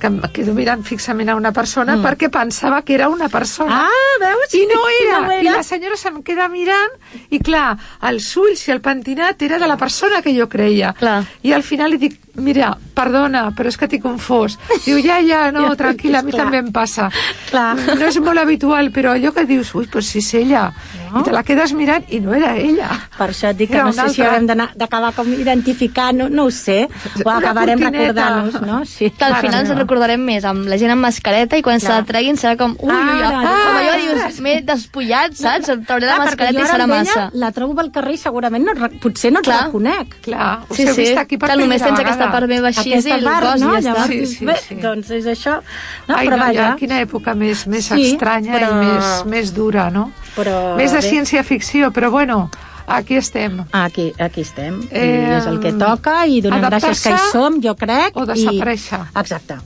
que 0.01 0.07
em 0.11 0.21
quedo 0.33 0.55
mirant 0.55 0.83
fixament 0.85 1.29
a 1.31 1.37
una 1.37 1.53
persona 1.53 1.97
perquè 2.03 2.31
pensava 2.31 2.83
que 2.83 2.95
era 2.95 3.09
una 3.09 3.29
persona. 3.29 3.85
Ah, 3.87 4.19
veus? 4.21 4.55
I 4.55 4.65
no 4.73 4.81
era. 5.03 5.21
No 5.27 5.33
I 5.33 5.47
era. 5.47 5.57
la 5.59 5.63
senyora 5.63 5.97
se'm 5.97 6.23
queda 6.23 6.49
mirant 6.49 6.99
i, 7.31 7.39
clar, 7.39 7.77
els 8.03 8.31
ulls 8.37 8.67
i 8.69 8.73
el 8.75 8.81
pentinat 8.81 9.41
era 9.43 9.59
de 9.59 9.67
la 9.71 9.77
persona 9.77 10.23
que 10.23 10.35
jo 10.37 10.49
creia. 10.49 10.93
Clar. 10.99 11.23
I 11.43 11.53
al 11.53 11.63
final 11.63 11.91
li 11.95 11.99
dic, 11.99 12.19
mira, 12.35 12.73
perdona, 12.95 13.51
però 13.57 13.69
és 13.71 13.77
que 13.79 13.89
t'he 13.89 14.01
confós. 14.03 14.59
Diu, 14.85 14.99
ja, 15.05 15.21
ja, 15.23 15.51
no, 15.55 15.67
Ja, 15.71 15.77
tranquil·la, 15.79 16.21
a 16.21 16.27
mi 16.27 16.33
clar. 16.35 16.45
també 16.45 16.59
em 16.65 16.73
passa. 16.73 17.11
Clar. 17.51 17.75
No 17.95 18.07
és 18.07 18.19
molt 18.21 18.39
habitual, 18.43 18.91
però 18.95 19.15
allò 19.15 19.33
que 19.35 19.45
dius, 19.47 19.75
ui, 19.75 19.87
doncs 19.87 20.11
si 20.15 20.19
és 20.25 20.33
ella. 20.43 20.69
No. 21.15 21.21
I 21.21 21.25
te 21.25 21.33
la 21.33 21.43
quedes 21.47 21.73
mirant 21.79 22.05
i 22.11 22.19
no 22.21 22.35
era 22.35 22.57
ella. 22.59 22.89
Per 23.17 23.29
això 23.31 23.51
et 23.53 23.57
dic 23.57 23.71
que 23.71 23.77
Era 23.79 23.85
no 23.87 23.93
sé 23.93 24.01
si 24.09 24.21
altra. 24.23 24.27
haurem 24.33 24.47
d'anar- 24.49 24.71
d'acabar 24.75 25.13
com 25.15 25.29
identificant, 25.33 26.17
no, 26.19 26.29
no 26.29 26.45
ho 26.47 26.51
sé, 26.51 26.89
o 27.25 27.29
Una 27.29 27.37
acabarem 27.39 27.79
recordant-nos, 27.79 28.61
no? 28.63 28.85
Sí. 28.85 29.11
Que 29.11 29.25
al 29.25 29.37
final 29.37 29.61
ens 29.65 29.77
recordarem 29.79 30.21
més 30.25 30.45
amb 30.45 30.67
la 30.67 30.77
gent 30.81 30.91
amb 30.91 31.03
mascareta 31.07 31.57
i 31.57 31.63
quan 31.63 31.79
se 31.81 31.87
Clar. 31.87 32.01
la 32.01 32.05
treguin 32.09 32.37
serà 32.37 32.57
com, 32.59 32.73
ui, 32.79 32.91
ui, 32.91 32.95
Ah, 32.95 33.31
ah, 33.31 33.43
no, 33.43 33.51
com 33.51 33.73
no. 33.75 33.79
allò 33.81 33.95
dius, 34.01 34.41
m'he 34.41 34.57
despullat, 34.63 35.35
saps? 35.35 35.69
Em 35.69 35.85
trauré 35.85 36.07
la 36.07 36.19
mascareta 36.19 36.59
jo 36.59 36.65
i 36.65 36.69
serà 36.69 36.87
massa. 36.87 37.31
La 37.35 37.53
trobo 37.53 37.75
pel 37.79 37.91
carrer 37.93 38.15
i 38.15 38.17
segurament 38.19 38.65
no, 38.65 38.75
potser 39.01 39.31
no 39.33 39.39
et 39.41 39.45
Clar. 39.45 39.65
reconec. 39.67 40.21
Clar, 40.23 40.61
us 40.69 40.77
Sí, 40.77 40.83
heu 40.89 40.95
sí, 40.95 41.01
vist 41.03 41.19
aquí 41.19 41.39
per 41.39 41.51
que 41.51 41.57
només 41.57 41.83
tens 41.83 41.99
aquesta 42.01 42.31
part 42.33 42.49
meva 42.49 42.69
així 42.69 42.91
i 42.91 42.95
Aquesta 42.95 43.15
el 43.17 43.25
part, 43.25 43.47
cos 43.53 43.61
i 43.61 43.65
no? 43.65 43.73
ja 43.81 43.93
està. 43.95 44.07
Sí, 44.09 44.27
sí, 44.27 44.45
bé, 44.47 44.57
sí. 44.69 44.75
doncs 44.83 45.11
és 45.11 45.27
això. 45.27 45.61
No, 46.09 46.17
Ai, 46.17 46.27
però 46.27 46.37
no, 46.37 46.43
ja, 46.43 46.45
vaja, 46.49 46.77
quina 46.77 47.01
època 47.01 47.35
més, 47.35 47.67
més 47.67 47.85
Sí, 47.85 48.13
estranya 48.13 48.53
però- 48.59 48.71
i 48.83 48.87
més, 48.87 49.25
més 49.27 49.55
dura, 49.55 49.91
no? 49.91 50.11
però... 50.37 50.75
més 50.77 50.91
de. 50.93 51.04
Ciència-ficció, 51.11 51.91
però 51.93 52.11
bueno, 52.11 52.51
aquí 52.87 53.17
estem. 53.17 53.63
Aquí, 53.73 54.13
aquí 54.19 54.41
estem, 54.43 54.81
Eh, 54.91 55.05
i 55.05 55.37
és 55.39 55.47
el 55.51 55.61
que 55.61 55.73
toca, 55.73 56.27
i 56.27 56.41
donem 56.45 56.61
gràcies 56.65 57.03
que 57.03 57.11
hi 57.11 57.13
adaptar-se 57.15 57.33
som, 57.33 57.61
jo 57.63 57.75
crec. 57.77 58.17
o 58.17 58.27
desaparèixer. 58.27 59.01
I... 59.05 59.19
Exacte. 59.21 59.59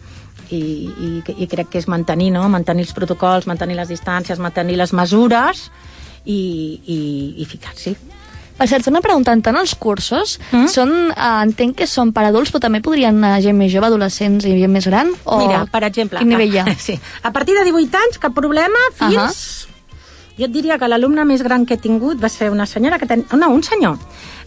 I, 0.50 0.58
i, 0.96 1.08
I 1.44 1.46
crec 1.46 1.68
que 1.68 1.78
és 1.78 1.88
mantenir, 1.92 2.30
no? 2.32 2.46
Mantenir 2.48 2.86
els 2.86 2.94
protocols, 2.96 3.46
mantenir 3.46 3.76
les 3.76 3.88
distàncies, 3.92 4.38
mantenir 4.40 4.78
les 4.80 4.94
mesures 4.96 5.66
i, 6.24 6.80
i, 6.86 7.00
i 7.42 7.44
ficar-s'hi. 7.44 7.92
Per 8.58 8.66
cert, 8.66 8.88
una 8.90 8.98
pregunta, 9.04 9.30
tant 9.38 9.54
els 9.60 9.74
cursos 9.78 10.38
Mm? 10.50 10.66
són, 10.72 10.90
eh, 11.12 11.42
entenc 11.44 11.76
que 11.78 11.86
són 11.86 12.10
per 12.12 12.24
adults, 12.26 12.50
però 12.50 12.60
també 12.64 12.80
podrien 12.82 13.14
anar 13.20 13.40
gent 13.44 13.54
més 13.56 13.70
jove, 13.70 13.86
adolescents 13.86 14.44
i 14.48 14.56
gent 14.58 14.72
més 14.72 14.86
gran? 14.88 15.12
O... 15.26 15.38
Mira, 15.38 15.60
per 15.70 15.84
exemple... 15.84 16.18
Quin 16.18 16.28
nivell 16.32 16.54
hi 16.56 16.58
ha? 16.58 16.64
A, 16.64 16.74
sí. 16.88 16.98
a 17.22 17.30
partir 17.30 17.54
de 17.54 17.62
18 17.68 17.96
anys, 18.02 18.18
cap 18.18 18.34
problema, 18.34 18.78
fins... 18.98 19.67
Jo 20.38 20.46
et 20.46 20.54
diria 20.54 20.78
que 20.78 20.88
l'alumne 20.88 21.24
més 21.26 21.42
gran 21.42 21.66
que 21.66 21.74
he 21.74 21.82
tingut 21.82 22.20
va 22.22 22.30
ser 22.32 22.50
una 22.54 22.66
senyora 22.66 22.98
que 22.98 23.06
ten... 23.10 23.24
no, 23.34 23.50
un 23.50 23.62
senyor 23.62 23.98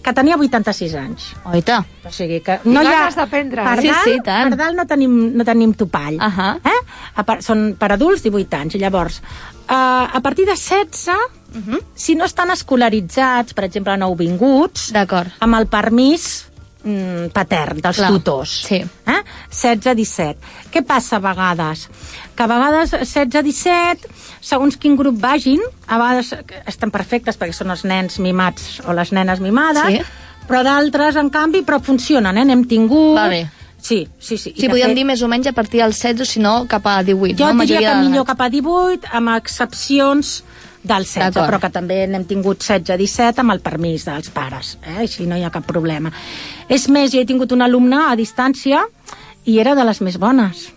que 0.02 0.14
tenia 0.18 0.38
86 0.38 0.96
anys. 0.98 1.28
Oita. 1.46 1.82
O 2.06 2.12
sigui 2.14 2.42
que 2.44 2.58
I 2.66 2.74
no 2.74 2.82
hi 2.82 2.90
ha... 2.90 2.94
ganes 3.04 3.18
d'aprendre, 3.20 3.66
Per 3.68 3.78
eh? 3.78 3.82
Sí, 3.84 3.92
dalt, 3.92 4.08
sí, 4.08 4.16
tant. 4.26 4.50
Per 4.50 4.60
dalt 4.60 4.80
no 4.80 4.86
tenim, 4.90 5.18
no 5.38 5.46
tenim 5.48 5.76
topall. 5.78 6.18
Ahà. 6.22 6.52
Eh? 6.66 6.78
A 7.22 7.26
part, 7.28 7.46
són 7.46 7.72
per 7.80 7.92
adults 7.96 8.26
18 8.26 8.58
anys. 8.58 8.78
Llavors, 8.82 9.22
uh, 9.22 10.08
a 10.10 10.22
partir 10.26 10.48
de 10.50 10.56
16, 10.58 11.08
uh. 11.14 11.60
-huh. 11.60 11.82
si 11.96 12.16
no 12.16 12.26
estan 12.26 12.52
escolaritzats, 12.52 13.54
per 13.54 13.66
exemple, 13.66 13.98
nouvinguts, 13.98 14.92
D'acord. 14.92 15.30
amb 15.40 15.56
el 15.60 15.68
permís 15.68 16.48
mm, 16.84 17.30
patern 17.34 17.82
dels 17.82 17.98
Clar, 17.98 18.10
tutors. 18.10 18.50
sí. 18.68 18.82
Eh? 19.06 19.22
16-17. 19.52 20.36
Què 20.72 20.84
passa 20.86 21.18
a 21.18 21.20
vegades? 21.20 21.90
Que 22.36 22.44
a 22.44 22.48
vegades 22.48 22.94
16-17, 22.94 24.08
segons 24.42 24.76
quin 24.82 24.96
grup 24.98 25.20
vagin, 25.22 25.62
a 25.88 25.98
vegades 26.02 26.34
estan 26.68 26.92
perfectes 26.92 27.38
perquè 27.40 27.54
són 27.54 27.72
els 27.72 27.84
nens 27.86 28.20
mimats 28.20 28.82
o 28.88 28.94
les 28.98 29.12
nenes 29.14 29.40
mimades, 29.40 29.86
Sí. 29.88 30.02
però 30.50 30.64
d'altres, 30.66 31.16
en 31.16 31.30
canvi, 31.30 31.62
però 31.64 31.80
funcionen, 31.82 32.38
eh? 32.38 32.46
N'hem 32.46 32.66
tingut... 32.68 33.16
Va 33.16 33.28
bé. 33.30 33.44
Sí, 33.82 34.08
sí, 34.20 34.38
sí. 34.38 34.52
I 34.52 34.60
Sí, 34.60 34.62
de 34.68 34.70
podríem 34.70 34.92
fet, 34.92 34.98
dir 35.00 35.06
més 35.10 35.22
o 35.24 35.28
menys 35.28 35.48
a 35.50 35.54
partir 35.58 35.80
dels 35.82 35.98
16 35.98 36.22
o 36.22 36.26
si 36.26 36.40
no 36.40 36.68
cap 36.70 36.86
a 36.86 37.00
18. 37.04 37.38
Jo 37.40 37.54
no? 37.54 37.64
diria 37.66 37.80
que 37.96 38.02
millor 38.04 38.26
cap 38.28 38.42
a 38.46 38.50
18, 38.54 39.08
amb 39.12 39.32
excepcions 39.40 40.44
del 40.84 41.04
16, 41.06 41.34
D'acord. 41.34 41.48
però 41.50 41.60
que 41.62 41.70
també 41.74 41.98
n'hem 42.10 42.26
tingut 42.30 42.62
16-17 42.62 43.42
amb 43.42 43.52
el 43.56 43.60
permís 43.62 44.06
dels 44.06 44.30
pares, 44.34 44.78
eh? 44.86 45.00
així 45.06 45.26
no 45.26 45.38
hi 45.38 45.44
ha 45.46 45.50
cap 45.54 45.66
problema. 45.66 46.12
És 46.70 46.88
més, 46.90 47.10
jo 47.14 47.22
he 47.22 47.26
tingut 47.26 47.52
un 47.54 47.62
alumne 47.66 48.04
a 48.08 48.16
distància 48.16 48.84
i 49.46 49.58
era 49.62 49.74
de 49.74 49.84
les 49.86 50.02
més 50.02 50.18
bones, 50.22 50.68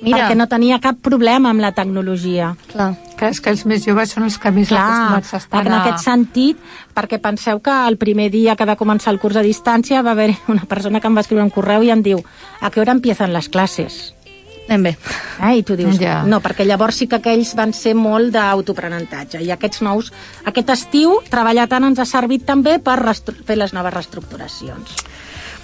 Mira. 0.00 0.18
perquè 0.18 0.36
no 0.36 0.46
tenia 0.48 0.80
cap 0.80 0.96
problema 1.04 1.50
amb 1.52 1.60
la 1.60 1.72
tecnologia. 1.72 2.54
Clar. 2.72 2.94
Que 3.24 3.30
és 3.32 3.40
que 3.40 3.52
els 3.54 3.62
més 3.64 3.84
joves 3.86 4.10
són 4.12 4.26
els 4.26 4.36
que 4.40 4.50
més 4.52 4.68
Clar, 4.68 4.82
acostumats 4.84 5.34
estan 5.40 5.66
en 5.70 5.72
a... 5.72 5.78
aquest 5.80 6.04
sentit, 6.04 6.58
perquè 6.94 7.16
penseu 7.22 7.62
que 7.64 7.76
el 7.88 7.96
primer 7.96 8.28
dia 8.34 8.56
que 8.56 8.66
va 8.68 8.76
començar 8.76 9.14
el 9.14 9.20
curs 9.22 9.38
a 9.40 9.44
distància 9.46 10.02
va 10.04 10.12
haver 10.12 10.34
una 10.52 10.66
persona 10.68 11.00
que 11.00 11.08
em 11.08 11.16
va 11.16 11.24
escriure 11.24 11.44
un 11.46 11.54
correu 11.54 11.86
i 11.86 11.92
em 11.94 12.02
diu 12.04 12.20
a 12.60 12.70
què 12.70 12.82
hora 12.84 12.92
empiecen 12.92 13.32
les 13.32 13.48
classes? 13.48 14.12
Anem 14.68 14.82
bé. 14.82 14.92
Eh? 15.44 15.56
I 15.58 15.62
tu 15.62 15.76
dius, 15.76 15.98
Ja. 16.00 16.22
no, 16.24 16.40
perquè 16.40 16.64
llavors 16.64 16.96
sí 16.96 17.06
que 17.08 17.16
aquells 17.16 17.54
van 17.56 17.74
ser 17.76 17.94
molt 17.94 18.32
d'autoaprenentatge 18.32 19.42
i 19.44 19.50
aquests 19.52 19.82
nous, 19.84 20.12
aquest 20.44 20.70
estiu 20.72 21.18
treballar 21.30 21.66
tant 21.68 21.84
ens 21.84 22.00
ha 22.00 22.06
servit 22.08 22.46
també 22.48 22.78
per 22.78 22.96
fer 23.44 23.56
les 23.60 23.72
noves 23.76 23.92
reestructuracions. 23.92 24.96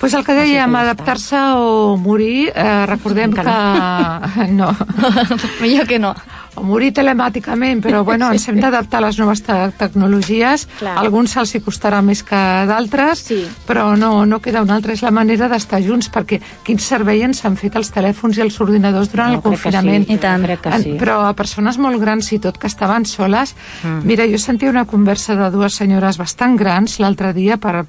Pues 0.00 0.14
el 0.16 0.24
que 0.24 0.32
dèiem, 0.32 0.72
que 0.72 0.80
adaptar-se 0.80 1.40
o 1.60 1.96
morir, 2.00 2.52
eh, 2.54 2.86
recordem 2.88 3.32
que... 3.32 3.40
Encara 3.40 4.46
No. 4.48 4.70
Millor 5.60 5.86
que 5.86 5.98
no. 5.98 6.14
O 6.56 6.62
morir 6.66 6.92
telemàticament, 6.96 7.80
però 7.84 8.02
bueno, 8.08 8.30
ens 8.32 8.48
hem 8.48 8.58
d'adaptar 8.60 8.98
a 8.98 9.06
les 9.06 9.18
noves 9.20 9.42
te 9.46 9.54
tecnologies. 9.78 10.66
Clar. 10.80 10.96
Alguns 10.98 11.34
se'ls 11.36 11.54
costarà 11.64 12.00
més 12.02 12.22
que 12.26 12.40
d'altres, 12.70 13.24
Sí. 13.30 13.40
però 13.66 13.96
no, 13.96 14.24
no 14.26 14.40
queda 14.40 14.62
una 14.62 14.74
altra. 14.74 14.92
És 14.92 15.02
la 15.02 15.10
manera 15.14 15.48
d'estar 15.48 15.80
junts, 15.84 16.10
perquè 16.10 16.40
quin 16.66 16.78
servei 16.82 17.22
ens 17.22 17.44
han 17.44 17.56
fet 17.56 17.76
els 17.76 17.90
telèfons 17.94 18.38
i 18.38 18.44
els 18.44 18.58
ordinadors 18.60 19.10
durant 19.12 19.30
Jo 19.34 19.40
el 19.40 19.42
confinament. 19.42 20.06
sí, 20.06 20.14
I 20.14 20.18
tant. 20.18 20.42
crec 20.44 20.60
que 20.66 20.82
sí. 20.82 20.96
Però 20.98 21.20
a 21.28 21.34
persones 21.34 21.78
molt 21.78 22.00
grans 22.00 22.32
i 22.32 22.38
tot, 22.38 22.58
que 22.58 22.66
estaven 22.66 23.04
soles... 23.06 23.54
Mm. 23.84 24.00
Mira, 24.10 24.26
jo 24.26 24.38
sentia 24.38 24.70
una 24.70 24.84
conversa 24.84 25.36
de 25.36 25.50
dues 25.50 25.74
senyores 25.74 26.18
bastant 26.18 26.56
grans 26.58 26.98
l'altre 27.00 27.32
dia 27.32 27.56
per, 27.56 27.84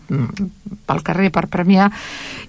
pel 0.86 1.02
carrer 1.04 1.32
per 1.32 1.48
premiar, 1.48 1.90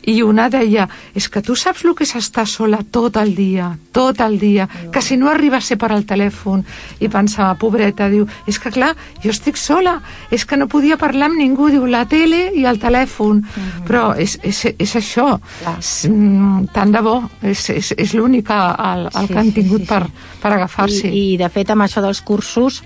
i 0.03 0.23
una 0.23 0.49
deia, 0.51 0.89
és 1.15 1.29
que 1.29 1.43
tu 1.43 1.55
saps 1.59 1.85
el 1.85 1.95
que 1.95 2.05
és 2.05 2.15
estar 2.19 2.47
sola 2.49 2.81
tot 2.91 3.17
el 3.21 3.35
dia, 3.37 3.71
tot 3.93 4.21
el 4.21 4.39
dia, 4.39 4.69
que 4.93 5.03
si 5.03 5.17
no 5.17 5.29
arriba 5.31 5.59
a 5.59 5.65
ser 5.65 5.79
per 5.79 5.93
al 5.93 6.05
telèfon, 6.09 6.65
i 7.01 7.09
pensava, 7.13 7.55
pobreta, 7.61 8.09
diu, 8.11 8.27
és 8.51 8.59
que 8.59 8.73
clar, 8.75 8.93
jo 9.23 9.31
estic 9.31 9.57
sola, 9.61 10.01
és 10.31 10.45
que 10.45 10.59
no 10.59 10.69
podia 10.69 10.99
parlar 10.99 11.31
amb 11.31 11.39
ningú, 11.39 11.71
diu, 11.71 11.87
la 11.87 12.05
tele 12.11 12.49
i 12.59 12.67
el 12.67 12.81
telèfon, 12.83 13.45
però 13.87 14.13
és, 14.19 14.39
és, 14.43 14.65
és 14.79 14.97
això, 14.99 15.37
és, 15.77 15.93
mm, 16.11 16.73
tant 16.75 16.93
de 16.93 17.03
bo, 17.05 17.19
és, 17.43 17.69
és, 17.71 17.93
és 17.97 18.15
l'únic 18.19 18.51
el, 18.51 19.09
el 19.13 19.27
Sí, 19.27 19.33
que 19.33 19.39
han 19.39 19.53
sí, 19.53 19.57
tingut 19.61 19.85
sí, 19.85 19.89
per, 19.89 20.03
per 20.43 20.53
agafar-s'hi. 20.57 21.09
I, 21.09 21.25
I, 21.35 21.37
de 21.41 21.49
fet, 21.53 21.71
amb 21.71 21.87
això 21.87 22.03
dels 22.05 22.23
cursos, 22.27 22.83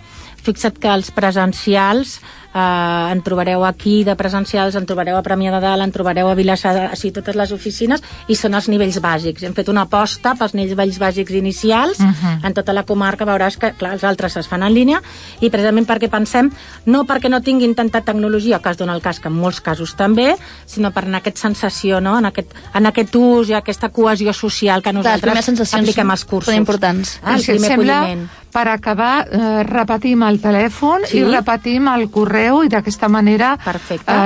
fixa't 0.47 0.79
que 0.79 0.91
els 0.93 1.11
presencials 1.15 2.21
eh, 2.57 3.13
en 3.13 3.21
trobareu 3.23 3.65
aquí 3.69 3.99
de 4.07 4.15
presencials, 4.17 4.75
en 4.81 4.87
trobareu 4.89 5.19
a 5.19 5.23
Premià 5.23 5.53
de 5.53 5.61
Dalt, 5.61 5.83
en 5.85 5.93
trobareu 5.93 6.31
a 6.31 6.35
Vilassar, 6.39 6.75
així 6.89 7.11
totes 7.13 7.37
les 7.37 7.53
oficines, 7.53 8.01
i 8.33 8.35
són 8.39 8.55
els 8.57 8.69
nivells 8.73 8.97
bàsics. 9.05 9.45
Hem 9.45 9.53
fet 9.57 9.69
una 9.69 9.83
aposta 9.85 10.33
pels 10.39 10.55
nivells 10.57 10.99
bàsics 11.03 11.37
inicials, 11.37 12.01
Mhm. 12.01 12.47
en 12.47 12.55
tota 12.55 12.73
la 12.73 12.85
comarca 12.89 13.27
veuràs 13.29 13.59
que, 13.59 13.73
clar, 13.75 13.93
els 13.95 14.05
altres 14.05 14.37
es 14.37 14.49
fan 14.49 14.63
en 14.63 14.73
línia, 14.73 15.03
i 15.41 15.51
precisament 15.51 15.87
perquè 15.87 16.09
pensem, 16.09 16.51
no 16.87 17.05
perquè 17.05 17.29
no 17.29 17.43
tinguin 17.43 17.75
tanta 17.75 18.01
tecnologia, 18.01 18.61
que 18.61 18.71
es 18.71 18.79
dona 18.79 18.95
el 18.95 19.03
cas 19.03 19.21
que 19.21 19.29
en 19.29 19.35
molts 19.35 19.61
casos 19.61 19.95
també, 19.97 20.35
sinó 20.65 20.91
per 20.93 21.05
en 21.05 21.15
aquesta 21.17 21.41
sensació, 21.49 22.01
no? 22.01 22.19
en, 22.19 22.25
aquest, 22.27 22.55
en 22.75 22.87
aquest 22.87 23.15
ús 23.17 23.49
i 23.51 23.55
aquesta 23.55 23.91
cohesió 23.91 24.33
social 24.33 24.81
que 24.83 24.91
Clar, 24.91 25.03
les 25.03 25.05
nosaltres 25.05 25.45
sensacions 25.45 25.83
apliquem 25.83 26.11
als 26.11 26.25
cursos. 26.25 26.53
són 26.55 26.57
importants. 26.63 27.19
Ah, 27.23 27.37
el 27.37 27.43
primer 27.43 27.69
sembla, 27.71 27.99
acolliment. 28.03 28.29
per 28.53 28.69
acabar, 28.69 29.27
eh, 29.31 29.63
repetim 29.65 30.23
el 30.23 30.41
telèfon 30.41 31.03
Sí. 31.05 31.19
i 31.19 31.25
repetim 31.25 31.89
el 31.89 32.07
correu 32.11 32.46
i 32.65 32.69
d'aquesta 32.69 33.09
manera, 33.09 33.57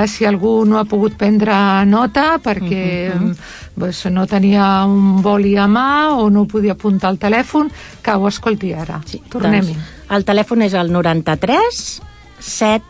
eh, 0.03 0.07
si 0.07 0.25
algú 0.25 0.65
no 0.65 0.77
ha 0.79 0.85
pogut 0.85 1.13
prendre 1.17 1.85
nota 1.85 2.37
perquè 2.43 3.13
Mhm. 3.15 3.35
pues, 3.77 4.05
no 4.11 4.25
tenia 4.27 4.85
un 4.85 5.21
boli 5.21 5.55
a 5.57 5.67
mà 5.67 6.09
o 6.17 6.29
no 6.29 6.45
podia 6.45 6.73
apuntar 6.73 7.11
el 7.11 7.19
telèfon, 7.19 7.69
que 8.01 8.11
ho 8.11 8.27
escolti 8.27 8.73
ara. 8.73 9.01
Sí, 9.05 9.21
Tornem-hi. 9.29 9.73
Doncs, 9.73 9.87
el 10.09 10.25
telèfon 10.25 10.61
és 10.63 10.73
el 10.73 10.91
93 10.91 12.01
7 12.39 12.83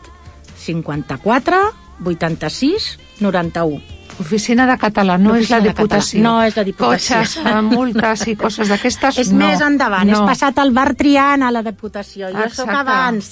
54 0.56 1.56
86 2.04 2.98
91. 3.20 3.91
Oficina 4.20 4.66
de 4.66 4.76
Català, 4.78 5.16
no 5.18 5.34
és 5.36 5.48
la 5.50 5.60
Diputació. 5.60 6.20
Català. 6.20 6.22
No 6.22 6.42
és 6.42 6.56
la 6.56 6.64
Diputació. 6.64 7.16
Cotxes, 7.16 7.36
eh, 7.44 7.62
multes 7.62 8.26
i 8.28 8.36
coses 8.36 8.68
d'aquestes, 8.68 9.18
És 9.18 9.30
no. 9.32 9.38
més 9.46 9.60
endavant, 9.60 10.06
no. 10.06 10.12
és 10.12 10.20
passat 10.20 10.58
el 10.58 10.70
bar 10.72 10.94
Triana 10.94 11.48
a 11.48 11.50
la 11.50 11.62
Diputació. 11.62 12.28
Jo 12.28 12.42
sóc 12.50 12.68
Exacte. 12.68 12.76
abans. 12.76 13.30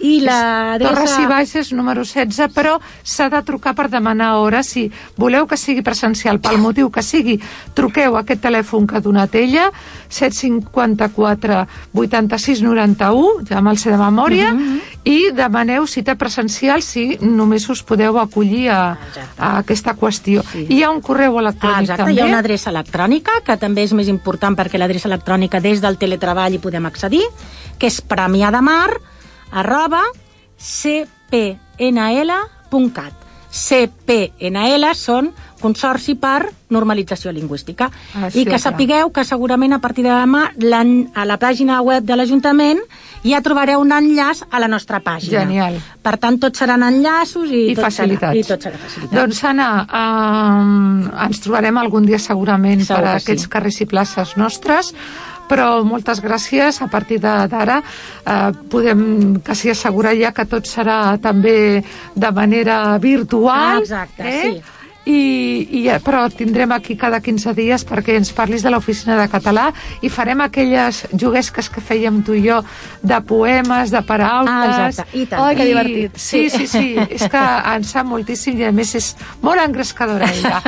I 0.00 0.20
la 0.20 0.76
Torres 0.80 1.18
i 1.18 1.26
Baixes, 1.26 1.72
número 1.72 2.02
16, 2.04 2.50
però 2.54 2.78
s'ha 3.02 3.28
de 3.28 3.42
trucar 3.42 3.74
per 3.74 3.88
demanar 3.90 4.34
hora. 4.36 4.62
Si 4.62 4.90
voleu 5.16 5.46
que 5.46 5.56
sigui 5.56 5.82
presencial, 5.82 6.40
pel 6.40 6.58
motiu 6.58 6.90
que 6.90 7.02
sigui, 7.02 7.40
truqueu 7.74 8.16
a 8.16 8.20
aquest 8.20 8.40
telèfon 8.42 8.86
que 8.86 8.96
ha 8.96 9.00
donat 9.00 9.34
ella, 9.34 9.70
754 10.08 11.66
86 11.94 12.62
91, 12.62 13.44
ja 13.48 13.60
me'l 13.60 13.78
sé 13.78 13.90
de 13.90 13.96
memòria, 13.98 14.52
Mhm. 14.52 14.80
i 15.04 15.30
demaneu 15.32 15.86
cita 15.86 16.14
presencial 16.16 16.82
si 16.82 17.16
només 17.20 17.68
us 17.70 17.82
podeu 17.82 18.18
acollir 18.18 18.68
a, 18.70 18.98
a 19.38 19.58
aquesta 19.58 19.94
qüestió. 20.08 20.42
I 20.56 20.66
hi 20.78 20.82
ha 20.82 20.90
un 20.90 21.00
correu 21.04 21.36
Ah, 21.38 21.42
electrònic 21.44 21.84
exacte, 21.86 22.02
també. 22.02 22.16
hi 22.16 22.20
ha 22.24 22.26
una 22.32 22.40
adreça 22.42 22.70
electrònica, 22.72 23.38
que 23.44 23.56
també 23.60 23.84
és 23.86 23.92
més 23.94 24.08
important 24.08 24.56
perquè 24.58 24.78
l'adreça 24.80 25.08
electrònica 25.08 25.60
des 25.60 25.80
del 25.84 25.98
teletreball 26.00 26.54
hi 26.56 26.58
podem 26.64 26.86
accedir, 26.88 27.22
que 27.78 27.86
és 27.86 28.00
premiadamar 28.00 28.90
arroba 29.52 30.02
cpnl.cat. 31.78 33.14
CPNL 33.50 34.90
són 34.94 35.32
Consorci 35.58 36.14
per 36.14 36.52
Normalització 36.70 37.32
Lingüística. 37.34 37.88
Ah, 38.14 38.28
I 38.30 38.44
que 38.46 38.58
sapigueu 38.62 39.10
que 39.10 39.24
segurament 39.26 39.74
a 39.74 39.80
partir 39.82 40.04
de 40.06 40.12
demà 40.12 40.44
a 40.52 41.24
la 41.26 41.38
pàgina 41.40 41.80
web 41.82 42.04
de 42.06 42.14
l'Ajuntament 42.14 42.78
ja 43.24 43.40
trobareu 43.42 43.82
un 43.82 43.90
enllaç 43.92 44.44
a 44.50 44.60
la 44.62 44.68
nostra 44.68 45.00
pàgina. 45.02 45.40
Genial. 45.40 45.80
Per 46.02 46.14
tant, 46.22 46.38
tots 46.38 46.62
seran 46.62 46.84
enllaços 46.86 47.50
i, 47.50 47.72
I 47.72 47.74
tot 47.74 47.88
facilitats. 47.88 48.36
Serà, 48.36 48.44
I 48.44 48.46
tot 48.46 48.68
serà 48.68 48.78
facilitat. 48.84 49.16
Doncs, 49.18 49.42
Anna, 49.50 49.70
eh, 49.88 51.24
ens 51.26 51.42
trobarem 51.42 51.82
algun 51.82 52.06
dia 52.06 52.20
segurament 52.22 52.84
Segur 52.84 53.00
per 53.00 53.08
a 53.08 53.16
que 53.16 53.18
sí. 53.18 53.26
aquests 53.26 53.50
carrers 53.50 53.80
i 53.82 53.88
places 53.90 54.36
nostres, 54.38 54.94
però 55.48 55.82
moltes 55.84 56.20
gràcies. 56.22 56.80
A 56.82 56.88
partir 56.88 57.18
de- 57.20 57.46
d'ara 57.48 57.80
eh, 57.82 58.52
podem 58.70 59.40
quasi 59.44 59.70
assegurar 59.70 60.14
ja 60.16 60.32
que 60.32 60.44
tot 60.46 60.64
serà 60.66 61.18
també 61.20 61.82
de 62.14 62.30
manera 62.32 62.98
virtual. 62.98 63.76
Ah, 63.76 63.78
exacte, 63.80 64.22
eh? 64.22 64.42
sí. 64.42 64.62
I, 65.08 65.20
i, 65.80 65.82
eh, 65.88 65.98
però 66.04 66.26
tindrem 66.28 66.72
aquí 66.76 66.96
cada 67.00 67.22
15 67.24 67.54
dies 67.56 67.84
perquè 67.88 68.18
ens 68.18 68.30
parlis 68.36 68.62
de 68.66 68.72
l'oficina 68.74 69.16
de 69.16 69.24
català 69.32 69.70
i 70.04 70.10
farem 70.12 70.42
aquelles 70.44 71.06
juguesques 71.16 71.70
que 71.72 71.80
fèiem 71.80 72.20
tu 72.26 72.36
i 72.36 72.42
jo 72.44 72.58
de 73.00 73.20
poemes, 73.24 73.90
de 73.94 74.02
paraules 74.04 74.52
Ah, 74.52 74.88
exacte. 74.88 75.18
I 75.18 75.24
tant. 75.26 75.42
Ai, 75.46 75.56
que 75.56 75.64
divertit. 75.64 76.18
Sí, 76.20 76.48
sí, 76.52 76.66
sí, 76.68 76.96
és 77.08 77.24
que 77.30 77.44
en 77.74 77.84
sap 77.88 78.06
moltíssim 78.08 78.58
i 78.60 78.68
a 78.68 78.72
més 78.72 78.94
és 78.98 79.14
molt 79.42 79.62
engrescadora 79.64 80.28
ella. 80.28 80.60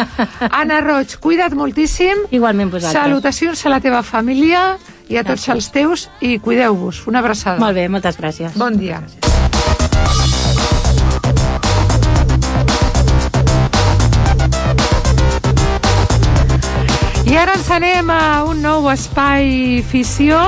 Anna 0.51 0.80
Roig, 0.84 1.18
cuida't 1.20 1.55
moltíssim. 1.59 2.26
Igualment 2.30 2.72
vosaltres. 2.72 2.97
Salutacions 3.03 3.66
a 3.66 3.74
la 3.76 3.80
teva 3.84 4.03
família 4.03 4.78
i 5.11 5.18
a 5.20 5.24
tots 5.26 5.49
els 5.53 5.68
teus 5.74 6.09
i 6.20 6.38
cuideu-vos. 6.38 7.05
Una 7.11 7.20
abraçada. 7.20 7.59
Molt 7.61 7.76
bé, 7.76 7.88
moltes 7.93 8.16
gràcies. 8.20 8.57
Bon 8.57 8.78
dia. 8.78 9.03
I 17.31 17.37
ara 17.39 17.53
ens 17.55 17.68
anem 17.70 18.09
a 18.11 18.43
un 18.43 18.59
nou 18.59 18.89
espai 18.91 19.85
fissió 19.87 20.39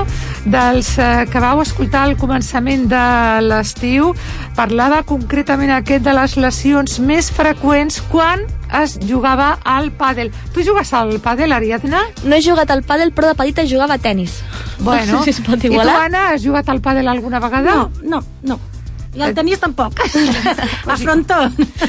dels 0.51 0.89
eh, 0.99 1.28
que 1.30 1.39
vau 1.39 1.61
escoltar 1.62 2.01
al 2.09 2.16
començament 2.18 2.89
de 2.91 3.03
l'estiu. 3.47 4.09
Parlava 4.57 5.05
concretament 5.07 5.70
aquest 5.76 6.03
de 6.03 6.16
les 6.16 6.35
lesions 6.43 6.99
més 7.07 7.28
freqüents 7.30 8.01
quan 8.11 8.43
es 8.80 8.97
jugava 9.07 9.53
al 9.62 9.93
pàdel. 9.95 10.33
Tu 10.57 10.66
jugues 10.66 10.91
al 10.99 11.14
pàdel, 11.22 11.55
Ariadna? 11.55 12.03
No 12.26 12.35
he 12.35 12.43
jugat 12.43 12.74
al 12.74 12.83
pàdel, 12.83 13.14
però 13.14 13.30
de 13.30 13.39
petita 13.39 13.62
jugava 13.62 14.01
a 14.01 14.03
tennis. 14.03 14.41
Bueno, 14.80 15.20
no 15.20 15.22
sé 15.26 15.30
si 15.30 15.39
es 15.39 15.47
pot 15.47 15.62
I 15.62 15.68
tu, 15.68 15.74
igualar. 15.76 16.09
Anna, 16.09 16.28
has 16.33 16.43
jugat 16.43 16.66
al 16.66 16.83
pàdel 16.83 17.07
alguna 17.14 17.39
vegada? 17.39 17.78
No, 17.78 17.91
no, 18.03 18.24
no. 18.43 18.59
I 19.12 19.22
el 19.26 19.34
tenis 19.36 19.60
tampoc. 19.60 19.98
A 20.92 20.96
frontó. 20.96 21.36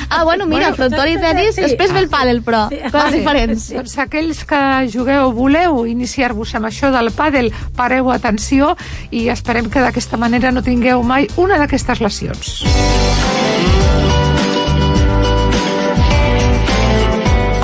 Ah, 0.10 0.24
bueno, 0.24 0.46
mira, 0.46 0.74
frontó 0.76 1.06
i 1.08 1.16
tenis, 1.22 1.56
després 1.56 1.94
ve 1.96 2.04
el 2.04 2.10
pàdel, 2.12 2.42
però 2.44 2.66
coses 2.70 2.92
Vale. 2.94 3.20
diferents. 3.22 3.70
Doncs 3.78 3.96
aquells 4.04 4.44
que 4.50 4.62
jugueu, 4.92 5.32
voleu 5.36 5.84
iniciar-vos 5.88 6.54
amb 6.60 6.68
això 6.72 6.92
del 6.94 7.14
pàdel, 7.16 7.52
pareu 7.78 8.12
atenció 8.12 8.74
i 9.12 9.30
esperem 9.34 9.72
que 9.72 9.84
d'aquesta 9.84 10.20
manera 10.20 10.52
no 10.52 10.66
tingueu 10.66 11.04
mai 11.04 11.30
una 11.38 11.62
d'aquestes 11.64 12.04
lesions. 12.04 12.60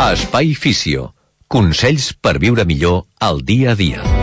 Espai 0.10 0.56
Fisio. 0.56 1.12
Consells 1.50 2.14
per 2.14 2.38
viure 2.40 2.64
millor 2.66 3.04
el 3.26 3.44
dia 3.44 3.74
a 3.74 3.76
dia. 3.76 4.19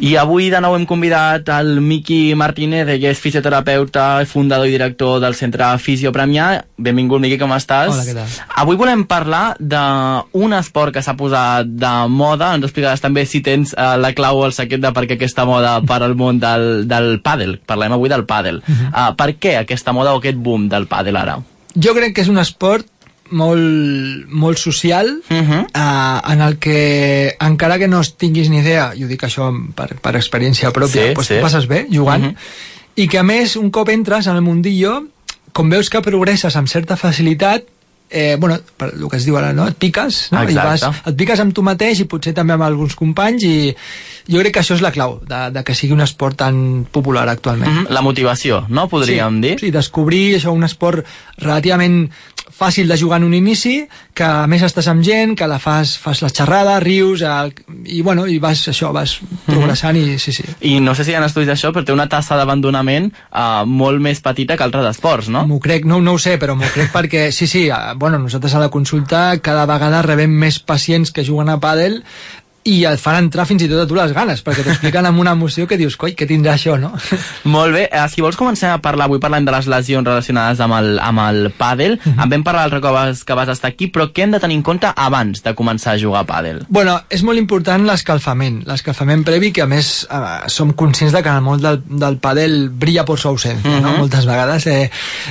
I 0.00 0.14
avui 0.16 0.46
de 0.48 0.56
nou 0.64 0.72
hem 0.72 0.86
convidat 0.88 1.50
el 1.52 1.74
Miqui 1.84 2.32
Martínez, 2.32 2.88
ell 2.88 3.02
és 3.10 3.18
fisioterapeuta, 3.20 4.22
fundador 4.24 4.64
i 4.64 4.72
director 4.72 5.18
del 5.20 5.34
Centre 5.36 5.66
Fisio 5.76 6.08
Premià. 6.08 6.46
Benvingut, 6.80 7.20
Miqui, 7.20 7.36
com 7.36 7.52
estàs? 7.52 7.92
Hola, 7.92 8.06
què 8.06 8.14
tal? 8.16 8.38
Avui 8.62 8.78
volem 8.80 9.02
parlar 9.04 9.58
d'un 9.60 10.56
esport 10.56 10.96
que 10.96 11.02
s'ha 11.04 11.12
posat 11.20 11.68
de 11.68 11.90
moda. 12.08 12.54
Ens 12.56 12.64
explicaràs 12.64 13.04
també 13.04 13.26
si 13.28 13.42
tens 13.44 13.74
eh, 13.76 13.90
la 14.00 14.14
clau 14.16 14.40
o 14.40 14.46
el 14.48 14.56
secret 14.56 14.80
de 14.80 14.92
per 14.96 15.04
què 15.04 15.18
aquesta 15.18 15.44
moda 15.44 15.74
per 15.84 16.00
al 16.06 16.16
món 16.16 16.40
del, 16.40 16.86
del 16.88 17.18
pàdel. 17.20 17.58
Parlem 17.68 17.98
avui 17.98 18.08
del 18.08 18.24
pàdel. 18.24 18.62
Uh. 18.64 18.80
-huh. 18.80 19.12
per 19.20 19.34
què 19.36 19.58
aquesta 19.60 19.92
moda 19.92 20.14
o 20.14 20.22
aquest 20.24 20.40
boom 20.40 20.68
del 20.68 20.88
pàdel 20.88 21.16
ara? 21.16 21.36
Jo 21.76 21.92
crec 21.92 22.14
que 22.14 22.22
és 22.22 22.28
un 22.28 22.38
esport 22.38 22.86
molt, 23.30 24.26
molt 24.28 24.58
social 24.58 25.08
Uh 25.30 25.36
-huh. 25.36 25.66
eh, 25.74 26.32
en 26.32 26.40
el 26.40 26.58
que 26.58 27.36
encara 27.40 27.78
que 27.78 27.88
no 27.88 28.00
tinguis 28.16 28.48
ni 28.50 28.58
idea 28.58 28.92
i 28.94 29.04
ho 29.04 29.08
dic 29.08 29.22
això 29.22 29.50
per, 29.74 29.96
per 30.00 30.14
experiència 30.16 30.70
pròpia 30.72 31.08
Sí, 31.08 31.14
doncs 31.14 31.26
sí. 31.26 31.38
passes 31.40 31.66
bé 31.66 31.86
jugant 31.90 32.24
Uh 32.24 32.30
-huh. 32.30 32.36
i 32.96 33.08
que 33.08 33.18
a 33.18 33.22
més 33.22 33.56
un 33.56 33.70
cop 33.70 33.88
entres 33.88 34.26
en 34.26 34.36
el 34.36 34.42
mundillo 34.42 35.06
com 35.52 35.68
veus 35.70 35.88
que 35.90 36.00
progresses 36.00 36.56
amb 36.56 36.68
certa 36.68 36.96
facilitat 36.96 37.62
eh, 38.10 38.36
bueno, 38.38 38.58
per 38.76 38.90
el 38.94 39.08
que 39.08 39.16
es 39.16 39.24
diu 39.24 39.38
ara, 39.38 39.52
no? 39.56 39.68
et 39.70 39.78
piques, 39.78 40.20
no? 40.34 40.42
I 40.42 40.50
Exacte. 40.50 40.86
vas, 40.90 41.02
et 41.06 41.16
piques 41.16 41.40
amb 41.40 41.54
tu 41.54 41.62
mateix 41.66 42.02
i 42.02 42.08
potser 42.10 42.34
també 42.36 42.56
amb 42.56 42.66
alguns 42.66 42.96
companys 42.98 43.46
i 43.46 43.54
jo 44.30 44.42
crec 44.42 44.56
que 44.56 44.64
això 44.64 44.76
és 44.76 44.82
la 44.84 44.92
clau 44.94 45.20
de, 45.26 45.40
de 45.54 45.62
que 45.66 45.76
sigui 45.78 45.94
un 45.94 46.04
esport 46.04 46.36
tan 46.42 46.84
popular 46.90 47.28
actualment. 47.28 47.70
Uh 47.70 47.82
-huh. 47.84 47.94
La 47.94 48.02
motivació, 48.02 48.66
no? 48.68 48.88
Podríem 48.88 49.36
sí, 49.36 49.48
dir. 49.48 49.60
Sí, 49.60 49.70
descobrir 49.70 50.36
això, 50.36 50.50
un 50.50 50.64
esport 50.64 51.06
relativament 51.38 52.10
fàcil 52.60 52.88
de 52.88 52.98
jugar 52.98 53.20
en 53.20 53.24
un 53.24 53.34
inici, 53.34 53.86
que 54.14 54.26
a 54.26 54.46
més 54.50 54.62
estàs 54.66 54.88
amb 54.90 55.04
gent, 55.04 55.32
que 55.38 55.48
la 55.48 55.58
fas, 55.62 55.94
fas 55.98 56.20
la 56.20 56.28
xerrada, 56.28 56.76
rius, 56.82 57.22
el, 57.24 57.54
i 57.88 58.02
bueno, 58.04 58.26
i 58.28 58.36
vas, 58.42 58.66
això, 58.68 58.90
vas, 58.92 59.16
progressant 59.46 59.96
i 59.96 60.18
sí, 60.20 60.34
sí. 60.36 60.44
I 60.68 60.76
no 60.84 60.94
sé 60.94 61.06
si 61.06 61.14
hi 61.14 61.16
ha 61.16 61.24
estudis 61.24 61.48
d'això, 61.48 61.72
però 61.72 61.86
té 61.86 61.94
una 61.96 62.08
tassa 62.12 62.36
d'abandonament 62.36 63.08
uh, 63.30 63.64
molt 63.64 64.02
més 64.04 64.20
petita 64.20 64.58
que 64.58 64.66
altres 64.66 64.90
esports, 64.92 65.30
no? 65.32 65.46
M'ho 65.48 65.60
crec, 65.62 65.88
no, 65.88 66.02
no 66.04 66.18
ho 66.18 66.20
sé, 66.20 66.36
però 66.42 66.56
m'ho 66.58 66.68
crec 66.74 66.92
perquè, 66.96 67.30
sí, 67.32 67.48
sí, 67.50 67.66
eh, 67.70 67.94
bueno, 68.00 68.18
nosaltres 68.18 68.54
a 68.54 68.58
la 68.58 68.70
consulta 68.72 69.36
cada 69.44 69.66
vegada 69.68 70.00
rebem 70.00 70.32
més 70.32 70.56
pacients 70.56 71.10
que 71.12 71.20
juguen 71.26 71.50
a 71.52 71.58
pàdel 71.60 71.98
i 72.68 72.84
et 72.84 73.00
fan 73.00 73.16
entrar 73.24 73.46
fins 73.48 73.62
i 73.64 73.68
tot 73.70 73.80
a 73.80 73.86
tu 73.88 73.96
les 73.96 74.12
ganes, 74.12 74.42
perquè 74.44 74.62
t'expliquen 74.66 75.06
amb 75.08 75.20
una 75.22 75.32
emoció 75.32 75.64
que 75.66 75.78
dius, 75.80 75.96
coi, 75.96 76.12
què 76.12 76.26
tindrà 76.28 76.58
això, 76.58 76.76
no? 76.80 76.92
Molt 77.54 77.72
bé, 77.72 77.86
eh, 77.88 78.04
si 78.12 78.20
vols 78.20 78.36
comencem 78.36 78.74
a 78.74 78.80
parlar, 78.84 79.06
avui 79.08 79.20
parlem 79.22 79.46
de 79.48 79.54
les 79.54 79.68
lesions 79.70 80.04
relacionades 80.06 80.60
amb 80.60 80.76
el, 80.76 80.98
amb 81.00 81.24
el 81.24 81.50
pàdel, 81.56 81.96
uh 81.96 82.04
-huh. 82.04 82.22
en 82.22 82.30
vam 82.30 82.44
parlar 82.44 82.66
l'altre 82.68 82.80
cop 82.80 82.90
que 82.90 82.92
vas, 82.92 83.24
que 83.24 83.34
vas 83.34 83.48
estar 83.48 83.70
aquí, 83.70 83.88
però 83.88 84.10
què 84.12 84.22
hem 84.22 84.32
de 84.32 84.40
tenir 84.40 84.56
en 84.56 84.62
compte 84.62 84.92
abans 84.94 85.42
de 85.42 85.54
començar 85.54 85.94
a 85.94 85.98
jugar 85.98 86.20
a 86.20 86.26
pàdel? 86.26 86.66
Bueno, 86.68 87.00
és 87.08 87.22
molt 87.22 87.38
important 87.38 87.86
l'escalfament, 87.86 88.62
l'escalfament 88.66 89.24
previ, 89.24 89.52
que 89.52 89.62
a 89.62 89.66
més 89.66 90.06
eh, 90.10 90.48
som 90.48 90.72
conscients 90.72 91.12
de 91.12 91.22
que 91.22 91.28
en 91.28 91.36
el 91.36 91.42
món 91.42 91.60
del, 91.60 91.82
del 91.86 92.18
pàdel 92.18 92.68
brilla 92.68 93.04
per 93.04 93.18
su 93.18 93.28
ausència, 93.28 93.70
uh 93.70 93.76
-huh. 93.76 93.82
no? 93.82 93.96
Moltes 93.98 94.26
vegades 94.26 94.66
eh, 94.66 94.90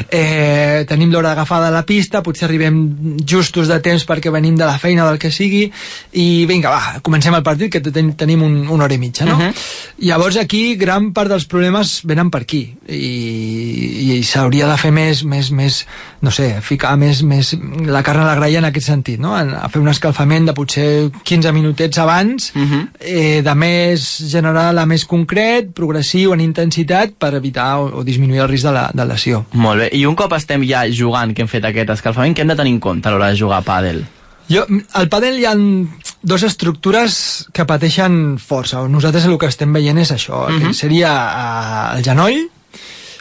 eh, 0.10 0.86
tenim 0.88 1.12
l'hora 1.12 1.30
d'agafar 1.30 1.64
de 1.64 1.72
la 1.72 1.84
pista, 1.84 2.24
potser 2.24 2.46
arribem 2.46 3.18
justos 3.26 3.68
de 3.68 3.80
temps 3.80 4.06
perquè 4.08 4.32
venim 4.32 4.56
de 4.56 4.66
la 4.66 4.80
feina 4.80 5.06
del 5.06 5.20
que 5.20 5.32
sigui, 5.32 5.72
i 6.14 6.46
vinga, 6.46 6.70
va, 6.70 7.00
comencem 7.02 7.19
el 7.28 7.44
partit, 7.44 7.72
que 7.72 7.82
ten 7.82 8.14
tenim 8.18 8.44
un, 8.44 8.56
una 8.68 8.86
hora 8.86 8.96
i 8.96 8.98
mitja, 8.98 9.26
no? 9.26 9.36
Uh 9.36 9.42
-huh. 9.42 9.54
Llavors 10.00 10.38
aquí 10.38 10.76
gran 10.76 11.12
part 11.14 11.30
dels 11.30 11.46
problemes 11.46 12.02
venen 12.04 12.30
per 12.30 12.42
aquí 12.42 12.76
i, 12.88 14.16
i 14.18 14.24
s'hauria 14.24 14.68
de 14.68 14.78
fer 14.78 14.92
més, 14.92 15.24
més, 15.24 15.52
més, 15.52 15.86
no 16.22 16.32
sé, 16.32 16.62
ficar 16.62 16.96
més, 16.98 17.22
més 17.24 17.56
la 17.86 18.04
carn 18.04 18.22
a 18.22 18.26
la 18.26 18.36
graella 18.36 18.60
en 18.60 18.66
aquest 18.66 18.88
sentit, 18.88 19.20
no? 19.20 19.36
A 19.36 19.70
fer 19.70 19.82
un 19.82 19.88
escalfament 19.88 20.46
de 20.46 20.54
potser 20.54 21.12
15 21.24 21.52
minutets 21.52 21.98
abans, 21.98 22.52
uh 22.56 22.62
-huh. 22.62 22.88
eh, 23.00 23.42
de 23.42 23.56
més 23.56 24.24
general 24.32 24.78
a 24.78 24.86
més 24.86 25.06
concret, 25.06 25.74
progressiu 25.74 26.34
en 26.34 26.42
intensitat, 26.42 27.12
per 27.18 27.34
evitar 27.34 27.80
o, 27.80 28.00
o 28.00 28.04
disminuir 28.04 28.42
el 28.42 28.48
risc 28.48 28.66
de, 28.66 28.72
la, 28.72 28.92
de 28.94 29.06
lesió. 29.06 29.46
Molt 29.52 29.80
bé, 29.80 29.90
i 29.94 30.06
un 30.06 30.16
cop 30.16 30.34
estem 30.34 30.64
ja 30.64 30.86
jugant, 30.92 31.34
que 31.34 31.42
hem 31.42 31.48
fet 31.48 31.66
aquest 31.66 31.90
escalfament, 31.90 32.36
què 32.36 32.42
hem 32.42 32.48
de 32.48 32.56
tenir 32.56 32.74
en 32.74 32.80
compte 32.80 33.08
a 33.08 33.12
l'hora 33.12 33.30
de 33.30 33.38
jugar 33.38 33.58
a 33.58 33.66
pàdel? 33.66 34.06
Jo, 34.50 34.66
al 34.98 35.10
pàdel 35.10 35.38
hi 35.38 35.46
ha 35.46 35.54
dues 36.22 36.44
estructures 36.44 37.48
que 37.54 37.66
pateixen 37.66 38.38
força. 38.42 38.82
Nosaltres 38.92 39.26
el 39.26 39.38
que 39.40 39.48
estem 39.48 39.72
veient 39.74 39.98
és 39.98 40.12
això, 40.12 40.48
que 40.48 40.66
Mhm. 40.70 40.74
seria 40.74 41.12
uh, 41.14 41.98
el 41.98 42.04
genoll, 42.04 42.50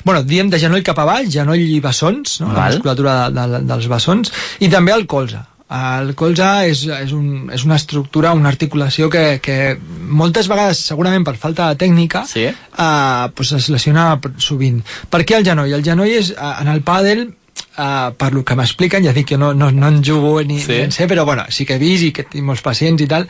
bueno, 0.04 0.22
diem 0.24 0.48
de 0.50 0.58
genoll 0.58 0.82
cap 0.82 0.98
avall, 0.98 1.30
genoll 1.30 1.60
i 1.60 1.80
bessons, 1.80 2.40
no? 2.40 2.52
la 2.52 2.68
musculatura 2.72 3.30
de, 3.30 3.46
de, 3.54 3.60
dels 3.68 3.88
bessons, 3.88 4.32
i 4.60 4.68
també 4.68 4.92
el 4.92 5.06
colze. 5.06 5.38
El 5.68 6.14
colze 6.16 6.46
és, 6.70 6.86
és, 6.88 7.10
un, 7.12 7.50
és 7.52 7.62
una 7.66 7.76
estructura, 7.76 8.32
una 8.32 8.48
articulació 8.48 9.10
que, 9.12 9.38
que 9.44 9.76
moltes 10.08 10.48
vegades, 10.48 10.78
segurament 10.78 11.26
per 11.26 11.36
falta 11.36 11.68
de 11.68 11.76
tècnica, 11.76 12.24
sí. 12.26 12.46
uh, 12.48 13.28
pues 13.36 13.52
es 13.52 13.68
lesiona 13.68 14.18
sovint. 14.38 14.80
Per 15.10 15.26
què 15.28 15.36
el 15.36 15.44
genoll? 15.44 15.70
El 15.76 15.84
genoll 15.84 16.08
és, 16.08 16.30
uh, 16.32 16.54
en 16.62 16.68
el 16.72 16.80
pàdel, 16.82 17.34
Uh, 17.78 18.10
per 18.18 18.32
lo 18.34 18.40
que 18.42 18.56
m'expliquen, 18.58 19.04
ja 19.06 19.12
dic 19.14 19.28
que 19.28 19.36
no, 19.38 19.52
no, 19.54 19.68
no 19.70 19.86
en 19.86 20.00
jugo 20.02 20.40
ni, 20.42 20.56
Sí. 20.58 20.72
ni 20.72 20.78
en 20.88 20.90
sé, 20.90 21.06
però 21.06 21.24
bueno, 21.24 21.44
sí 21.48 21.64
que 21.64 21.76
he 21.76 21.78
vist 21.78 22.02
i 22.02 22.10
que 22.10 22.24
tinc 22.26 22.42
molts 22.42 22.60
pacients 22.60 23.00
i 23.04 23.06
tal 23.06 23.28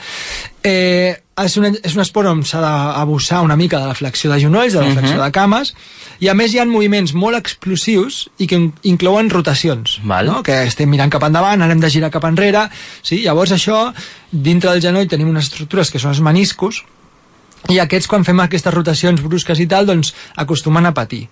eh, 0.64 1.18
és, 1.36 1.57
un, 1.61 1.66
és 1.76 1.94
un 1.94 2.01
esport 2.01 2.30
on 2.30 2.40
s'ha 2.49 2.62
d'abusar 2.62 3.42
una 3.44 3.57
mica 3.61 3.78
de 3.78 3.86
la 3.90 3.94
flexió 3.94 4.30
de 4.32 4.40
genolls, 4.40 4.72
de 4.72 4.80
la 4.80 4.88
flexió 4.94 5.18
Mhm. 5.18 5.24
de 5.26 5.32
cames, 5.32 5.74
i 6.20 6.28
a 6.28 6.34
més 6.34 6.55
hi 6.55 6.59
ha 6.61 6.64
moviments 6.64 7.12
molt 7.12 7.36
explosius 7.36 8.30
i 8.38 8.46
que 8.46 8.57
in- 8.57 8.72
inclouen 8.84 9.28
rotacions, 9.28 10.01
Val. 10.03 10.24
no? 10.26 10.42
que 10.42 10.62
estem 10.64 10.88
mirant 10.88 11.12
cap 11.12 11.22
endavant, 11.28 11.61
ara 11.61 11.70
hem 11.72 11.80
de 11.84 11.90
girar 11.90 12.11
cap 12.11 12.24
enrere, 12.24 12.70
sí? 13.03 13.20
llavors 13.22 13.53
això, 13.53 13.92
dintre 14.32 14.70
del 14.72 14.80
genoll 14.80 15.07
tenim 15.09 15.28
unes 15.28 15.44
estructures 15.53 15.90
que 15.90 15.99
són 15.99 16.11
els 16.16 16.20
meniscos, 16.24 16.84
i 17.68 17.80
aquests 17.80 18.07
quan 18.09 18.24
fem 18.24 18.40
aquestes 18.40 18.72
rotacions 18.72 19.20
brusques 19.20 19.61
i 19.61 19.66
tal, 19.66 19.84
doncs 19.84 20.14
acostumen 20.36 20.86
a 20.86 20.94
patir. 20.94 21.28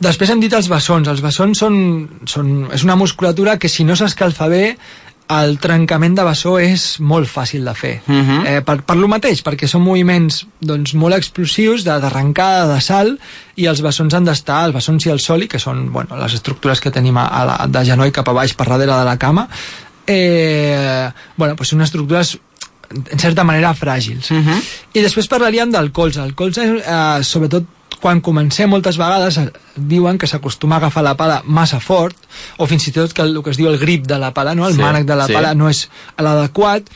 Després 0.00 0.30
hem 0.30 0.40
dit 0.40 0.52
els 0.52 0.68
bessons. 0.68 1.08
Els 1.08 1.22
bessons 1.24 1.58
són, 1.58 1.76
són, 2.28 2.68
és 2.72 2.82
una 2.84 2.96
musculatura 2.96 3.56
que 3.58 3.68
si 3.68 3.84
no 3.84 3.96
s'escalfa 3.96 4.48
bé 4.48 4.76
el 5.32 5.56
trencament 5.58 6.14
de 6.14 6.22
bessó 6.22 6.52
és 6.62 7.00
molt 7.00 7.26
fàcil 7.26 7.64
de 7.66 7.72
fer. 7.74 8.00
Uh 8.06 8.12
Mhm. 8.12 8.28
-huh. 8.30 8.46
eh, 8.46 8.60
per, 8.62 8.82
per 8.82 8.96
lo 8.96 9.08
mateix, 9.08 9.42
perquè 9.42 9.66
són 9.66 9.82
moviments 9.82 10.46
doncs, 10.60 10.94
molt 10.94 11.14
explosius, 11.16 11.82
de- 11.82 11.98
d'arrencada, 12.00 12.66
de, 12.68 12.74
de 12.74 12.80
salt, 12.80 13.20
i 13.56 13.66
els 13.66 13.80
bessons 13.82 14.14
han 14.14 14.24
d'estar, 14.24 14.66
els 14.66 14.74
bessons 14.74 15.04
i 15.06 15.10
el 15.10 15.18
soli, 15.18 15.48
que 15.48 15.58
són 15.58 15.90
bueno, 15.92 16.16
les 16.16 16.34
estructures 16.34 16.80
que 16.80 16.90
tenim 16.92 17.16
a, 17.16 17.26
a 17.26 17.44
la, 17.44 17.66
de 17.66 17.84
genoll 17.84 18.12
cap 18.12 18.28
a 18.28 18.32
baix 18.32 18.52
per 18.54 18.68
darrere 18.68 18.92
de 18.98 19.04
la 19.04 19.16
cama, 19.18 19.48
eh, 20.06 21.10
bueno, 21.36 21.54
doncs 21.56 21.68
són 21.70 21.80
estructures 21.82 22.38
en 23.10 23.18
certa 23.18 23.42
manera 23.44 23.74
fràgils. 23.74 24.30
Uh 24.30 24.36
-huh. 24.46 24.62
I 24.94 25.00
després 25.02 25.26
parlaríem 25.26 25.70
del 25.72 25.90
colze. 25.90 26.22
El 26.22 26.34
colze, 26.34 26.62
eh, 26.62 27.22
sobretot 27.24 27.64
quan 28.00 28.20
comencem 28.20 28.68
moltes 28.70 28.96
vegades 29.00 29.38
eh, 29.38 29.50
diuen 29.76 30.18
que 30.18 30.26
s'acostuma 30.26 30.76
a 30.76 30.78
agafar 30.78 31.02
la 31.04 31.16
pala 31.16 31.42
massa 31.44 31.80
fort 31.80 32.16
o 32.58 32.66
fins 32.66 32.86
i 32.88 32.92
tot 32.92 33.12
que 33.12 33.22
el, 33.22 33.36
el 33.36 33.42
que 33.42 33.50
es 33.50 33.56
diu 33.56 33.68
el 33.68 33.78
grip 33.78 34.06
de 34.06 34.18
la 34.18 34.32
pala, 34.34 34.54
no? 34.54 34.66
el 34.68 34.74
Sí, 34.74 34.80
mànec 34.82 35.06
de 35.06 35.16
la 35.16 35.26
sí. 35.26 35.32
pala 35.32 35.54
no 35.54 35.68
és 35.68 35.88
l'adequat 36.18 36.88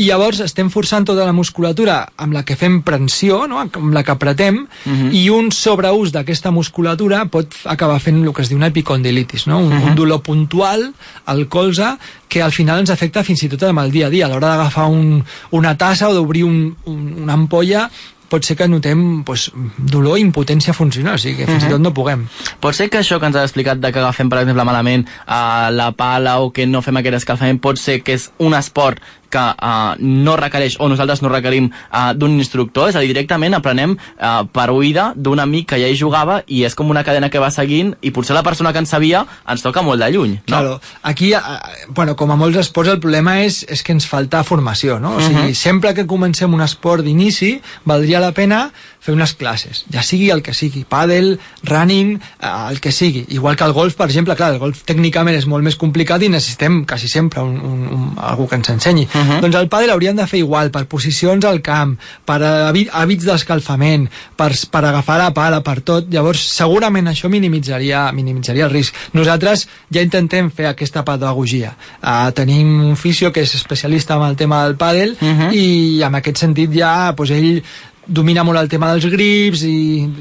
i 0.00 0.06
llavors 0.08 0.38
estem 0.40 0.70
forçant 0.72 1.04
tota 1.04 1.26
la 1.28 1.34
musculatura 1.36 1.98
amb 2.16 2.32
la 2.32 2.42
que 2.48 2.56
fem 2.56 2.78
pressió, 2.82 3.42
no? 3.46 3.58
amb 3.60 3.92
la 3.92 4.00
que 4.02 4.10
apretem, 4.14 4.62
Mhm. 4.86 5.10
i 5.12 5.28
un 5.28 5.50
sobreús 5.52 6.10
d'aquesta 6.14 6.50
musculatura 6.50 7.26
pot 7.26 7.52
acabar 7.68 8.00
fent 8.00 8.22
el 8.24 8.32
que 8.32 8.40
es 8.42 8.48
diu 8.48 8.56
una 8.56 8.68
epicondilitis, 8.72 9.46
no? 9.46 9.58
un, 9.60 9.68
Mhm. 9.68 9.84
un 9.90 9.94
dolor 9.94 10.22
puntual 10.22 10.94
al 11.26 11.46
colze 11.48 11.98
que 12.26 12.40
al 12.42 12.52
final 12.52 12.80
ens 12.80 12.88
afecta 12.90 13.22
fins 13.22 13.42
i 13.42 13.48
tot 13.50 13.62
amb 13.64 13.80
el 13.80 13.90
dia 13.92 14.06
a 14.06 14.10
dia. 14.10 14.26
A 14.26 14.28
l'hora 14.30 14.48
d'agafar 14.56 14.86
un, 14.88 15.22
una 15.50 15.76
tassa 15.76 16.08
o 16.08 16.14
d'obrir 16.14 16.44
un, 16.44 16.74
un, 16.86 17.14
una 17.24 17.34
ampolla 17.34 17.90
pot 18.32 18.44
ser 18.48 18.56
que 18.56 18.66
notem 18.72 19.22
pues, 19.28 19.50
dolor 19.76 20.16
i 20.18 20.24
impotència 20.24 20.72
funcional, 20.72 21.18
o 21.20 21.22
sigui 21.22 21.42
que 21.42 21.46
fins 21.50 21.62
i 21.62 21.66
Mhm. 21.66 21.72
tot 21.76 21.80
no 21.84 21.92
puguem. 21.94 22.26
Pot 22.60 22.74
ser 22.78 22.88
que 22.88 22.98
això 23.02 23.20
que 23.20 23.26
ens 23.28 23.36
has 23.36 23.50
explicat 23.50 23.78
de 23.78 23.92
que 23.92 23.98
agafem, 24.00 24.30
per 24.32 24.40
exemple, 24.40 24.64
malament 24.64 25.06
a 25.26 25.68
la 25.70 25.92
pala 25.92 26.38
o 26.40 26.50
que 26.52 26.66
no 26.66 26.80
fem 26.82 26.96
aquest 26.96 27.20
escalfament, 27.22 27.60
pot 27.60 27.76
ser 27.76 28.00
que 28.02 28.14
és 28.14 28.30
un 28.38 28.54
esport 28.54 29.00
que 29.32 29.40
uh, 29.40 29.96
no 29.98 30.36
requereix, 30.38 30.76
o 30.80 30.88
nosaltres 30.92 31.22
no 31.24 31.30
requerim 31.32 31.70
uh, 31.72 32.12
d'un 32.14 32.36
instructor, 32.38 32.90
és 32.92 32.96
a 32.96 33.02
dir, 33.02 33.10
directament 33.12 33.56
aprenem 33.56 33.96
uh, 33.96 34.44
per 34.52 34.68
oïda 34.72 35.12
d'un 35.16 35.40
amic 35.42 35.70
que 35.72 35.80
ja 35.80 35.88
hi 35.88 35.96
jugava 35.98 36.42
i 36.46 36.62
és 36.68 36.76
com 36.78 36.90
una 36.92 37.04
cadena 37.06 37.30
que 37.32 37.40
va 37.42 37.50
seguint 37.54 37.94
i 38.02 38.12
potser 38.12 38.36
la 38.36 38.44
persona 38.44 38.72
que 38.72 38.82
en 38.82 38.88
sabia 38.88 39.24
ens 39.48 39.64
toca 39.64 39.82
molt 39.82 40.02
de 40.02 40.10
lluny, 40.12 40.36
no? 40.36 40.42
Claro. 40.52 40.80
Aquí, 41.02 41.32
eh, 41.34 41.40
bueno, 41.88 42.14
com 42.16 42.30
a 42.32 42.36
molts 42.36 42.58
esports, 42.60 42.90
el 42.92 43.00
problema 43.00 43.40
és, 43.42 43.62
és 43.68 43.82
que 43.82 43.92
ens 43.96 44.06
falta 44.08 44.44
formació, 44.44 44.98
no? 45.00 45.16
O 45.16 45.20
sigui, 45.20 45.48
Mhm. 45.52 45.54
sempre 45.54 45.94
que 45.94 46.06
comencem 46.06 46.52
un 46.52 46.60
esport 46.60 47.04
d'inici, 47.04 47.60
valdria 47.84 48.20
la 48.20 48.32
pena 48.32 48.70
fer 49.02 49.14
unes 49.16 49.32
classes, 49.34 49.82
ja 49.90 50.02
sigui 50.06 50.28
el 50.30 50.44
que 50.46 50.52
sigui, 50.54 50.84
pàdel, 50.86 51.32
running, 51.66 52.14
eh, 52.38 52.50
el 52.70 52.78
que 52.80 52.92
sigui. 52.94 53.24
Igual 53.34 53.56
que 53.58 53.66
el 53.66 53.72
golf, 53.74 53.96
per 53.98 54.06
exemple, 54.06 54.36
clar, 54.38 54.52
el 54.54 54.60
golf 54.62 54.84
tècnicament 54.86 55.34
és 55.34 55.48
molt 55.50 55.66
més 55.66 55.74
complicat 55.76 56.22
i 56.22 56.28
necessitem 56.30 56.84
quasi 56.86 57.10
sempre 57.10 57.42
un, 57.42 57.56
un, 57.58 57.80
un, 57.96 58.04
algú 58.22 58.46
que 58.46 58.60
ens 58.60 58.70
ensenyi. 58.70 59.08
Uh 59.10 59.18
-huh. 59.18 59.40
Doncs 59.42 59.56
el 59.58 59.68
pàdel 59.68 59.90
hauríem 59.90 60.14
de 60.16 60.26
fer 60.26 60.38
igual, 60.38 60.70
per 60.70 60.86
posicions 60.86 61.44
al 61.44 61.60
camp, 61.60 61.98
per 62.24 62.38
hàbit- 62.42 62.90
hàbits 62.92 63.24
d'escalfament, 63.24 64.08
per, 64.36 64.52
per 64.70 64.84
agafar 64.84 65.18
la 65.18 65.34
pala, 65.34 65.62
per 65.62 65.80
tot. 65.80 66.06
Llavors, 66.08 66.38
segurament 66.38 67.08
això 67.08 67.28
minimitzaria, 67.28 68.12
minimitzaria 68.12 68.64
el 68.64 68.70
risc. 68.70 68.94
Nosaltres 69.12 69.68
ja 69.90 70.00
intentem 70.00 70.50
fer 70.50 70.66
aquesta 70.66 71.04
pedagogia. 71.04 71.74
Uh, 72.02 72.30
tenim 72.30 72.80
un 72.84 72.96
fisio 72.96 73.32
que 73.32 73.40
és 73.40 73.54
especialista 73.54 74.14
en 74.14 74.22
el 74.22 74.36
tema 74.36 74.64
del 74.64 74.76
pàdel 74.76 75.16
uh 75.20 75.28
-huh. 75.28 75.52
i 75.52 76.02
en 76.02 76.14
aquest 76.14 76.36
sentit 76.36 76.70
ja 76.72 77.14
pues, 77.16 77.30
ell 77.30 77.62
domina 78.06 78.42
molt 78.42 78.58
el 78.58 78.68
tema 78.68 78.88
dels 78.90 79.04
grips 79.12 79.60
i 79.68 79.74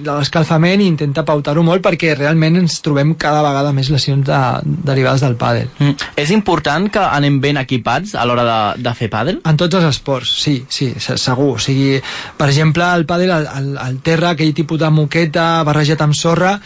de 0.05 0.11
l'escalfament 0.13 0.83
i 0.83 0.87
intenta 0.91 1.23
pautar-ho 1.25 1.63
molt 1.65 1.81
perquè 1.81 2.11
realment 2.17 2.59
ens 2.59 2.75
trobem 2.85 3.15
cada 3.19 3.41
vegada 3.41 3.71
més 3.73 3.89
lesions 3.89 4.25
de, 4.27 4.39
derivades 4.85 5.23
del 5.25 5.35
pàdel. 5.39 5.67
Mm. 5.79 5.95
És 6.21 6.29
important 6.35 6.89
que 6.93 7.01
anem 7.01 7.39
ben 7.41 7.57
equipats 7.57 8.13
a 8.15 8.25
l'hora 8.29 8.45
de, 8.45 8.59
de 8.85 8.93
fer 8.97 9.09
pàdel? 9.13 9.41
En 9.49 9.57
tots 9.57 9.79
els 9.79 9.89
esports, 9.89 10.29
sí, 10.43 10.59
sí, 10.69 10.91
se- 11.01 11.17
segur. 11.17 11.55
O 11.55 11.59
sigui, 11.59 11.97
per 12.37 12.51
exemple, 12.51 12.85
el 12.99 13.07
pàdel, 13.09 13.33
el, 13.39 13.49
el, 13.57 13.71
el 13.87 13.99
terra, 14.05 14.35
aquell 14.35 14.53
tipus 14.53 14.79
de 14.79 14.89
moqueta 14.93 15.49
barrejat 15.67 16.05
amb 16.05 16.13
sorra, 16.17 16.59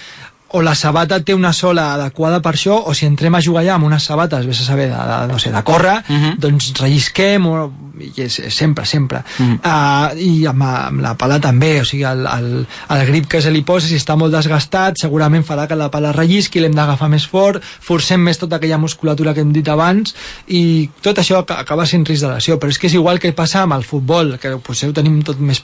o 0.50 0.62
la 0.62 0.76
sabata 0.76 1.20
té 1.26 1.34
una 1.34 1.52
sola 1.54 1.94
adequada 1.96 2.42
per 2.42 2.54
això, 2.54 2.78
o 2.86 2.94
si 2.94 3.06
entrem 3.06 3.36
a 3.36 3.42
jugar 3.42 3.64
allà 3.64 3.74
amb 3.76 3.86
unes 3.86 4.04
sabates, 4.04 4.46
vés 4.46 4.62
a 4.62 4.66
saber, 4.66 4.90
de, 4.92 4.96
de, 4.98 5.18
no 5.28 5.40
sé, 5.40 5.52
de 5.52 5.64
córrer, 5.64 5.98
uh 6.08 6.16
-huh. 6.16 6.38
doncs 6.38 6.72
rellisquem, 6.80 7.46
o, 7.46 7.72
i 8.00 8.22
és, 8.22 8.42
sempre, 8.50 8.86
sempre. 8.86 9.24
Uh 9.40 9.46
-huh. 9.46 10.14
uh, 10.14 10.22
I 10.22 10.46
amb, 10.46 10.64
amb 10.64 11.02
la 11.02 11.16
pala 11.16 11.40
també, 11.40 11.82
o 11.82 11.86
sigui, 11.86 12.04
el, 12.04 12.26
el, 12.26 12.68
el 12.90 13.06
grip 13.08 13.28
que 13.28 13.42
se 13.42 13.52
li 13.52 13.64
posa, 13.64 13.88
si 13.88 13.96
està 13.96 14.16
molt 14.16 14.32
desgastat, 14.34 14.98
segurament 14.98 15.44
farà 15.44 15.68
que 15.68 15.76
la 15.76 15.90
pala 15.90 16.12
rellisqui, 16.12 16.60
l'hem 16.60 16.76
d'agafar 16.76 17.10
més 17.10 17.28
fort, 17.28 17.62
forcem 17.82 18.22
més 18.22 18.38
tota 18.38 18.56
aquella 18.56 18.78
musculatura 18.78 19.34
que 19.34 19.42
hem 19.42 19.52
dit 19.52 19.68
abans, 19.68 20.16
i 20.48 20.90
tot 21.02 21.18
això 21.18 21.38
ac- 21.40 21.60
acaba 21.60 21.86
sent 21.86 22.06
risc 22.06 22.22
de 22.22 22.34
lesió, 22.34 22.60
però 22.60 22.70
és 22.70 22.78
que 22.78 22.88
és 22.88 22.94
igual 22.94 23.20
que 23.20 23.34
passa 23.34 23.62
amb 23.64 23.74
el 23.74 23.84
futbol, 23.84 24.38
que 24.40 24.58
potser 24.58 24.90
ho 24.90 24.94
tenim 24.94 25.22
tot 25.24 25.40
més, 25.40 25.64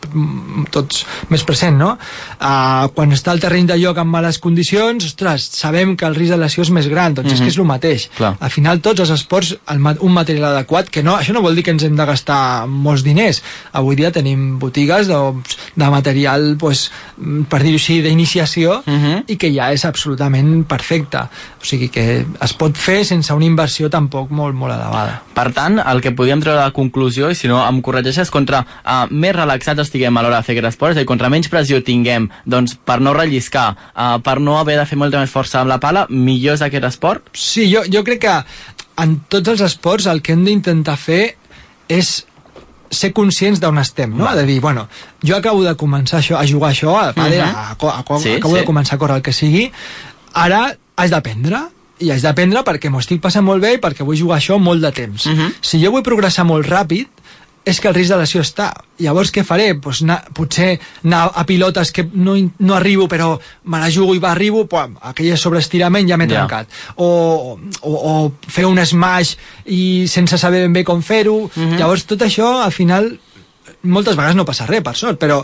tots 0.72 1.06
més 1.30 1.44
present, 1.44 1.78
no? 1.78 1.98
Uh, 2.42 2.88
quan 2.94 3.12
està 3.12 3.32
el 3.32 3.40
terreny 3.40 3.68
de 3.68 3.78
lloc 3.78 3.98
en 3.98 4.08
males 4.08 4.40
condicions, 4.40 4.71
ostres, 4.80 5.50
sabem 5.52 5.96
que 5.98 6.06
el 6.06 6.16
risc 6.16 6.32
de 6.32 6.38
lesió 6.38 6.64
és 6.64 6.70
més 6.70 6.88
gran, 6.88 7.14
doncs 7.14 7.28
mm 7.28 7.32
-hmm. 7.32 7.34
és 7.34 7.42
que 7.42 7.48
és 7.48 7.58
el 7.58 7.66
mateix. 7.66 8.10
Clar. 8.18 8.36
Al 8.40 8.50
final 8.50 8.80
tots 8.82 9.00
els 9.00 9.10
esports, 9.10 9.58
el, 9.68 9.80
un 10.00 10.14
material 10.14 10.56
adequat, 10.56 10.90
que 10.90 11.04
no, 11.04 11.18
això 11.18 11.34
no 11.34 11.42
vol 11.42 11.56
dir 11.56 11.64
que 11.64 11.72
ens 11.72 11.84
hem 11.84 11.96
de 11.96 12.06
gastar 12.06 12.68
molts 12.68 13.04
diners. 13.04 13.44
Avui 13.72 13.96
dia 13.96 14.12
tenim 14.12 14.60
botigues 14.60 15.08
de, 15.08 15.34
de 15.76 15.90
material, 15.90 16.56
pues, 16.58 16.92
per 17.50 17.62
dir-ho 17.64 17.76
així, 17.76 18.02
d'iniciació 18.02 18.82
Uh 18.86 18.94
-huh. 18.94 19.24
i 19.28 19.36
que 19.38 19.52
ja 19.54 19.72
és 19.74 19.86
absolutament 19.86 20.66
perfecte. 20.68 21.18
O 21.18 21.66
sigui 21.66 21.90
que 21.90 22.26
es 22.42 22.54
pot 22.54 22.76
fer 22.78 23.06
sense 23.06 23.34
una 23.34 23.46
inversió 23.46 23.90
tampoc 23.90 24.30
molt, 24.30 24.56
molt 24.56 24.74
elevada. 24.74 25.22
Per 25.34 25.52
tant, 25.54 25.80
el 25.80 26.02
que 26.02 26.12
podíem 26.12 26.42
treure 26.42 26.64
de 26.64 26.72
conclusió, 26.72 27.30
i 27.30 27.36
si 27.36 27.48
no 27.48 27.68
em 27.68 27.82
corregeixes, 27.82 28.30
contra 28.30 28.62
uh, 28.62 29.06
més 29.10 29.36
relaxats 29.36 29.82
estiguem 29.82 30.18
a 30.18 30.22
l'hora 30.22 30.38
de 30.38 30.44
fer 30.44 30.58
aquest 30.58 30.74
esport, 30.74 30.92
és 30.92 30.98
a 30.98 31.00
dir, 31.02 31.06
contra 31.06 31.30
menys 31.30 31.50
pressió 31.50 31.82
tinguem, 31.84 32.30
doncs 32.46 32.76
per 32.76 33.00
no 33.02 33.14
relliscar, 33.14 33.76
uh, 33.96 34.20
per 34.24 34.40
no 34.40 34.61
haver 34.62 34.78
de 34.80 34.86
fer 34.86 34.97
molta 34.97 35.20
més 35.20 35.30
força 35.32 35.59
amb 35.62 35.70
la 35.70 35.80
pala, 35.80 36.05
millor 36.09 36.55
és 36.55 36.62
aquest 36.66 36.86
esport? 36.88 37.30
Sí, 37.34 37.68
jo, 37.74 37.84
jo 37.91 38.03
crec 38.07 38.22
que 38.26 38.36
en 39.03 39.20
tots 39.30 39.49
els 39.55 39.62
esports 39.62 40.05
el 40.12 40.22
que 40.22 40.34
hem 40.34 40.43
d'intentar 40.45 40.97
fer 40.97 41.36
és 41.89 42.26
ser 42.91 43.14
conscients 43.16 43.59
d'on 43.64 43.78
estem, 43.80 44.12
no? 44.18 44.26
Va. 44.28 44.34
De 44.36 44.43
dir, 44.45 44.59
bueno, 44.62 44.88
jo 45.24 45.36
acabo 45.38 45.64
de 45.64 45.76
començar 45.80 46.20
això, 46.20 46.36
a 46.39 46.45
jugar 46.47 46.72
això, 46.74 46.91
a, 46.99 47.14
pàdel, 47.16 47.39
Mhm. 47.39 47.55
a, 47.55 47.76
a, 47.80 47.99
a, 48.03 48.20
Sí, 48.20 48.34
acabo 48.36 48.53
sí. 48.55 48.59
de 48.59 48.66
començar 48.66 48.95
a 48.95 48.97
córrer 48.99 49.16
el 49.18 49.22
que 49.24 49.32
sigui, 49.34 49.72
ara 50.34 50.76
haig 50.97 51.09
d'aprendre, 51.12 51.62
i 51.99 52.09
haig 52.12 52.22
d'aprendre 52.22 52.64
perquè 52.66 52.89
m'ho 52.89 52.99
estic 52.99 53.22
passant 53.22 53.45
molt 53.45 53.62
bé 53.62 53.76
i 53.76 53.78
perquè 53.78 54.03
vull 54.03 54.18
jugar 54.18 54.39
això 54.39 54.57
molt 54.59 54.82
de 54.82 54.91
temps. 54.91 55.26
Mhm. 55.26 55.53
Si 55.62 55.80
jo 55.84 55.91
vull 55.91 56.03
progressar 56.03 56.43
molt 56.45 56.68
ràpid, 56.68 57.07
és 57.66 57.80
que 57.80 57.88
el 57.88 57.93
risc 57.93 58.09
de 58.09 58.18
lesió 58.18 58.41
està. 58.41 58.72
Llavors 59.01 59.30
què 59.34 59.43
faré? 59.45 59.76
Pues 59.78 59.99
anar, 60.01 60.24
potser 60.34 60.80
anar 61.05 61.28
a 61.38 61.43
pilotes 61.45 61.91
que 61.93 62.07
no, 62.14 62.34
no 62.59 62.74
arribo 62.76 63.07
però 63.07 63.36
me 63.70 63.78
la 63.80 63.89
jugo 63.93 64.16
i 64.18 64.22
va 64.24 64.32
arribo, 64.32 64.64
pum, 64.66 64.95
aquell 65.12 65.38
sobreestirament 65.38 66.09
ja 66.09 66.18
m'he 66.18 66.26
Ja. 66.32 66.41
trencat. 66.47 66.68
O, 66.97 67.59
o, 67.82 67.91
o 67.91 68.32
fer 68.49 68.66
un 68.66 68.82
smash 68.86 69.36
i 69.66 70.07
sense 70.07 70.38
saber 70.41 70.64
ben 70.66 70.74
bé 70.74 70.84
com 70.84 71.01
fer-ho. 71.05 71.51
Llavors 71.78 72.05
tot 72.09 72.22
això 72.26 72.64
al 72.64 72.72
final 72.74 73.12
moltes 73.84 74.16
vegades 74.18 74.36
no 74.36 74.45
passa 74.45 74.66
res, 74.70 74.82
per 74.86 74.95
sort, 74.97 75.20
però 75.22 75.43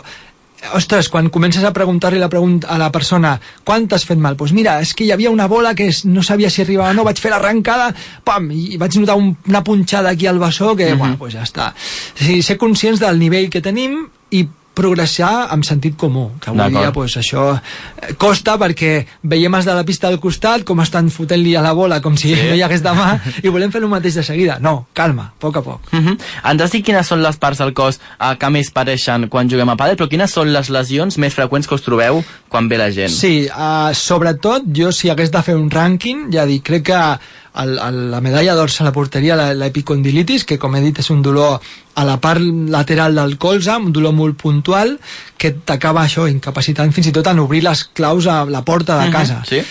ostres, 0.74 1.08
quan 1.08 1.28
comences 1.30 1.62
a 1.64 1.72
preguntar-li 1.72 2.18
la 2.18 2.28
pregunta 2.28 2.68
a 2.68 2.78
la 2.78 2.90
persona 2.92 3.36
quan 3.64 3.86
t'has 3.88 4.04
fet 4.04 4.18
mal? 4.18 4.34
Doncs 4.34 4.38
pues 4.38 4.52
mira, 4.56 4.80
és 4.82 4.92
que 4.94 5.04
hi 5.04 5.12
havia 5.14 5.30
una 5.30 5.46
bola 5.46 5.74
que 5.74 5.90
no 6.04 6.22
sabia 6.22 6.50
si 6.50 6.62
arribava 6.62 6.90
o 6.90 6.94
no, 6.94 7.04
vaig 7.06 7.18
fer 7.22 7.30
l'arrencada, 7.30 7.92
pam, 8.24 8.50
i 8.50 8.76
vaig 8.76 8.98
notar 8.98 9.16
un, 9.16 9.36
una 9.48 9.62
punxada 9.64 10.10
aquí 10.10 10.26
al 10.26 10.38
bessó 10.38 10.74
que, 10.76 10.92
Mhm. 10.92 10.98
bueno, 10.98 11.16
pues 11.18 11.34
ja 11.34 11.42
està. 11.42 11.72
O 11.72 12.24
sigui, 12.24 12.42
ser 12.42 12.56
conscients 12.58 13.00
del 13.00 13.18
nivell 13.18 13.50
que 13.50 13.60
tenim 13.62 14.08
i 14.30 14.46
progressar 14.78 15.48
amb 15.52 15.66
sentit 15.66 15.96
comú, 15.98 16.28
que 16.40 16.52
avui 16.52 16.70
dia 16.76 16.92
pues, 16.94 17.16
això 17.18 17.48
eh, 17.56 18.14
costa 18.20 18.54
perquè 18.60 18.92
veiem 19.26 19.54
els 19.58 19.66
de 19.66 19.74
la 19.74 19.84
pista 19.88 20.08
del 20.12 20.20
costat 20.22 20.62
com 20.68 20.78
estan 20.84 21.10
fotent-li 21.10 21.56
a 21.58 21.62
la 21.64 21.74
bola 21.74 22.00
com 22.04 22.16
si 22.16 22.28
Sí. 22.28 22.48
no 22.50 22.54
hi 22.54 22.62
hagués 22.62 22.82
demà 22.84 23.08
i 23.42 23.48
volem 23.50 23.72
fer 23.74 23.80
el 23.82 23.88
mateix 23.90 24.14
de 24.20 24.22
seguida. 24.26 24.58
No, 24.60 24.86
calma, 24.94 25.32
a 25.32 25.40
poc 25.40 25.56
a 25.56 25.62
poc. 25.62 25.80
Uh 25.92 25.98
-huh. 25.98 26.16
Ens 26.52 26.62
has 26.62 26.70
dit 26.70 26.84
quines 26.84 27.06
són 27.06 27.22
les 27.22 27.36
parts 27.36 27.58
del 27.58 27.72
cos 27.72 27.98
uh, 28.20 28.34
que 28.38 28.50
més 28.50 28.70
pareixen 28.70 29.28
quan 29.28 29.48
juguem 29.50 29.68
a 29.68 29.76
pàdel, 29.76 29.96
però 29.96 30.08
quines 30.08 30.30
són 30.30 30.52
les 30.52 30.68
lesions 30.68 31.18
més 31.18 31.34
freqüents 31.34 31.66
que 31.66 31.74
us 31.74 31.82
trobeu 31.82 32.22
quan 32.48 32.68
ve 32.68 32.78
la 32.78 32.90
gent? 32.90 33.10
Sí, 33.10 33.48
uh, 33.48 33.92
sobretot 33.94 34.62
jo 34.74 34.92
si 34.92 35.10
hagués 35.10 35.30
de 35.30 35.42
fer 35.42 35.56
un 35.56 35.70
rànquing, 35.70 36.30
ja 36.32 36.44
dic, 36.46 36.62
crec 36.62 36.84
que 36.84 37.18
el, 37.58 37.78
el, 37.78 37.98
la 38.10 38.20
medalla 38.20 38.54
d'or 38.54 38.70
a 38.80 38.84
la 38.84 38.92
porteria, 38.92 39.36
la- 39.36 39.52
l'epicondilitis, 39.54 40.44
que 40.44 40.58
com 40.58 40.74
he 40.76 40.80
dit 40.80 40.98
és 40.98 41.10
un 41.10 41.22
dolor 41.22 41.60
a 41.98 42.04
la 42.06 42.16
part 42.22 42.40
lateral 42.40 43.14
del 43.18 43.36
colze, 43.38 43.74
un 43.76 43.92
dolor 43.92 44.12
molt 44.14 44.36
puntual, 44.38 44.98
que 45.36 45.50
t'acaba 45.52 46.04
això 46.06 46.28
incapacitant 46.30 46.92
fins 46.94 47.08
i 47.10 47.12
tot 47.12 47.26
en 47.26 47.40
obrir 47.42 47.64
les 47.66 47.84
claus 47.92 48.26
a 48.30 48.44
la 48.44 48.62
porta 48.64 48.98
de 49.00 49.06
Mhm, 49.08 49.12
casa. 49.12 49.42
sí. 49.48 49.62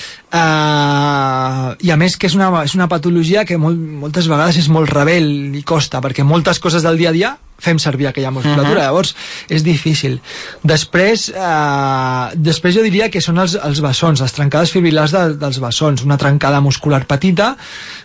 Uh, 0.61 1.75
I 1.88 1.91
a 1.91 1.97
més 1.97 2.17
que 2.17 2.27
és 2.27 2.35
una, 2.35 2.49
és 2.65 2.75
una 2.75 2.88
patologia 2.91 3.45
que 3.45 3.57
molt, 3.57 3.77
moltes 3.77 4.27
vegades 4.27 4.57
és 4.59 4.67
molt 4.73 4.89
rebel 4.91 5.55
i 5.55 5.63
costa, 5.63 6.01
perquè 6.03 6.23
moltes 6.27 6.59
coses 6.59 6.83
del 6.83 6.97
dia 6.97 7.09
a 7.09 7.15
dia 7.15 7.38
fem 7.60 7.80
servir 7.80 8.08
aquella 8.08 8.30
musculatura, 8.32 8.82
Mhm. 8.82 8.86
llavors 8.86 9.16
és 9.49 9.64
difícil. 9.64 10.20
Després, 10.64 11.30
eh, 11.30 12.30
després 12.36 12.76
jo 12.76 12.84
diria 12.84 13.10
que 13.10 13.22
són 13.22 13.38
els, 13.39 13.55
els 13.55 13.82
bessons, 13.82 14.22
les 14.22 14.34
trencades 14.34 14.72
fibrilars 14.72 15.12
de, 15.12 15.24
dels 15.41 15.60
bessons, 15.60 16.03
una 16.03 16.18
trencada 16.18 16.62
muscular 16.62 17.05
petita, 17.08 17.55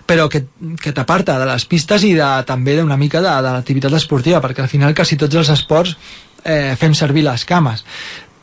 però 0.07 0.29
que, 0.29 0.47
que 0.81 0.93
t'aparta 0.93 1.39
de 1.39 1.47
les 1.47 1.65
pistes 1.69 2.05
i 2.05 2.15
de, 2.15 2.31
també 2.49 2.77
d'una 2.79 2.97
mica 2.97 3.21
de, 3.21 3.29
de 3.29 3.53
l'activitat 3.59 3.93
esportiva, 3.93 4.41
perquè 4.41 4.63
al 4.65 4.69
final 4.73 4.95
quasi 4.95 5.17
tots 5.17 5.35
els 5.35 5.49
esports 5.53 5.97
eh, 6.45 6.75
fem 6.75 6.95
servir 6.95 7.23
les 7.23 7.45
cames 7.47 7.85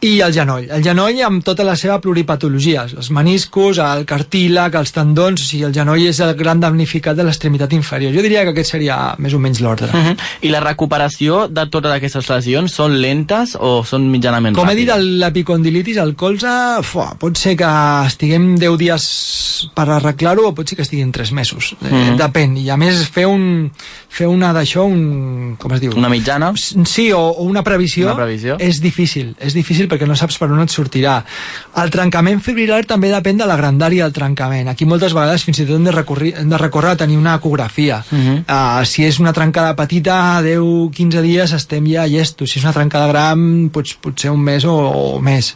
i 0.02 0.22
el 0.24 0.32
genoll. 0.32 0.66
El 0.72 0.84
genoll 0.84 1.18
amb 1.26 1.44
tota 1.44 1.64
la 1.68 1.76
seva 1.76 1.98
pluripatologia, 2.00 2.86
els 2.96 3.10
meniscos, 3.12 3.78
el 3.84 4.06
cartílag, 4.08 4.76
els 4.80 4.94
tendons, 4.96 5.42
o 5.42 5.46
sigui, 5.46 5.66
el 5.68 5.74
genoll 5.76 6.06
és 6.08 6.20
el 6.24 6.34
gran 6.40 6.62
damnificat 6.64 7.18
de 7.20 7.26
l'extremitat 7.28 7.74
inferior. 7.76 8.14
Jo 8.16 8.22
diria 8.24 8.46
que 8.48 8.54
aquest 8.54 8.72
seria 8.72 9.16
més 9.20 9.34
o 9.36 9.40
menys 9.44 9.60
l'ordre. 9.60 9.88
Uh 9.92 10.06
-huh. 10.08 10.16
I 10.42 10.50
la 10.50 10.62
recuperació 10.62 11.48
de 11.50 11.66
totes 11.68 11.92
aquestes 11.92 12.30
lesions 12.30 12.72
són 12.72 12.96
lentes 13.02 13.58
o 13.60 13.84
són 13.84 14.10
mitjanament 14.10 14.56
Com 14.56 14.70
he 14.70 14.76
dit, 14.76 14.88
ràpides? 14.88 15.20
l'epicondilitis, 15.20 15.98
el 15.98 16.16
colze, 16.16 16.48
fuà, 16.82 17.18
pot 17.18 17.36
ser 17.38 17.58
que 17.58 17.68
estiguem 18.08 18.56
10 18.58 18.78
dies 18.78 19.70
per 19.76 19.90
arreglar-ho 19.90 20.48
o 20.48 20.54
pot 20.56 20.68
ser 20.70 20.78
que 20.78 20.84
estiguin 20.84 21.12
3 21.12 21.32
mesos. 21.34 21.76
Eh, 21.84 21.92
Mhm. 21.94 22.18
Depèn. 22.18 22.58
I 22.58 22.70
a 22.70 22.78
més 22.78 23.06
fer, 23.10 23.26
un, 23.28 23.70
fer 24.08 24.28
una 24.28 24.54
d'això, 24.54 24.86
un, 24.86 25.58
com 25.58 25.74
es 25.74 25.82
diu? 25.82 25.92
Una 25.98 26.08
mitjana? 26.10 26.54
Sí, 26.56 27.12
o, 27.12 27.20
o 27.20 27.44
una 27.44 27.64
previsió, 27.64 28.06
Una 28.08 28.16
previsió. 28.16 28.56
és 28.60 28.80
difícil. 28.80 29.36
És 29.40 29.54
difícil 29.54 29.89
perquè 29.90 30.08
no 30.08 30.16
saps 30.18 30.38
per 30.40 30.50
on 30.52 30.62
et 30.64 30.74
sortirà. 30.74 31.20
El 31.82 31.92
trencament 31.94 32.42
fibrilar 32.44 32.84
també 32.90 33.12
depèn 33.12 33.40
de 33.42 33.48
la 33.50 33.58
grandària 33.60 34.06
del 34.06 34.16
trencament. 34.16 34.70
Aquí 34.72 34.88
moltes 34.90 35.16
vegades 35.18 35.44
fins 35.48 35.62
i 35.62 35.68
tot 35.68 35.78
hem 35.78 35.88
de, 35.88 35.94
recorrir, 35.96 36.34
hem 36.40 36.50
de 36.50 36.60
recórrer 36.62 36.94
a 36.94 37.00
tenir 37.00 37.18
una 37.18 37.36
ecografia. 37.40 38.04
Mhm. 38.12 38.44
Uh, 38.48 38.86
si 38.86 39.06
és 39.06 39.20
una 39.20 39.34
trencada 39.34 39.76
petita, 39.76 40.42
10-15 40.46 41.22
dies 41.26 41.54
estem 41.54 41.88
ja 41.90 42.08
llestos. 42.08 42.52
Si 42.52 42.60
és 42.60 42.66
una 42.66 42.74
trencada 42.76 43.08
gran, 43.12 43.70
pots, 43.74 43.96
potser 44.02 44.32
un 44.32 44.42
mes 44.44 44.66
o, 44.66 44.76
o 44.76 45.20
més. 45.22 45.54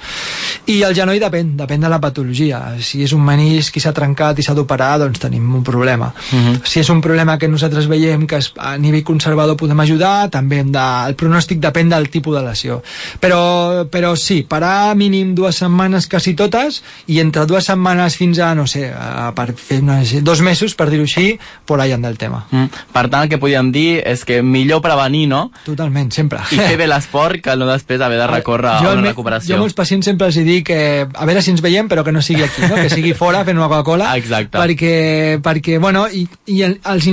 I 0.68 0.82
el 0.84 0.96
genoll 0.96 1.22
depèn, 1.22 1.56
depèn 1.60 1.86
de 1.86 1.92
la 1.92 2.02
patologia. 2.04 2.62
Si 2.82 3.04
és 3.04 3.14
un 3.14 3.24
menisc 3.26 3.78
i 3.78 3.84
s'ha 3.84 3.94
trencat 3.96 4.40
i 4.40 4.46
s'ha 4.46 4.56
d'operar, 4.58 4.98
doncs 5.02 5.22
tenim 5.24 5.54
un 5.56 5.64
problema. 5.64 6.12
Mhm. 6.32 6.62
Si 6.64 6.80
és 6.80 6.90
un 6.90 7.02
problema 7.02 7.38
que 7.38 7.48
nosaltres 7.48 7.88
veiem 7.88 8.28
que 8.28 8.40
a 8.58 8.78
nivell 8.78 9.04
conservador 9.04 9.58
podem 9.58 9.80
ajudar, 9.80 10.30
també 10.30 10.62
hem 10.64 10.72
de... 10.72 10.84
El 11.08 11.16
pronòstic 11.20 11.60
depèn 11.64 11.92
del 11.92 12.10
tipus 12.10 12.38
de 12.38 12.44
lesió. 12.46 12.82
Però, 13.22 13.86
però 13.92 14.14
sí, 14.24 14.42
parar 14.48 14.96
mínim 14.96 15.34
dues 15.36 15.60
setmanes 15.62 16.08
quasi 16.08 16.34
totes 16.40 16.82
i 17.08 17.20
entre 17.24 17.46
dues 17.50 17.66
setmanes 17.70 18.16
fins 18.20 18.40
a, 18.40 18.54
no 18.56 18.66
sé, 18.68 18.88
a, 18.92 19.32
per 19.36 19.54
fer 19.58 19.82
unes, 19.84 20.16
dos 20.24 20.42
mesos, 20.42 20.76
per 20.80 20.90
dir-ho 20.92 21.04
així, 21.08 21.38
por 21.66 21.82
ahí 21.82 21.92
anda 21.92 22.10
el 22.10 22.18
tema. 22.18 22.46
Mm. 22.52 22.66
Per 22.94 23.06
tant, 23.10 23.24
el 23.24 23.30
que 23.32 23.40
podíem 23.42 23.72
dir 23.76 24.02
és 24.06 24.24
que 24.26 24.42
millor 24.44 24.82
prevenir, 24.82 25.28
no? 25.32 25.52
Totalment, 25.66 26.12
sempre. 26.16 26.40
I 26.52 26.60
fer 26.62 26.78
bé 26.80 26.88
l'esport 26.88 27.42
que 27.44 27.56
no 27.60 27.68
després 27.70 28.02
haver 28.02 28.20
de 28.22 28.28
recórrer 28.32 28.78
jo, 28.82 28.90
a 28.92 28.98
una 28.98 29.10
recuperació. 29.10 29.54
Jo 29.54 29.60
a 29.60 29.64
molts 29.64 29.76
pacients 29.78 30.06
sempre 30.08 30.28
els 30.32 30.40
dic 30.44 30.68
que 30.68 30.80
a 31.08 31.26
veure 31.28 31.42
si 31.44 31.52
ens 31.52 31.62
veiem 31.64 31.90
però 31.92 32.04
que 32.04 32.12
no 32.16 32.22
sigui 32.22 32.44
aquí, 32.44 32.62
no? 32.68 32.76
que 32.76 32.90
sigui 32.90 33.14
fora 33.18 33.44
fent 33.46 33.58
una 33.60 33.68
Coca-Cola 33.68 34.14
Exacte. 34.18 34.58
perquè, 34.58 35.40
perquè 35.44 35.80
bueno, 35.80 36.06
i, 36.08 36.26
i 36.48 36.62
el, 36.64 36.78
els, 36.90 37.08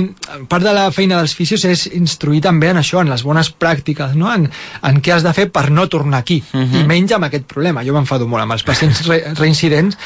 part 0.49 0.63
de 0.63 0.73
la 0.75 0.87
feina 0.95 1.17
dels 1.19 1.33
fisios 1.35 1.65
és 1.67 1.87
instruir 1.97 2.41
també 2.45 2.69
en 2.71 2.79
això, 2.81 3.01
en 3.03 3.09
les 3.11 3.23
bones 3.27 3.51
pràctiques 3.51 4.15
no? 4.15 4.31
en, 4.33 4.47
en 4.87 5.01
què 5.03 5.13
has 5.15 5.25
de 5.25 5.33
fer 5.35 5.49
per 5.51 5.69
no 5.71 5.87
tornar 5.91 6.21
aquí 6.23 6.41
Mhm. 6.53 6.75
i 6.79 6.83
menys 6.87 7.00
amb 7.17 7.27
aquest 7.27 7.47
problema 7.49 7.83
jo 7.87 7.95
m'enfado 7.95 8.27
molt 8.29 8.45
amb 8.45 8.55
els 8.57 8.65
pacients 8.67 9.03
re, 9.09 9.19
reincidents 9.37 9.97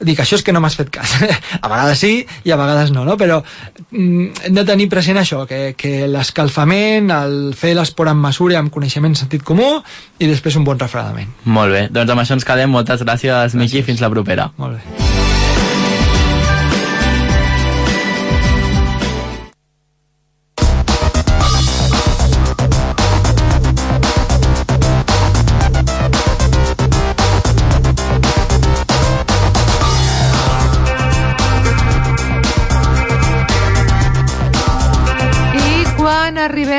dic, 0.00 0.20
això 0.22 0.38
és 0.38 0.46
que 0.46 0.54
no 0.54 0.62
m'has 0.62 0.78
fet 0.78 0.92
cas 0.94 1.16
a 1.64 1.68
vegades 1.68 1.98
sí 2.04 2.14
i 2.44 2.54
a 2.54 2.60
vegades 2.60 2.94
no, 2.94 3.04
no? 3.08 3.18
però 3.20 3.40
mm, 3.42 4.46
hem 4.48 4.60
de 4.60 4.66
tenir 4.68 4.88
present 4.92 5.18
això 5.20 5.44
que, 5.50 5.74
que 5.78 6.06
l'escalfament, 6.10 7.10
el 7.14 7.36
fer 7.58 7.74
l'esport 7.74 8.14
amb 8.14 8.28
mesura 8.28 8.56
i 8.56 8.60
amb 8.60 8.72
coneixement 8.74 9.18
sentit 9.18 9.42
comú 9.42 9.70
i 10.18 10.30
després 10.30 10.60
un 10.60 10.66
bon 10.66 10.78
refredament 10.78 11.34
Molt 11.44 11.74
bé, 11.74 11.86
doncs 11.92 12.14
amb 12.14 12.24
això 12.24 12.38
ens 12.38 12.46
quedem. 12.46 12.72
Moltes 12.74 13.04
gràcies, 13.06 13.58
Miqui, 13.58 13.84
fins 13.86 14.02
la 14.04 14.12
propera. 14.12 14.50
Molt 14.58 14.80
bé. 14.80 15.13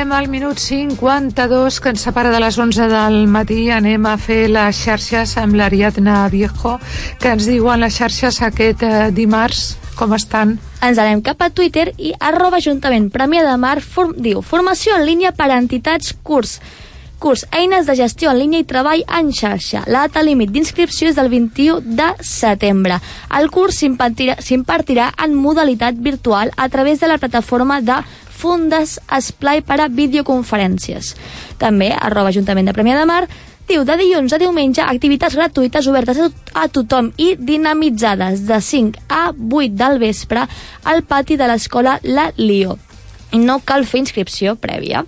Arribem 0.06 0.12
al 0.12 0.28
minut 0.30 0.60
52, 0.60 1.80
que 1.80 1.90
ens 1.90 2.04
separa 2.06 2.30
de 2.30 2.40
les 2.40 2.58
11 2.60 2.88
del 2.92 3.28
matí, 3.28 3.72
anem 3.72 4.06
a 4.06 4.18
fer 4.22 4.50
les 4.54 4.78
xarxes 4.78 5.36
amb 5.42 5.56
l'Ariadna 5.58 6.28
Viejo, 6.30 6.78
que 7.20 7.32
ens 7.34 7.48
diuen 7.50 7.82
les 7.82 7.96
xarxes 7.98 8.42
aquest 8.46 8.84
eh, 8.86 9.10
dimarts. 9.12 9.78
Com 9.96 10.14
estan? 10.14 10.60
Ens 10.84 11.00
anem 11.00 11.24
cap 11.26 11.42
a 11.42 11.50
Twitter 11.50 11.88
i 11.98 12.12
arroba 12.20 12.60
Ajuntament 12.60 13.08
Premià 13.10 13.46
de 13.48 13.56
Mar 13.58 13.80
form, 13.82 14.14
diu 14.20 14.44
Formació 14.44 14.98
en 15.00 15.06
línia 15.08 15.32
per 15.32 15.50
a 15.50 15.58
entitats 15.58 16.14
curs. 16.22 16.60
Curs 17.18 17.46
Eines 17.50 17.88
de 17.88 17.96
gestió 17.96 18.30
en 18.30 18.38
línia 18.44 18.60
i 18.62 18.68
treball 18.68 19.02
en 19.08 19.32
xarxa. 19.34 19.86
La 19.88 20.04
data 20.06 20.22
límit 20.22 20.52
d'inscripció 20.52 21.10
és 21.10 21.16
del 21.16 21.32
21 21.32 21.96
de 21.98 22.12
setembre. 22.20 23.00
El 23.40 23.50
curs 23.50 23.80
s'impartirà 23.80 25.08
en 25.24 25.34
modalitat 25.34 25.98
virtual 25.98 26.52
a 26.58 26.70
través 26.70 27.00
de 27.00 27.08
la 27.10 27.18
plataforma 27.18 27.80
de 27.82 28.04
Fundes 28.36 28.98
Esplai 29.18 29.62
per 29.66 29.80
a 29.82 29.88
videoconferències. 29.90 31.14
També, 31.62 31.92
arroba 31.96 32.30
Ajuntament 32.34 32.68
de 32.68 32.74
Premià 32.76 32.98
de 33.00 33.06
Mar, 33.10 33.24
diu 33.66 33.82
de 33.88 33.96
dilluns 33.98 34.34
a 34.36 34.38
diumenge 34.42 34.84
activitats 34.84 35.34
gratuïtes 35.40 35.88
obertes 35.90 36.20
a, 36.22 36.28
to- 36.30 36.52
a 36.54 36.68
tothom 36.70 37.08
i 37.18 37.32
dinamitzades 37.40 38.44
de 38.46 38.60
5 38.62 39.06
a 39.10 39.24
8 39.34 39.72
del 39.80 39.98
vespre 40.04 40.44
al 40.84 41.02
pati 41.08 41.38
de 41.40 41.48
l'escola 41.50 41.98
La 42.04 42.28
Lió. 42.38 42.76
No 43.34 43.58
cal 43.66 43.88
fer 43.90 44.04
inscripció 44.04 44.54
prèvia. 44.62 45.02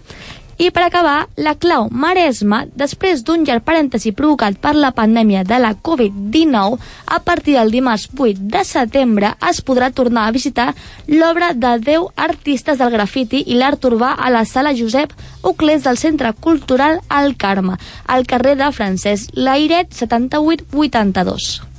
I 0.58 0.72
per 0.74 0.88
acabar, 0.88 1.28
la 1.38 1.54
clau 1.54 1.86
Maresma, 1.94 2.64
després 2.74 3.22
d'un 3.22 3.44
llarg 3.46 3.62
parèntesi 3.62 4.10
provocat 4.18 4.58
per 4.58 4.72
la 4.74 4.90
pandèmia 4.90 5.44
de 5.46 5.60
la 5.62 5.76
Covid-19, 5.78 6.80
a 7.14 7.20
partir 7.22 7.60
del 7.60 7.70
dimarts 7.76 8.08
8 8.18 8.50
de 8.56 8.64
setembre 8.66 9.36
es 9.52 9.62
podrà 9.62 9.92
tornar 9.94 10.26
a 10.26 10.34
visitar 10.34 10.72
l'obra 11.14 11.52
de 11.54 11.76
10 11.92 12.10
artistes 12.26 12.82
del 12.82 12.90
grafiti 12.98 13.44
i 13.54 13.62
l'art 13.62 13.86
urbà 13.86 14.16
a 14.18 14.34
la 14.34 14.46
sala 14.50 14.74
Josep 14.74 15.14
Uclés 15.46 15.86
del 15.86 16.02
Centre 16.02 16.34
Cultural 16.34 17.04
El 17.22 17.38
Carme, 17.38 17.78
al 18.08 18.26
carrer 18.26 18.58
de 18.58 18.74
Francesc 18.74 19.38
Lairet 19.38 19.94
7882. 19.94 21.77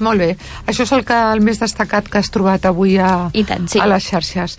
Molt 0.00 0.22
bé. 0.22 0.30
Això 0.66 0.86
és 0.86 0.92
el, 0.96 1.04
que, 1.06 1.16
el 1.34 1.42
més 1.44 1.60
destacat 1.60 2.08
que 2.08 2.20
has 2.20 2.30
trobat 2.32 2.64
avui 2.68 2.96
a, 2.98 3.30
I 3.36 3.44
tant, 3.48 3.68
sí. 3.70 3.80
a 3.80 3.86
les 3.90 4.06
xarxes. 4.10 4.56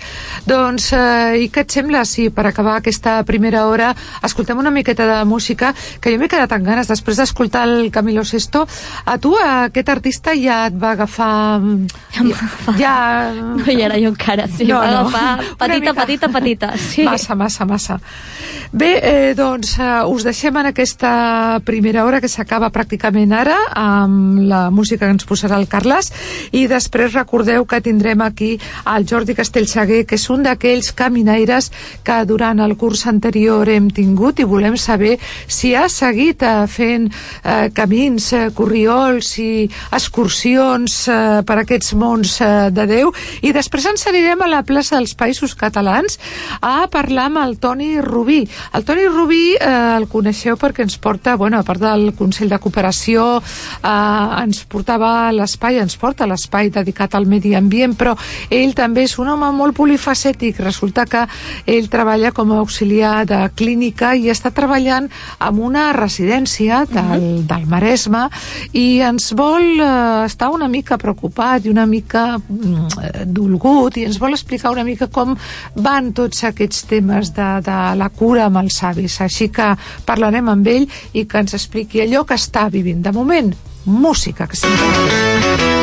Doncs, 0.48 0.92
eh, 0.98 1.42
i 1.46 1.50
què 1.54 1.66
et 1.66 1.74
sembla 1.74 2.04
si 2.06 2.30
per 2.34 2.46
acabar 2.50 2.78
aquesta 2.80 3.20
primera 3.28 3.66
hora 3.70 3.92
escoltem 4.24 4.60
una 4.62 4.72
miqueta 4.74 5.08
de 5.10 5.20
música 5.26 5.74
que 6.02 6.14
jo 6.14 6.22
m'he 6.22 6.30
quedat 6.32 6.54
amb 6.56 6.68
ganes 6.68 6.89
després 6.92 7.20
d'escoltar 7.20 7.66
el 7.68 7.92
Camilo 7.94 8.24
Sesto. 8.28 8.68
A 9.06 9.18
tu 9.22 9.34
aquest 9.42 9.89
artista 9.89 10.36
ja 10.38 10.66
et 10.70 10.78
va 10.78 10.94
agafar... 10.96 11.62
Ja... 12.16 12.24
ja... 12.80 12.96
No 13.32 13.66
hi 13.68 13.82
era 13.82 13.98
jo 14.00 14.12
encara, 14.14 14.48
sí, 14.48 14.66
no, 14.70 14.80
va 14.80 14.89
agafar 14.89 15.28
Una 15.42 15.58
petita, 15.58 15.80
mica. 15.80 15.94
petita, 16.02 16.30
petita. 16.32 16.72
Sí. 16.78 17.06
Massa, 17.08 17.36
massa, 17.36 17.66
massa. 17.66 18.00
Bé, 18.72 18.92
eh, 19.04 19.34
doncs 19.36 19.74
eh, 19.80 19.89
us 20.08 20.24
deixem 20.24 20.56
en 20.62 20.70
aquesta 20.70 21.60
primera 21.68 22.06
hora 22.08 22.22
que 22.24 22.30
s'acaba 22.32 22.72
pràcticament 22.72 23.34
ara 23.36 23.58
amb 23.76 24.39
la 24.48 24.62
música 24.72 25.06
que 25.06 25.16
ens 25.18 25.28
posarà 25.32 25.60
el 25.62 25.70
Carles 25.72 26.12
i 26.52 26.68
després 26.68 27.16
recordeu 27.16 27.66
que 27.66 27.82
tindrem 27.84 28.22
aquí 28.26 28.52
el 28.92 29.08
Jordi 29.08 29.36
Castellsaguer 29.38 30.04
que 30.06 30.20
és 30.20 30.28
un 30.34 30.44
d'aquells 30.46 30.92
caminaires 30.98 31.72
que 32.04 32.20
durant 32.28 32.60
el 32.60 32.76
curs 32.80 33.06
anterior 33.10 33.70
hem 33.72 33.90
tingut 33.96 34.42
i 34.42 34.48
volem 34.48 34.78
saber 34.78 35.18
si 35.48 35.74
ha 35.76 35.88
seguit 35.90 36.44
eh, 36.44 36.68
fent 36.68 37.08
eh, 37.12 37.70
camins, 37.76 38.32
eh, 38.36 38.50
corriols 38.56 39.34
i 39.42 39.52
excursions 39.96 40.98
eh, 41.08 41.42
per 41.48 41.62
aquests 41.62 41.96
mons 42.00 42.38
eh, 42.42 42.52
de 42.76 42.88
Déu 42.90 43.14
i 43.42 43.54
després 43.56 43.88
ens 43.92 44.08
anirem 44.12 44.44
a 44.44 44.50
la 44.52 44.64
plaça 44.68 44.98
dels 44.98 45.16
Països 45.18 45.56
Catalans 45.58 46.18
a 46.62 46.88
parlar 46.92 47.30
amb 47.30 47.42
el 47.42 47.58
Toni 47.62 47.94
Rubí. 48.02 48.42
El 48.76 48.86
Toni 48.88 49.08
Rubí 49.08 49.44
eh, 49.56 49.72
el 49.98 50.08
coneixeu 50.12 50.58
perquè 50.60 50.86
ens 50.86 50.98
porta, 51.02 51.38
bueno, 51.40 51.60
a 51.60 51.68
part 51.68 51.82
del 51.84 52.12
Consell 52.18 52.52
de 52.52 52.60
Cooperació, 52.62 53.28
eh, 53.40 54.44
ens 54.44 54.64
portava 54.72 55.12
a 55.28 55.36
l'espai, 55.36 55.80
ens 55.82 55.98
porta 56.00 56.26
a 56.26 56.30
l'espai 56.30 56.72
dedicat 56.74 57.16
al 57.16 57.28
medi 57.30 57.54
ambient, 57.58 57.96
però 57.98 58.16
ell 58.50 58.74
també 58.78 59.06
és 59.08 59.18
un 59.22 59.30
home 59.32 59.52
molt 59.56 59.76
polifacètic. 59.78 60.60
Resulta 60.64 61.06
que 61.10 61.26
ell 61.66 61.90
treballa 61.92 62.32
com 62.36 62.52
a 62.52 62.60
auxiliar 62.62 63.26
de 63.30 63.42
clínica 63.56 64.14
i 64.16 64.30
està 64.32 64.52
treballant 64.56 65.10
en 65.40 65.62
una 65.62 65.92
residència 65.94 66.84
del, 66.90 67.46
del 67.48 67.68
Maresme 67.70 68.28
i 68.78 69.02
ens 69.06 69.32
vol 69.38 69.80
eh, 69.80 70.26
estar 70.26 70.52
una 70.54 70.70
mica 70.72 70.98
preocupat 71.02 71.66
i 71.66 71.74
una 71.74 71.86
mica 71.90 72.38
mm, 72.38 73.26
dolgut 73.26 73.98
i 73.98 74.06
ens 74.10 74.20
vol 74.22 74.36
explicar 74.38 74.74
una 74.74 74.86
mica 74.88 75.08
com 75.12 75.36
van 75.76 76.12
tots 76.18 76.46
aquests 76.48 76.86
temes 76.92 77.34
de, 77.36 77.50
de 77.66 77.80
la 77.98 78.10
cura 78.10 78.48
amb 78.48 78.62
els 78.64 78.82
avis. 78.88 79.20
Així 79.22 79.50
que 79.54 79.74
parlarem 80.06 80.50
amb 80.52 80.68
ell 80.68 80.88
i 81.14 81.26
que 81.26 81.44
ens 81.44 81.58
expliqui 81.58 82.04
allò 82.04 82.26
que 82.28 82.40
està 82.40 82.68
vivint. 82.72 83.02
De 83.04 83.14
moment, 83.16 83.54
música, 83.86 84.48
que 84.48 84.56
sempre... 84.56 85.81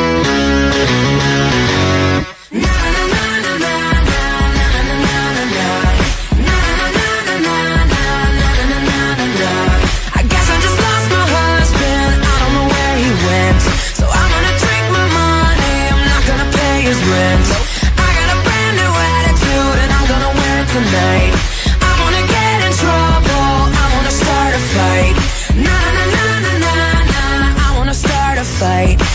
fight. 28.59 29.08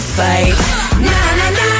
fight. 0.00 0.56
Na 1.00 1.20
na 1.36 1.50
na. 1.50 1.79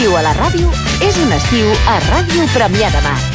L'estiu 0.00 0.16
a 0.16 0.20
la 0.24 0.30
ràdio 0.32 0.70
és 1.04 1.18
un 1.20 1.34
estiu 1.36 1.68
a 1.92 1.98
Ràdio 2.06 2.48
Premià 2.54 2.88
de 2.96 3.04
Mar. 3.04 3.29